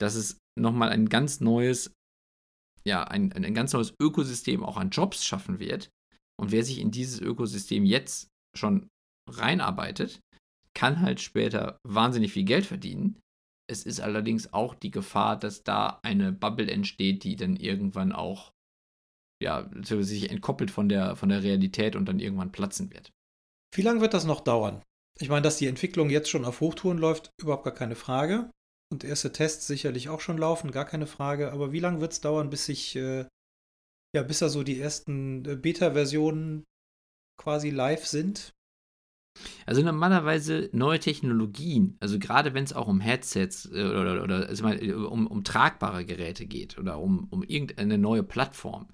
dass 0.00 0.14
es 0.14 0.38
nochmal 0.58 0.90
ein 0.90 1.08
ganz 1.08 1.40
neues, 1.40 1.92
ja, 2.84 3.04
ein, 3.04 3.32
ein 3.32 3.54
ganz 3.54 3.72
neues 3.72 3.94
Ökosystem 4.00 4.62
auch 4.62 4.76
an 4.76 4.90
Jobs 4.90 5.24
schaffen 5.24 5.58
wird. 5.58 5.90
Und 6.40 6.52
wer 6.52 6.64
sich 6.64 6.80
in 6.80 6.90
dieses 6.90 7.20
Ökosystem 7.20 7.84
jetzt 7.84 8.28
schon 8.56 8.88
reinarbeitet, 9.28 10.20
kann 10.74 11.00
halt 11.00 11.20
später 11.20 11.78
wahnsinnig 11.86 12.32
viel 12.32 12.44
Geld 12.44 12.66
verdienen. 12.66 13.20
Es 13.70 13.84
ist 13.84 14.00
allerdings 14.00 14.52
auch 14.52 14.74
die 14.74 14.90
Gefahr, 14.90 15.38
dass 15.38 15.62
da 15.62 16.00
eine 16.02 16.32
Bubble 16.32 16.70
entsteht, 16.70 17.24
die 17.24 17.36
dann 17.36 17.56
irgendwann 17.56 18.12
auch 18.12 18.51
ja, 19.42 19.68
sich 19.82 20.30
entkoppelt 20.30 20.70
von 20.70 20.88
der, 20.88 21.16
von 21.16 21.28
der 21.28 21.42
Realität 21.42 21.96
und 21.96 22.06
dann 22.06 22.18
irgendwann 22.18 22.52
platzen 22.52 22.92
wird. 22.92 23.12
Wie 23.74 23.82
lange 23.82 24.00
wird 24.00 24.14
das 24.14 24.24
noch 24.24 24.40
dauern? 24.40 24.82
Ich 25.20 25.28
meine, 25.28 25.42
dass 25.42 25.56
die 25.56 25.66
Entwicklung 25.66 26.10
jetzt 26.10 26.30
schon 26.30 26.44
auf 26.44 26.60
Hochtouren 26.60 26.98
läuft, 26.98 27.30
überhaupt 27.40 27.64
gar 27.64 27.74
keine 27.74 27.96
Frage. 27.96 28.50
Und 28.90 29.04
erste 29.04 29.32
Tests 29.32 29.66
sicherlich 29.66 30.08
auch 30.08 30.20
schon 30.20 30.38
laufen, 30.38 30.70
gar 30.70 30.84
keine 30.84 31.06
Frage. 31.06 31.52
Aber 31.52 31.72
wie 31.72 31.80
lange 31.80 32.00
wird 32.00 32.12
es 32.12 32.20
dauern, 32.20 32.50
bis 32.50 32.66
sich, 32.66 32.96
äh, 32.96 33.26
ja, 34.14 34.22
bis 34.22 34.40
da 34.40 34.48
so 34.48 34.62
die 34.62 34.78
ersten 34.80 35.44
äh, 35.46 35.56
Beta-Versionen 35.56 36.64
quasi 37.40 37.70
live 37.70 38.06
sind? 38.06 38.52
Also 39.64 39.82
normalerweise 39.82 40.68
neue 40.72 40.98
Technologien, 40.98 41.96
also 42.00 42.18
gerade 42.18 42.52
wenn 42.52 42.64
es 42.64 42.74
auch 42.74 42.86
um 42.86 43.00
Headsets 43.00 43.66
äh, 43.66 43.84
oder, 43.84 44.12
oder, 44.12 44.22
oder 44.24 44.46
also 44.48 44.66
um, 44.66 45.26
um 45.26 45.44
tragbare 45.44 46.04
Geräte 46.04 46.46
geht 46.46 46.78
oder 46.78 46.98
um, 46.98 47.28
um 47.30 47.42
irgendeine 47.42 47.96
neue 47.96 48.22
Plattform, 48.22 48.92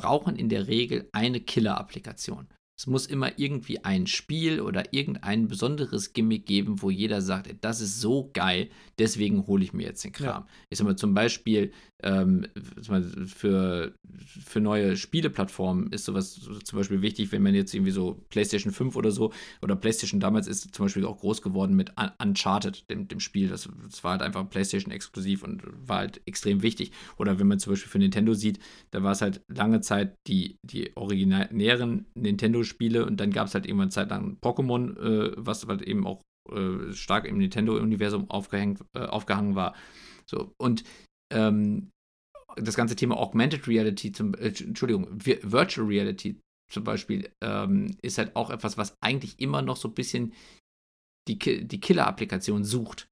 brauchen 0.00 0.36
in 0.36 0.48
der 0.48 0.68
Regel 0.68 1.08
eine 1.12 1.40
Killer-Applikation. 1.40 2.48
Es 2.76 2.86
muss 2.86 3.06
immer 3.06 3.38
irgendwie 3.38 3.84
ein 3.84 4.06
Spiel 4.06 4.60
oder 4.60 4.92
irgendein 4.92 5.48
besonderes 5.48 6.12
Gimmick 6.12 6.44
geben, 6.44 6.82
wo 6.82 6.90
jeder 6.90 7.22
sagt, 7.22 7.54
das 7.62 7.80
ist 7.80 8.00
so 8.00 8.30
geil, 8.34 8.68
deswegen 8.98 9.46
hole 9.46 9.64
ich 9.64 9.72
mir 9.72 9.84
jetzt 9.84 10.04
den 10.04 10.12
Kram. 10.12 10.26
Ja. 10.26 10.46
Ich 10.68 10.78
sag 10.78 10.86
mal 10.86 10.96
zum 10.96 11.14
Beispiel 11.14 11.72
ähm, 12.02 12.46
für, 13.26 13.94
für 14.18 14.60
neue 14.60 14.96
Spieleplattformen 14.96 15.90
ist 15.92 16.04
sowas 16.04 16.38
zum 16.64 16.78
Beispiel 16.78 17.00
wichtig, 17.00 17.32
wenn 17.32 17.42
man 17.42 17.54
jetzt 17.54 17.74
irgendwie 17.74 17.92
so 17.92 18.22
PlayStation 18.28 18.72
5 18.72 18.96
oder 18.96 19.10
so 19.10 19.32
oder 19.62 19.76
PlayStation 19.76 20.20
damals 20.20 20.46
ist 20.46 20.74
zum 20.74 20.84
Beispiel 20.84 21.06
auch 21.06 21.18
groß 21.18 21.40
geworden 21.40 21.74
mit 21.74 21.92
Uncharted, 22.18 22.90
dem, 22.90 23.08
dem 23.08 23.20
Spiel. 23.20 23.48
Das, 23.48 23.68
das 23.88 24.04
war 24.04 24.12
halt 24.12 24.22
einfach 24.22 24.48
PlayStation 24.48 24.92
exklusiv 24.92 25.42
und 25.42 25.62
war 25.88 25.98
halt 25.98 26.20
extrem 26.26 26.62
wichtig. 26.62 26.92
Oder 27.16 27.38
wenn 27.38 27.46
man 27.46 27.58
zum 27.58 27.72
Beispiel 27.72 27.90
für 27.90 27.98
Nintendo 27.98 28.34
sieht, 28.34 28.58
da 28.90 29.02
war 29.02 29.12
es 29.12 29.22
halt 29.22 29.40
lange 29.48 29.80
Zeit 29.80 30.18
die, 30.26 30.58
die 30.62 30.94
originären 30.96 32.06
Nintendo 32.14 32.62
Spiele 32.66 33.06
und 33.06 33.18
dann 33.18 33.30
gab 33.30 33.46
es 33.46 33.54
halt 33.54 33.66
irgendwann 33.66 33.90
Zeit 33.90 34.10
lang 34.10 34.38
Pokémon, 34.42 34.98
äh, 34.98 35.32
was 35.36 35.66
halt 35.66 35.82
eben 35.82 36.06
auch 36.06 36.22
äh, 36.50 36.92
stark 36.92 37.26
im 37.26 37.38
Nintendo-Universum 37.38 38.30
aufgehängt, 38.30 38.84
äh, 38.94 39.00
aufgehangen 39.00 39.54
war. 39.54 39.74
So, 40.26 40.52
und 40.58 40.84
ähm, 41.32 41.90
das 42.56 42.76
ganze 42.76 42.96
Thema 42.96 43.16
Augmented 43.16 43.66
Reality, 43.68 44.12
zum, 44.12 44.34
äh, 44.34 44.48
Entschuldigung, 44.48 45.08
Virtual 45.12 45.86
Reality 45.86 46.40
zum 46.70 46.84
Beispiel, 46.84 47.30
ähm, 47.42 47.96
ist 48.02 48.18
halt 48.18 48.34
auch 48.36 48.50
etwas, 48.50 48.76
was 48.76 48.96
eigentlich 49.00 49.38
immer 49.38 49.62
noch 49.62 49.76
so 49.76 49.88
ein 49.88 49.94
bisschen 49.94 50.32
die, 51.28 51.38
die 51.38 51.80
Killer-Applikation 51.80 52.64
sucht 52.64 53.08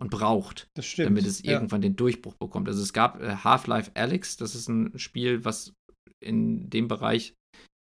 und 0.00 0.10
braucht, 0.10 0.68
damit 0.96 1.26
es 1.26 1.42
ja. 1.42 1.52
irgendwann 1.52 1.82
den 1.82 1.96
Durchbruch 1.96 2.34
bekommt. 2.34 2.68
Also 2.68 2.82
es 2.82 2.92
gab 2.92 3.20
äh, 3.20 3.36
Half-Life 3.36 3.92
Alyx, 3.94 4.36
das 4.36 4.54
ist 4.54 4.68
ein 4.68 4.98
Spiel, 4.98 5.44
was 5.44 5.74
in 6.20 6.70
dem 6.70 6.88
Bereich 6.88 7.34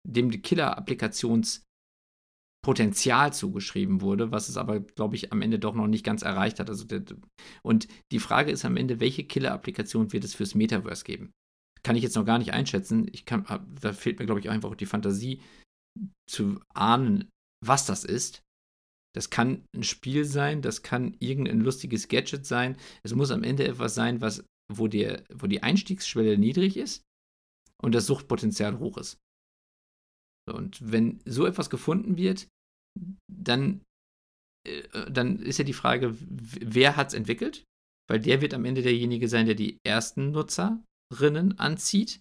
dem 0.08 0.30
die 0.30 0.42
Killer-Applikationspotenzial 0.42 1.68
Potenzial 2.60 3.32
zugeschrieben 3.32 4.00
wurde, 4.00 4.32
was 4.32 4.48
es 4.48 4.56
aber, 4.56 4.80
glaube 4.80 5.14
ich, 5.14 5.32
am 5.32 5.42
Ende 5.42 5.58
doch 5.58 5.74
noch 5.74 5.86
nicht 5.86 6.04
ganz 6.04 6.22
erreicht 6.22 6.58
hat. 6.58 6.68
Also 6.68 6.84
und 7.62 7.86
die 8.10 8.18
Frage 8.18 8.50
ist 8.50 8.64
am 8.64 8.76
Ende, 8.76 9.00
welche 9.00 9.24
Killer-Applikation 9.24 10.12
wird 10.12 10.24
es 10.24 10.34
fürs 10.34 10.54
Metaverse 10.54 11.04
geben? 11.04 11.30
Kann 11.84 11.94
ich 11.94 12.02
jetzt 12.02 12.16
noch 12.16 12.24
gar 12.24 12.38
nicht 12.38 12.52
einschätzen. 12.52 13.06
Ich 13.12 13.24
kann, 13.24 13.46
da 13.80 13.92
fehlt 13.92 14.18
mir, 14.18 14.26
glaube 14.26 14.40
ich, 14.40 14.50
einfach 14.50 14.74
die 14.74 14.86
Fantasie 14.86 15.40
zu 16.28 16.60
ahnen, 16.74 17.30
was 17.64 17.86
das 17.86 18.04
ist. 18.04 18.42
Das 19.14 19.30
kann 19.30 19.64
ein 19.74 19.84
Spiel 19.84 20.24
sein, 20.24 20.60
das 20.60 20.82
kann 20.82 21.16
irgendein 21.20 21.60
lustiges 21.60 22.08
Gadget 22.08 22.44
sein. 22.44 22.76
Es 23.02 23.14
muss 23.14 23.30
am 23.30 23.44
Ende 23.44 23.66
etwas 23.66 23.94
sein, 23.94 24.20
was, 24.20 24.44
wo, 24.70 24.88
der, 24.88 25.24
wo 25.32 25.46
die 25.46 25.62
Einstiegsschwelle 25.62 26.36
niedrig 26.36 26.76
ist 26.76 27.02
und 27.80 27.94
das 27.94 28.06
Suchtpotenzial 28.06 28.78
hoch 28.78 28.98
ist. 28.98 29.18
Und 30.52 30.78
wenn 30.80 31.20
so 31.24 31.46
etwas 31.46 31.70
gefunden 31.70 32.16
wird, 32.16 32.48
dann, 33.30 33.82
äh, 34.66 35.10
dann 35.10 35.38
ist 35.38 35.58
ja 35.58 35.64
die 35.64 35.72
Frage, 35.72 36.16
wer 36.20 36.96
hat 36.96 37.08
es 37.08 37.14
entwickelt? 37.14 37.64
Weil 38.10 38.20
der 38.20 38.40
wird 38.40 38.54
am 38.54 38.64
Ende 38.64 38.82
derjenige 38.82 39.28
sein, 39.28 39.46
der 39.46 39.54
die 39.54 39.78
ersten 39.86 40.30
Nutzerinnen 40.30 41.58
anzieht. 41.58 42.20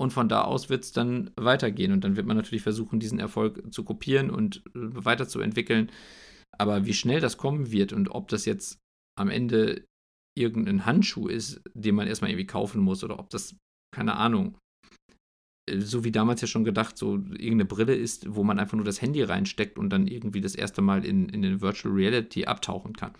Und 0.00 0.12
von 0.12 0.28
da 0.28 0.42
aus 0.42 0.68
wird 0.68 0.84
es 0.84 0.92
dann 0.92 1.30
weitergehen. 1.36 1.92
Und 1.92 2.02
dann 2.02 2.16
wird 2.16 2.26
man 2.26 2.36
natürlich 2.36 2.62
versuchen, 2.62 2.98
diesen 2.98 3.20
Erfolg 3.20 3.72
zu 3.72 3.84
kopieren 3.84 4.30
und 4.30 4.58
äh, 4.66 4.70
weiterzuentwickeln. 4.74 5.90
Aber 6.58 6.86
wie 6.86 6.94
schnell 6.94 7.20
das 7.20 7.36
kommen 7.36 7.70
wird 7.70 7.92
und 7.92 8.08
ob 8.10 8.28
das 8.28 8.44
jetzt 8.44 8.78
am 9.18 9.28
Ende 9.28 9.84
irgendein 10.36 10.84
Handschuh 10.84 11.28
ist, 11.28 11.62
den 11.74 11.94
man 11.94 12.08
erstmal 12.08 12.30
irgendwie 12.30 12.46
kaufen 12.46 12.80
muss, 12.80 13.04
oder 13.04 13.18
ob 13.18 13.30
das, 13.30 13.56
keine 13.94 14.16
Ahnung, 14.16 14.58
so 15.70 16.04
wie 16.04 16.12
damals 16.12 16.40
ja 16.40 16.46
schon 16.46 16.64
gedacht, 16.64 16.98
so 16.98 17.14
irgendeine 17.14 17.64
Brille 17.64 17.94
ist, 17.94 18.34
wo 18.34 18.44
man 18.44 18.58
einfach 18.58 18.76
nur 18.76 18.84
das 18.84 19.00
Handy 19.00 19.22
reinsteckt 19.22 19.78
und 19.78 19.90
dann 19.90 20.06
irgendwie 20.06 20.40
das 20.40 20.54
erste 20.54 20.82
Mal 20.82 21.04
in, 21.04 21.28
in 21.28 21.42
den 21.42 21.60
Virtual 21.60 21.94
Reality 21.94 22.44
abtauchen 22.44 22.94
kann. 22.94 23.14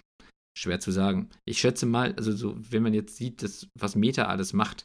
Schwer 0.56 0.80
zu 0.80 0.92
sagen. 0.92 1.30
Ich 1.46 1.58
schätze 1.58 1.86
mal, 1.86 2.14
also 2.14 2.32
so, 2.32 2.54
wenn 2.58 2.82
man 2.82 2.94
jetzt 2.94 3.16
sieht, 3.16 3.42
dass, 3.42 3.68
was 3.78 3.96
Meta 3.96 4.26
alles 4.26 4.52
macht, 4.52 4.84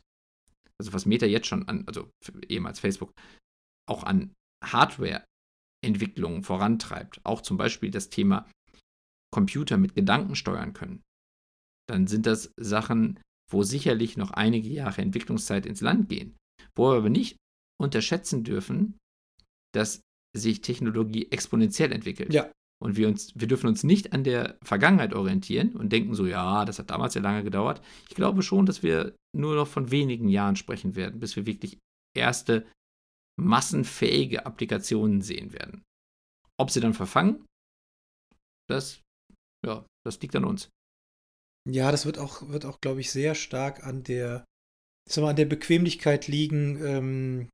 also 0.80 0.94
was 0.94 1.06
Meta 1.06 1.26
jetzt 1.26 1.48
schon 1.48 1.68
an, 1.68 1.84
also 1.86 2.10
ehemals 2.48 2.80
Facebook, 2.80 3.12
auch 3.88 4.04
an 4.04 4.34
Hardware-Entwicklungen 4.64 6.44
vorantreibt, 6.44 7.20
auch 7.24 7.42
zum 7.42 7.58
Beispiel 7.58 7.92
das 7.92 8.10
Thema 8.10 8.50
Computer 9.32 9.78
mit 9.78 9.96
Gedanken 9.96 10.36
steuern 10.36 10.74
können, 10.74 11.02
dann 11.88 12.08
sind 12.08 12.26
das 12.26 12.54
Sachen, 12.58 13.20
wo 13.52 13.64
sicherlich 13.64 14.16
noch 14.16 14.32
einige 14.32 14.70
Jahre 14.70 15.02
Entwicklungszeit 15.02 15.66
ins 15.66 15.82
Land 15.82 16.10
gehen. 16.10 16.38
Wo 16.76 16.92
wir 16.92 16.98
aber 16.98 17.10
nicht 17.10 17.38
unterschätzen 17.80 18.44
dürfen, 18.44 18.98
dass 19.74 20.02
sich 20.36 20.62
Technologie 20.62 21.32
exponentiell 21.32 21.92
entwickelt. 21.92 22.34
Ja. 22.34 22.52
Und 22.82 22.96
wir, 22.96 23.08
uns, 23.10 23.34
wir 23.36 23.48
dürfen 23.48 23.68
uns 23.68 23.84
nicht 23.84 24.14
an 24.14 24.24
der 24.24 24.58
Vergangenheit 24.64 25.14
orientieren 25.14 25.76
und 25.76 25.92
denken 25.92 26.14
so, 26.14 26.26
ja, 26.26 26.64
das 26.64 26.80
hat 26.80 26.90
damals 26.90 27.14
ja 27.14 27.22
lange 27.22 27.44
gedauert. 27.44 27.82
Ich 28.08 28.16
glaube 28.16 28.42
schon, 28.42 28.66
dass 28.66 28.84
wir 28.84 29.16
nur 29.36 29.56
noch 29.56 29.68
von 29.68 29.92
wenigen 29.92 30.30
Jahren 30.30 30.56
sprechen 30.56 30.96
werden, 30.96 31.20
bis 31.20 31.36
wir 31.36 31.46
wirklich 31.46 31.78
erste 32.16 32.66
massenfähige 33.38 34.46
Applikationen 34.46 35.22
sehen 35.22 35.52
werden. 35.52 35.84
Ob 36.58 36.72
sie 36.72 36.80
dann 36.80 36.94
verfangen, 36.94 37.46
das, 38.70 39.02
ja, 39.66 39.86
das 40.06 40.22
liegt 40.22 40.36
an 40.36 40.46
uns. 40.46 40.70
Ja, 41.70 41.92
das 41.92 42.06
wird 42.06 42.18
auch, 42.18 42.50
wird 42.50 42.66
auch, 42.66 42.80
glaube 42.80 43.02
ich, 43.02 43.12
sehr 43.12 43.36
stark 43.36 43.86
an 43.86 44.04
der, 44.04 44.46
sag 45.10 45.24
mal, 45.24 45.32
an 45.32 45.36
der 45.36 45.46
Bequemlichkeit 45.46 46.28
liegen, 46.28 46.82
ähm, 46.86 47.50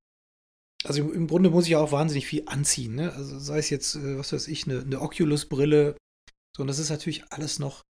also 0.86 1.12
im 1.12 1.28
Grunde 1.28 1.50
muss 1.50 1.68
ich 1.68 1.76
auch 1.76 1.92
wahnsinnig 1.92 2.28
viel 2.28 2.44
anziehen. 2.46 2.96
Ne? 2.96 3.14
Also 3.14 3.40
sei 3.40 3.60
es 3.60 3.70
jetzt, 3.70 3.96
äh, 3.96 4.18
was 4.18 4.34
weiß 4.34 4.48
ich, 4.48 4.66
eine, 4.66 4.82
eine 4.82 5.02
Oculus-Brille. 5.02 5.98
So, 6.56 6.62
und 6.62 6.68
das 6.68 6.80
ist 6.80 6.90
natürlich 6.90 7.24
alles 7.32 7.60
noch, 7.60 7.82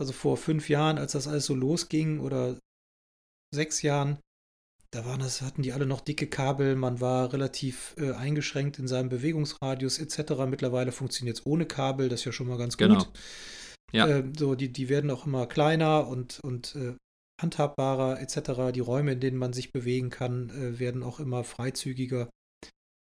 also 0.00 0.12
vor 0.12 0.36
fünf 0.36 0.68
Jahren, 0.68 0.98
als 0.98 1.12
das 1.12 1.28
alles 1.28 1.46
so 1.46 1.54
losging, 1.54 2.20
oder 2.20 2.58
sechs 3.54 3.82
Jahren, 3.82 4.18
da 4.90 5.04
waren 5.04 5.20
das, 5.20 5.42
hatten 5.42 5.62
die 5.62 5.72
alle 5.72 5.86
noch 5.86 6.00
dicke 6.00 6.26
Kabel, 6.26 6.76
man 6.76 7.00
war 7.00 7.32
relativ 7.32 7.94
äh, 7.98 8.12
eingeschränkt 8.12 8.78
in 8.78 8.88
seinem 8.88 9.08
Bewegungsradius 9.08 9.98
etc. 9.98 10.32
Mittlerweile 10.48 10.92
funktioniert 10.92 11.38
es 11.38 11.46
ohne 11.46 11.66
Kabel, 11.66 12.08
das 12.08 12.20
ist 12.20 12.26
ja 12.26 12.32
schon 12.32 12.48
mal 12.48 12.58
ganz 12.58 12.76
gut. 12.76 12.88
Genau. 12.88 13.06
Ja. 13.92 14.06
Äh, 14.06 14.24
so, 14.36 14.54
die, 14.54 14.72
die 14.72 14.88
werden 14.88 15.10
auch 15.10 15.26
immer 15.26 15.46
kleiner 15.46 16.06
und, 16.06 16.40
und 16.40 16.74
äh, 16.76 16.94
handhabbarer 17.40 18.20
etc. 18.20 18.72
Die 18.72 18.80
Räume, 18.80 19.12
in 19.12 19.20
denen 19.20 19.38
man 19.38 19.52
sich 19.52 19.72
bewegen 19.72 20.10
kann, 20.10 20.50
äh, 20.50 20.78
werden 20.78 21.02
auch 21.02 21.20
immer 21.20 21.44
freizügiger. 21.44 22.30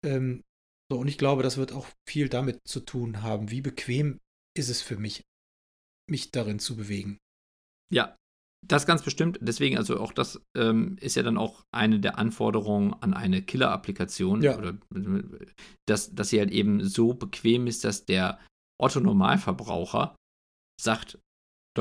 Ähm, 0.04 0.42
so, 0.90 0.98
und 0.98 1.08
ich 1.08 1.18
glaube, 1.18 1.42
das 1.42 1.56
wird 1.56 1.72
auch 1.72 1.86
viel 2.08 2.28
damit 2.28 2.60
zu 2.66 2.80
tun 2.80 3.22
haben. 3.22 3.50
Wie 3.50 3.60
bequem 3.60 4.20
ist 4.56 4.70
es 4.70 4.82
für 4.82 4.96
mich, 4.96 5.22
mich 6.10 6.30
darin 6.30 6.58
zu 6.58 6.76
bewegen? 6.76 7.18
Ja, 7.92 8.16
das 8.66 8.86
ganz 8.86 9.02
bestimmt. 9.02 9.38
Deswegen, 9.40 9.76
also 9.76 10.00
auch 10.00 10.12
das 10.12 10.40
ähm, 10.56 10.96
ist 11.00 11.14
ja 11.14 11.22
dann 11.22 11.38
auch 11.38 11.64
eine 11.72 12.00
der 12.00 12.18
Anforderungen 12.18 12.94
an 12.94 13.14
eine 13.14 13.42
Killer-Applikation. 13.42 14.42
Ja. 14.42 14.58
Oder 14.58 14.78
dass, 15.86 16.14
dass 16.14 16.30
sie 16.30 16.40
halt 16.40 16.50
eben 16.50 16.84
so 16.84 17.14
bequem 17.14 17.66
ist, 17.66 17.84
dass 17.84 18.04
der 18.04 18.40
Otto-Normalverbraucher 18.80 20.16
sagt, 20.80 21.18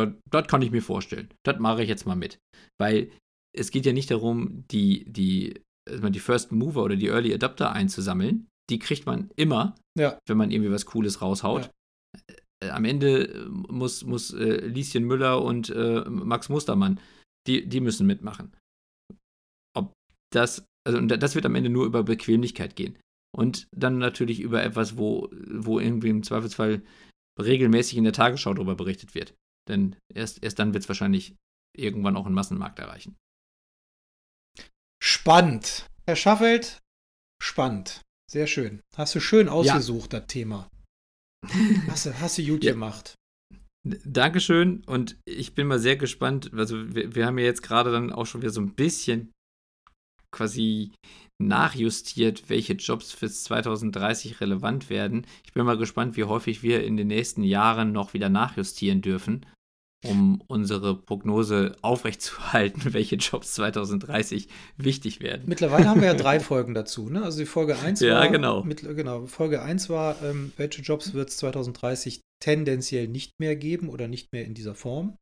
das 0.05 0.47
kann 0.47 0.61
ich 0.61 0.71
mir 0.71 0.81
vorstellen. 0.81 1.29
Das 1.43 1.59
mache 1.59 1.83
ich 1.83 1.89
jetzt 1.89 2.05
mal 2.05 2.15
mit. 2.15 2.39
Weil 2.79 3.11
es 3.55 3.71
geht 3.71 3.85
ja 3.85 3.93
nicht 3.93 4.11
darum, 4.11 4.65
die, 4.67 5.05
die 5.11 5.61
also 5.89 6.09
die 6.09 6.19
First 6.19 6.51
Mover 6.51 6.83
oder 6.83 6.95
die 6.95 7.07
Early 7.07 7.33
Adapter 7.33 7.71
einzusammeln. 7.71 8.47
Die 8.69 8.79
kriegt 8.79 9.05
man 9.05 9.29
immer, 9.35 9.75
ja. 9.97 10.19
wenn 10.27 10.37
man 10.37 10.51
irgendwie 10.51 10.71
was 10.71 10.85
Cooles 10.85 11.21
raushaut. 11.21 11.71
Ja. 12.19 12.35
Äh, 12.63 12.69
am 12.69 12.85
Ende 12.85 13.29
äh, 13.29 13.45
muss, 13.47 14.03
muss 14.03 14.33
äh, 14.33 14.65
Lieschen 14.67 15.05
Müller 15.05 15.41
und 15.41 15.69
äh, 15.69 16.03
Max 16.07 16.49
Mustermann, 16.49 16.99
die, 17.47 17.67
die 17.67 17.79
müssen 17.79 18.07
mitmachen. 18.07 18.55
Ob 19.75 19.93
das, 20.33 20.65
also 20.85 20.99
das 21.01 21.35
wird 21.35 21.45
am 21.45 21.55
Ende 21.55 21.69
nur 21.69 21.85
über 21.85 22.03
Bequemlichkeit 22.03 22.75
gehen. 22.75 22.97
Und 23.35 23.67
dann 23.75 23.97
natürlich 23.97 24.39
über 24.39 24.63
etwas, 24.63 24.97
wo, 24.97 25.29
wo 25.31 25.79
irgendwie 25.79 26.09
im 26.09 26.23
Zweifelsfall 26.23 26.81
regelmäßig 27.39 27.97
in 27.97 28.03
der 28.03 28.13
Tagesschau 28.13 28.53
darüber 28.53 28.75
berichtet 28.75 29.13
wird. 29.13 29.35
Denn 29.67 29.95
erst, 30.13 30.43
erst 30.43 30.59
dann 30.59 30.73
wird 30.73 30.83
es 30.83 30.89
wahrscheinlich 30.89 31.35
irgendwann 31.75 32.15
auch 32.15 32.25
einen 32.25 32.35
Massenmarkt 32.35 32.79
erreichen. 32.79 33.17
Spannend. 35.01 35.87
Herr 36.05 36.15
Schaffelt, 36.15 36.79
spannend. 37.41 38.01
Sehr 38.29 38.47
schön. 38.47 38.81
Hast 38.95 39.15
du 39.15 39.19
schön 39.19 39.49
ausgesucht, 39.49 40.13
ja. 40.13 40.19
das 40.19 40.27
Thema. 40.27 40.69
Hast 41.87 42.07
du, 42.07 42.19
hast 42.19 42.37
du 42.39 42.45
gut 42.45 42.63
ja. 42.63 42.71
gemacht. 42.71 43.15
Dankeschön 43.85 44.83
und 44.85 45.17
ich 45.23 45.53
bin 45.53 45.67
mal 45.67 45.79
sehr 45.79 45.95
gespannt. 45.95 46.51
Also, 46.53 46.93
wir, 46.93 47.15
wir 47.15 47.25
haben 47.25 47.37
ja 47.37 47.45
jetzt 47.45 47.61
gerade 47.61 47.91
dann 47.91 48.11
auch 48.11 48.25
schon 48.25 48.41
wieder 48.41 48.51
so 48.51 48.59
ein 48.59 48.73
bisschen 48.73 49.31
quasi 50.31 50.91
nachjustiert, 51.41 52.49
welche 52.49 52.73
Jobs 52.73 53.13
fürs 53.13 53.43
2030 53.43 54.41
relevant 54.41 54.89
werden. 54.89 55.25
Ich 55.45 55.53
bin 55.53 55.63
mal 55.63 55.77
gespannt, 55.77 56.17
wie 56.17 56.25
häufig 56.25 56.63
wir 56.63 56.83
in 56.83 56.97
den 56.97 57.07
nächsten 57.07 57.43
Jahren 57.43 57.91
noch 57.91 58.13
wieder 58.13 58.27
nachjustieren 58.27 59.01
dürfen 59.01 59.45
um 60.05 60.41
unsere 60.47 60.95
Prognose 60.95 61.75
aufrechtzuerhalten, 61.81 62.81
welche 62.93 63.15
Jobs 63.15 63.53
2030 63.53 64.47
wichtig 64.77 65.21
werden. 65.21 65.43
Mittlerweile 65.47 65.87
haben 65.87 66.01
wir 66.01 66.07
ja 66.07 66.13
drei 66.13 66.39
Folgen 66.41 66.73
dazu. 66.73 67.09
Ne? 67.09 67.23
Also 67.23 67.39
die 67.39 67.45
Folge 67.45 67.77
1 67.77 67.99
ja, 68.01 68.15
war, 68.15 68.29
genau. 68.29 68.63
Mit, 68.63 68.81
genau, 68.81 69.25
Folge 69.25 69.61
1 69.61 69.89
war, 69.89 70.21
ähm, 70.23 70.51
welche 70.57 70.81
Jobs 70.81 71.13
wird 71.13 71.29
es 71.29 71.37
2030 71.37 72.21
tendenziell 72.43 73.07
nicht 73.07 73.39
mehr 73.39 73.55
geben 73.55 73.89
oder 73.89 74.07
nicht 74.07 74.31
mehr 74.31 74.45
in 74.45 74.53
dieser 74.53 74.75
Form. 74.75 75.17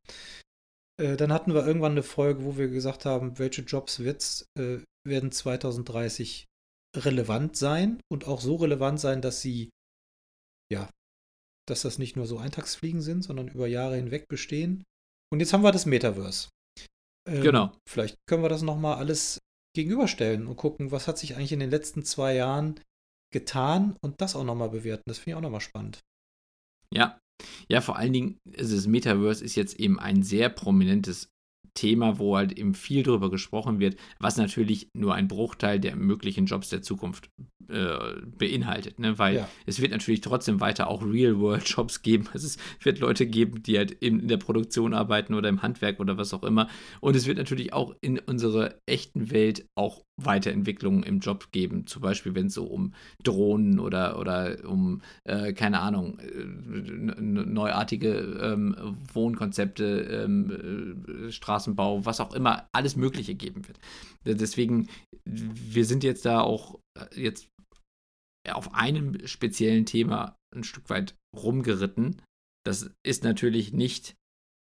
Äh, 1.00 1.16
dann 1.16 1.32
hatten 1.32 1.54
wir 1.54 1.66
irgendwann 1.66 1.92
eine 1.92 2.02
Folge, 2.02 2.44
wo 2.44 2.56
wir 2.56 2.68
gesagt 2.68 3.04
haben, 3.04 3.38
welche 3.38 3.62
Jobs 3.62 4.00
wird's, 4.00 4.46
äh, 4.58 4.78
werden 5.06 5.32
2030 5.32 6.46
relevant 6.96 7.56
sein 7.56 8.00
und 8.10 8.26
auch 8.26 8.40
so 8.40 8.56
relevant 8.56 9.00
sein, 9.00 9.20
dass 9.20 9.40
sie 9.40 9.70
ja 10.72 10.88
dass 11.68 11.82
das 11.82 11.98
nicht 11.98 12.16
nur 12.16 12.26
so 12.26 12.38
Eintagsfliegen 12.38 13.02
sind, 13.02 13.22
sondern 13.22 13.48
über 13.48 13.66
Jahre 13.66 13.96
hinweg 13.96 14.28
bestehen. 14.28 14.84
Und 15.32 15.40
jetzt 15.40 15.52
haben 15.52 15.62
wir 15.62 15.72
das 15.72 15.86
Metaverse. 15.86 16.48
Ähm, 17.28 17.42
genau. 17.42 17.72
Vielleicht 17.88 18.16
können 18.28 18.42
wir 18.42 18.48
das 18.48 18.62
nochmal 18.62 18.96
alles 18.96 19.38
gegenüberstellen 19.74 20.46
und 20.46 20.56
gucken, 20.56 20.90
was 20.90 21.08
hat 21.08 21.18
sich 21.18 21.36
eigentlich 21.36 21.52
in 21.52 21.60
den 21.60 21.70
letzten 21.70 22.04
zwei 22.04 22.34
Jahren 22.34 22.80
getan 23.32 23.96
und 24.00 24.20
das 24.20 24.36
auch 24.36 24.44
nochmal 24.44 24.70
bewerten. 24.70 25.02
Das 25.06 25.18
finde 25.18 25.30
ich 25.30 25.36
auch 25.36 25.42
nochmal 25.42 25.60
spannend. 25.60 26.00
Ja. 26.92 27.18
Ja, 27.68 27.82
vor 27.82 27.96
allen 27.96 28.14
Dingen, 28.14 28.38
also 28.56 28.74
das 28.74 28.86
Metaverse 28.86 29.44
ist 29.44 29.56
jetzt 29.56 29.78
eben 29.78 29.98
ein 29.98 30.22
sehr 30.22 30.48
prominentes 30.48 31.28
Thema, 31.76 32.18
wo 32.18 32.36
halt 32.36 32.58
eben 32.58 32.74
viel 32.74 33.04
drüber 33.04 33.30
gesprochen 33.30 33.78
wird, 33.78 33.96
was 34.18 34.36
natürlich 34.36 34.88
nur 34.92 35.14
ein 35.14 35.28
Bruchteil 35.28 35.78
der 35.78 35.94
möglichen 35.94 36.46
Jobs 36.46 36.68
der 36.70 36.82
Zukunft 36.82 37.30
äh, 37.68 38.20
beinhaltet, 38.38 38.98
ne? 39.00 39.18
weil 39.18 39.36
Ja. 39.36 39.48
es 39.66 39.80
wird 39.80 39.90
natürlich 39.90 40.20
trotzdem 40.20 40.60
weiter 40.60 40.88
auch 40.88 41.02
Real-World-Jobs 41.02 42.02
geben. 42.02 42.28
Also 42.32 42.46
es 42.46 42.58
wird 42.84 43.00
Leute 43.00 43.26
geben, 43.26 43.62
die 43.62 43.76
halt 43.76 43.90
in, 43.90 44.28
der 44.28 44.36
Produktion 44.36 44.94
arbeiten 44.94 45.34
oder 45.34 45.48
im 45.48 45.62
Handwerk 45.62 45.98
oder 45.98 46.16
was 46.16 46.32
auch 46.32 46.44
immer. 46.44 46.68
Und 47.00 47.16
es 47.16 47.26
wird 47.26 47.38
natürlich 47.38 47.72
auch 47.72 47.94
in 48.00 48.18
unserer 48.18 48.74
echten 48.86 49.30
Welt 49.30 49.66
auch 49.74 50.04
Weiterentwicklungen 50.16 51.02
im 51.02 51.18
Job 51.18 51.52
geben. 51.52 51.86
Zum 51.86 52.02
Beispiel, 52.02 52.34
wenn 52.34 52.46
es 52.46 52.54
so 52.54 52.64
um 52.64 52.94
Drohnen 53.22 53.78
oder, 53.78 54.18
oder 54.18 54.56
um, 54.66 55.02
äh, 55.24 55.52
keine 55.52 55.80
Ahnung, 55.80 56.18
äh, 56.20 57.20
neuartige 57.20 58.14
ähm, 58.40 58.76
Wohnkonzepte, 59.12 60.24
ähm, 60.24 61.26
äh, 61.28 61.32
Straßenbau, 61.66 62.04
was 62.04 62.20
auch 62.20 62.32
immer, 62.32 62.68
alles 62.72 62.96
Mögliche 62.96 63.34
geben 63.34 63.66
wird. 63.66 63.78
Deswegen, 64.24 64.88
wir 65.24 65.84
sind 65.84 66.04
jetzt 66.04 66.24
da 66.24 66.40
auch 66.40 66.78
äh, 66.98 67.20
jetzt 67.20 67.48
auf 68.48 68.74
einem 68.74 69.26
speziellen 69.26 69.86
Thema 69.86 70.36
ein 70.54 70.64
Stück 70.64 70.88
weit 70.88 71.16
rumgeritten. 71.36 72.22
Das 72.64 72.90
ist 73.04 73.24
natürlich 73.24 73.72
nicht 73.72 74.14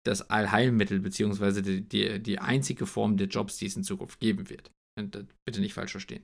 das 0.05 0.31
Allheilmittel, 0.31 1.01
beziehungsweise 1.01 1.63
die, 1.63 1.83
die, 1.83 2.21
die 2.21 2.39
einzige 2.39 2.87
Form 2.87 3.17
der 3.17 3.29
Jobs, 3.29 3.59
die 3.59 3.67
es 3.67 3.77
in 3.77 3.85
Zukunft 3.85 4.19
geben 4.19 4.49
wird. 4.49 4.71
Und 4.99 5.15
das 5.15 5.25
bitte 5.47 5.61
nicht 5.61 5.75
falsch 5.75 5.93
verstehen. 5.93 6.23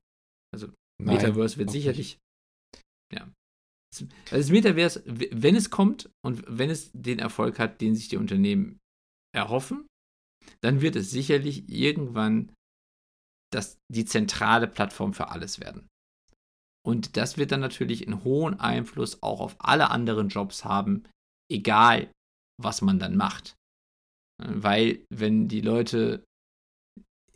Also 0.52 0.68
Nein, 1.00 1.16
Metaverse 1.16 1.58
wird 1.58 1.70
sicherlich. 1.70 2.18
Ja. 3.12 3.30
Also 3.92 4.06
das 4.30 4.50
Metaverse, 4.50 5.02
wenn 5.06 5.54
es 5.54 5.70
kommt 5.70 6.10
und 6.24 6.42
wenn 6.48 6.70
es 6.70 6.90
den 6.92 7.18
Erfolg 7.18 7.58
hat, 7.58 7.80
den 7.80 7.94
sich 7.94 8.08
die 8.08 8.16
Unternehmen 8.16 8.78
erhoffen, 9.34 9.86
dann 10.60 10.80
wird 10.80 10.96
es 10.96 11.10
sicherlich 11.10 11.68
irgendwann 11.68 12.52
das, 13.52 13.78
die 13.92 14.04
zentrale 14.04 14.66
Plattform 14.66 15.14
für 15.14 15.28
alles 15.28 15.60
werden. 15.60 15.86
Und 16.86 17.16
das 17.16 17.36
wird 17.36 17.52
dann 17.52 17.60
natürlich 17.60 18.06
einen 18.06 18.22
hohen 18.22 18.60
Einfluss 18.60 19.22
auch 19.22 19.40
auf 19.40 19.56
alle 19.58 19.90
anderen 19.90 20.28
Jobs 20.28 20.64
haben, 20.64 21.04
egal 21.50 22.10
was 22.62 22.80
man 22.80 22.98
dann 22.98 23.16
macht. 23.16 23.56
Weil, 24.38 25.04
wenn 25.10 25.48
die 25.48 25.62
Leute 25.62 26.24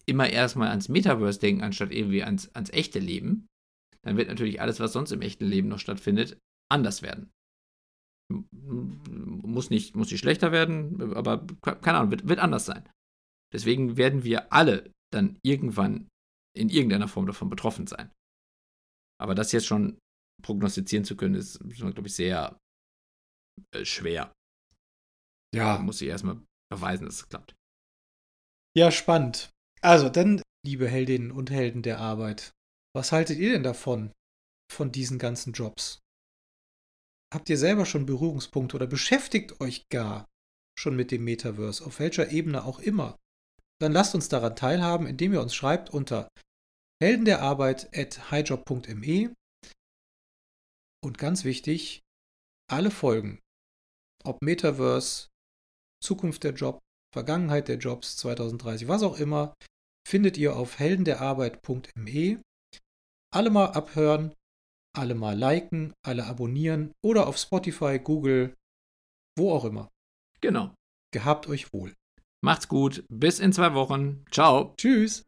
immer 0.06 0.28
erstmal 0.28 0.68
ans 0.68 0.88
Metaverse 0.88 1.40
denken, 1.40 1.62
anstatt 1.62 1.92
irgendwie 1.92 2.22
ans, 2.22 2.54
ans 2.54 2.70
echte 2.70 2.98
Leben, 2.98 3.46
dann 4.02 4.16
wird 4.16 4.28
natürlich 4.28 4.60
alles, 4.60 4.80
was 4.80 4.92
sonst 4.92 5.12
im 5.12 5.22
echten 5.22 5.46
Leben 5.46 5.68
noch 5.68 5.78
stattfindet, 5.78 6.38
anders 6.70 7.02
werden. 7.02 7.30
Muss 8.30 9.70
nicht, 9.70 9.96
muss 9.96 10.10
nicht 10.10 10.20
schlechter 10.20 10.52
werden, 10.52 11.14
aber 11.14 11.46
ke- 11.62 11.76
keine 11.76 11.98
Ahnung, 11.98 12.10
wird, 12.10 12.28
wird 12.28 12.38
anders 12.38 12.66
sein. 12.66 12.88
Deswegen 13.52 13.96
werden 13.96 14.24
wir 14.24 14.52
alle 14.52 14.92
dann 15.12 15.38
irgendwann 15.42 16.08
in 16.56 16.68
irgendeiner 16.68 17.08
Form 17.08 17.26
davon 17.26 17.50
betroffen 17.50 17.86
sein. 17.86 18.10
Aber 19.20 19.34
das 19.34 19.52
jetzt 19.52 19.66
schon 19.66 19.98
prognostizieren 20.42 21.04
zu 21.04 21.16
können, 21.16 21.34
ist, 21.34 21.58
glaube 21.60 22.06
ich, 22.06 22.14
sehr 22.14 22.58
äh, 23.72 23.84
schwer. 23.84 24.32
Da 25.52 25.78
Ja, 25.78 25.78
muss 25.78 26.00
ich 26.00 26.08
erstmal 26.08 26.40
beweisen, 26.72 27.06
dass 27.06 27.16
es 27.16 27.28
klappt. 27.28 27.54
ja, 28.76 28.90
spannend. 28.90 29.50
Also, 29.82 30.08
dann, 30.08 30.42
liebe 30.64 30.88
Heldinnen 30.88 31.32
und 31.32 31.50
Helden 31.50 31.82
der 31.82 31.98
Arbeit, 31.98 32.52
was 32.94 33.12
haltet 33.12 33.38
ihr 33.38 33.52
denn 33.52 33.62
davon, 33.62 34.12
von 34.70 34.92
diesen 34.92 35.18
ganzen 35.18 35.52
Jobs? 35.52 35.98
Habt 37.32 37.48
ihr 37.48 37.58
selber 37.58 37.86
schon 37.86 38.06
Berührungspunkte 38.06 38.76
oder 38.76 38.86
beschäftigt 38.86 39.60
euch 39.60 39.88
gar 39.88 40.26
schon 40.78 40.96
mit 40.96 41.10
dem 41.10 41.24
Metaverse, 41.24 41.84
auf 41.84 41.98
welcher 42.00 42.30
Ebene 42.30 42.64
auch 42.64 42.78
immer? 42.80 43.16
Dann 43.80 43.92
lasst 43.92 44.14
uns 44.14 44.28
daran 44.28 44.54
teilhaben, 44.56 45.06
indem 45.06 45.32
ihr 45.32 45.40
uns 45.40 45.54
schreibt 45.54 45.88
unter 45.90 46.28
heldenderarbeit.highjob.me 47.02 49.34
und 51.02 51.16
ganz 51.16 51.44
wichtig, 51.44 52.02
alle 52.70 52.90
Folgen, 52.90 53.40
ob 54.22 54.42
Metaverse, 54.42 55.28
Zukunft 56.02 56.44
der 56.44 56.52
Job, 56.52 56.78
Vergangenheit 57.14 57.68
der 57.68 57.78
Jobs 57.78 58.18
2030, 58.18 58.86
was 58.86 59.02
auch 59.02 59.18
immer, 59.18 59.54
findet 60.06 60.36
ihr 60.36 60.56
auf 60.56 60.78
heldenderarbeit.me. 60.78 62.42
Alle 63.32 63.50
mal 63.50 63.72
abhören, 63.72 64.34
alle 64.94 65.14
mal 65.14 65.38
liken, 65.38 65.94
alle 66.04 66.26
abonnieren 66.26 66.92
oder 67.02 67.28
auf 67.28 67.38
Spotify, 67.38 67.98
Google, 67.98 68.54
wo 69.38 69.52
auch 69.52 69.64
immer. 69.64 69.88
Genau. 70.40 70.74
Gehabt 71.12 71.48
euch 71.48 71.72
wohl. 71.72 71.94
Macht's 72.42 72.68
gut. 72.68 73.04
Bis 73.10 73.38
in 73.38 73.52
zwei 73.52 73.74
Wochen. 73.74 74.24
Ciao. 74.30 74.72
Tschüss. 74.78 75.26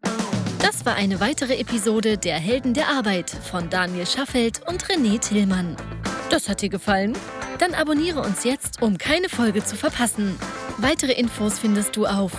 Das 0.61 0.87
war 0.87 0.95
eine 0.95 1.21
weitere 1.21 1.59
Episode 1.59 2.17
der 2.17 2.39
Helden 2.39 2.73
der 2.73 2.89
Arbeit 2.89 3.29
von 3.29 3.69
Daniel 3.69 4.07
Schaffelt 4.07 4.67
und 4.67 4.83
René 4.85 5.21
Tillmann. 5.21 5.77
Das 6.31 6.49
hat 6.49 6.63
dir 6.63 6.71
gefallen? 6.71 7.13
Dann 7.59 7.75
abonniere 7.75 8.21
uns 8.21 8.45
jetzt, 8.45 8.81
um 8.81 8.97
keine 8.97 9.29
Folge 9.29 9.63
zu 9.63 9.77
verpassen. 9.77 10.39
Weitere 10.79 11.13
Infos 11.13 11.59
findest 11.59 11.97
du 11.97 12.07
auf 12.07 12.33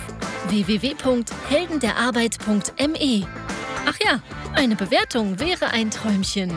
www.heldenderarbeit.me. 0.48 3.28
Ach 3.86 3.98
ja, 4.04 4.20
eine 4.54 4.74
Bewertung 4.74 5.38
wäre 5.38 5.68
ein 5.68 5.92
Träumchen. 5.92 6.50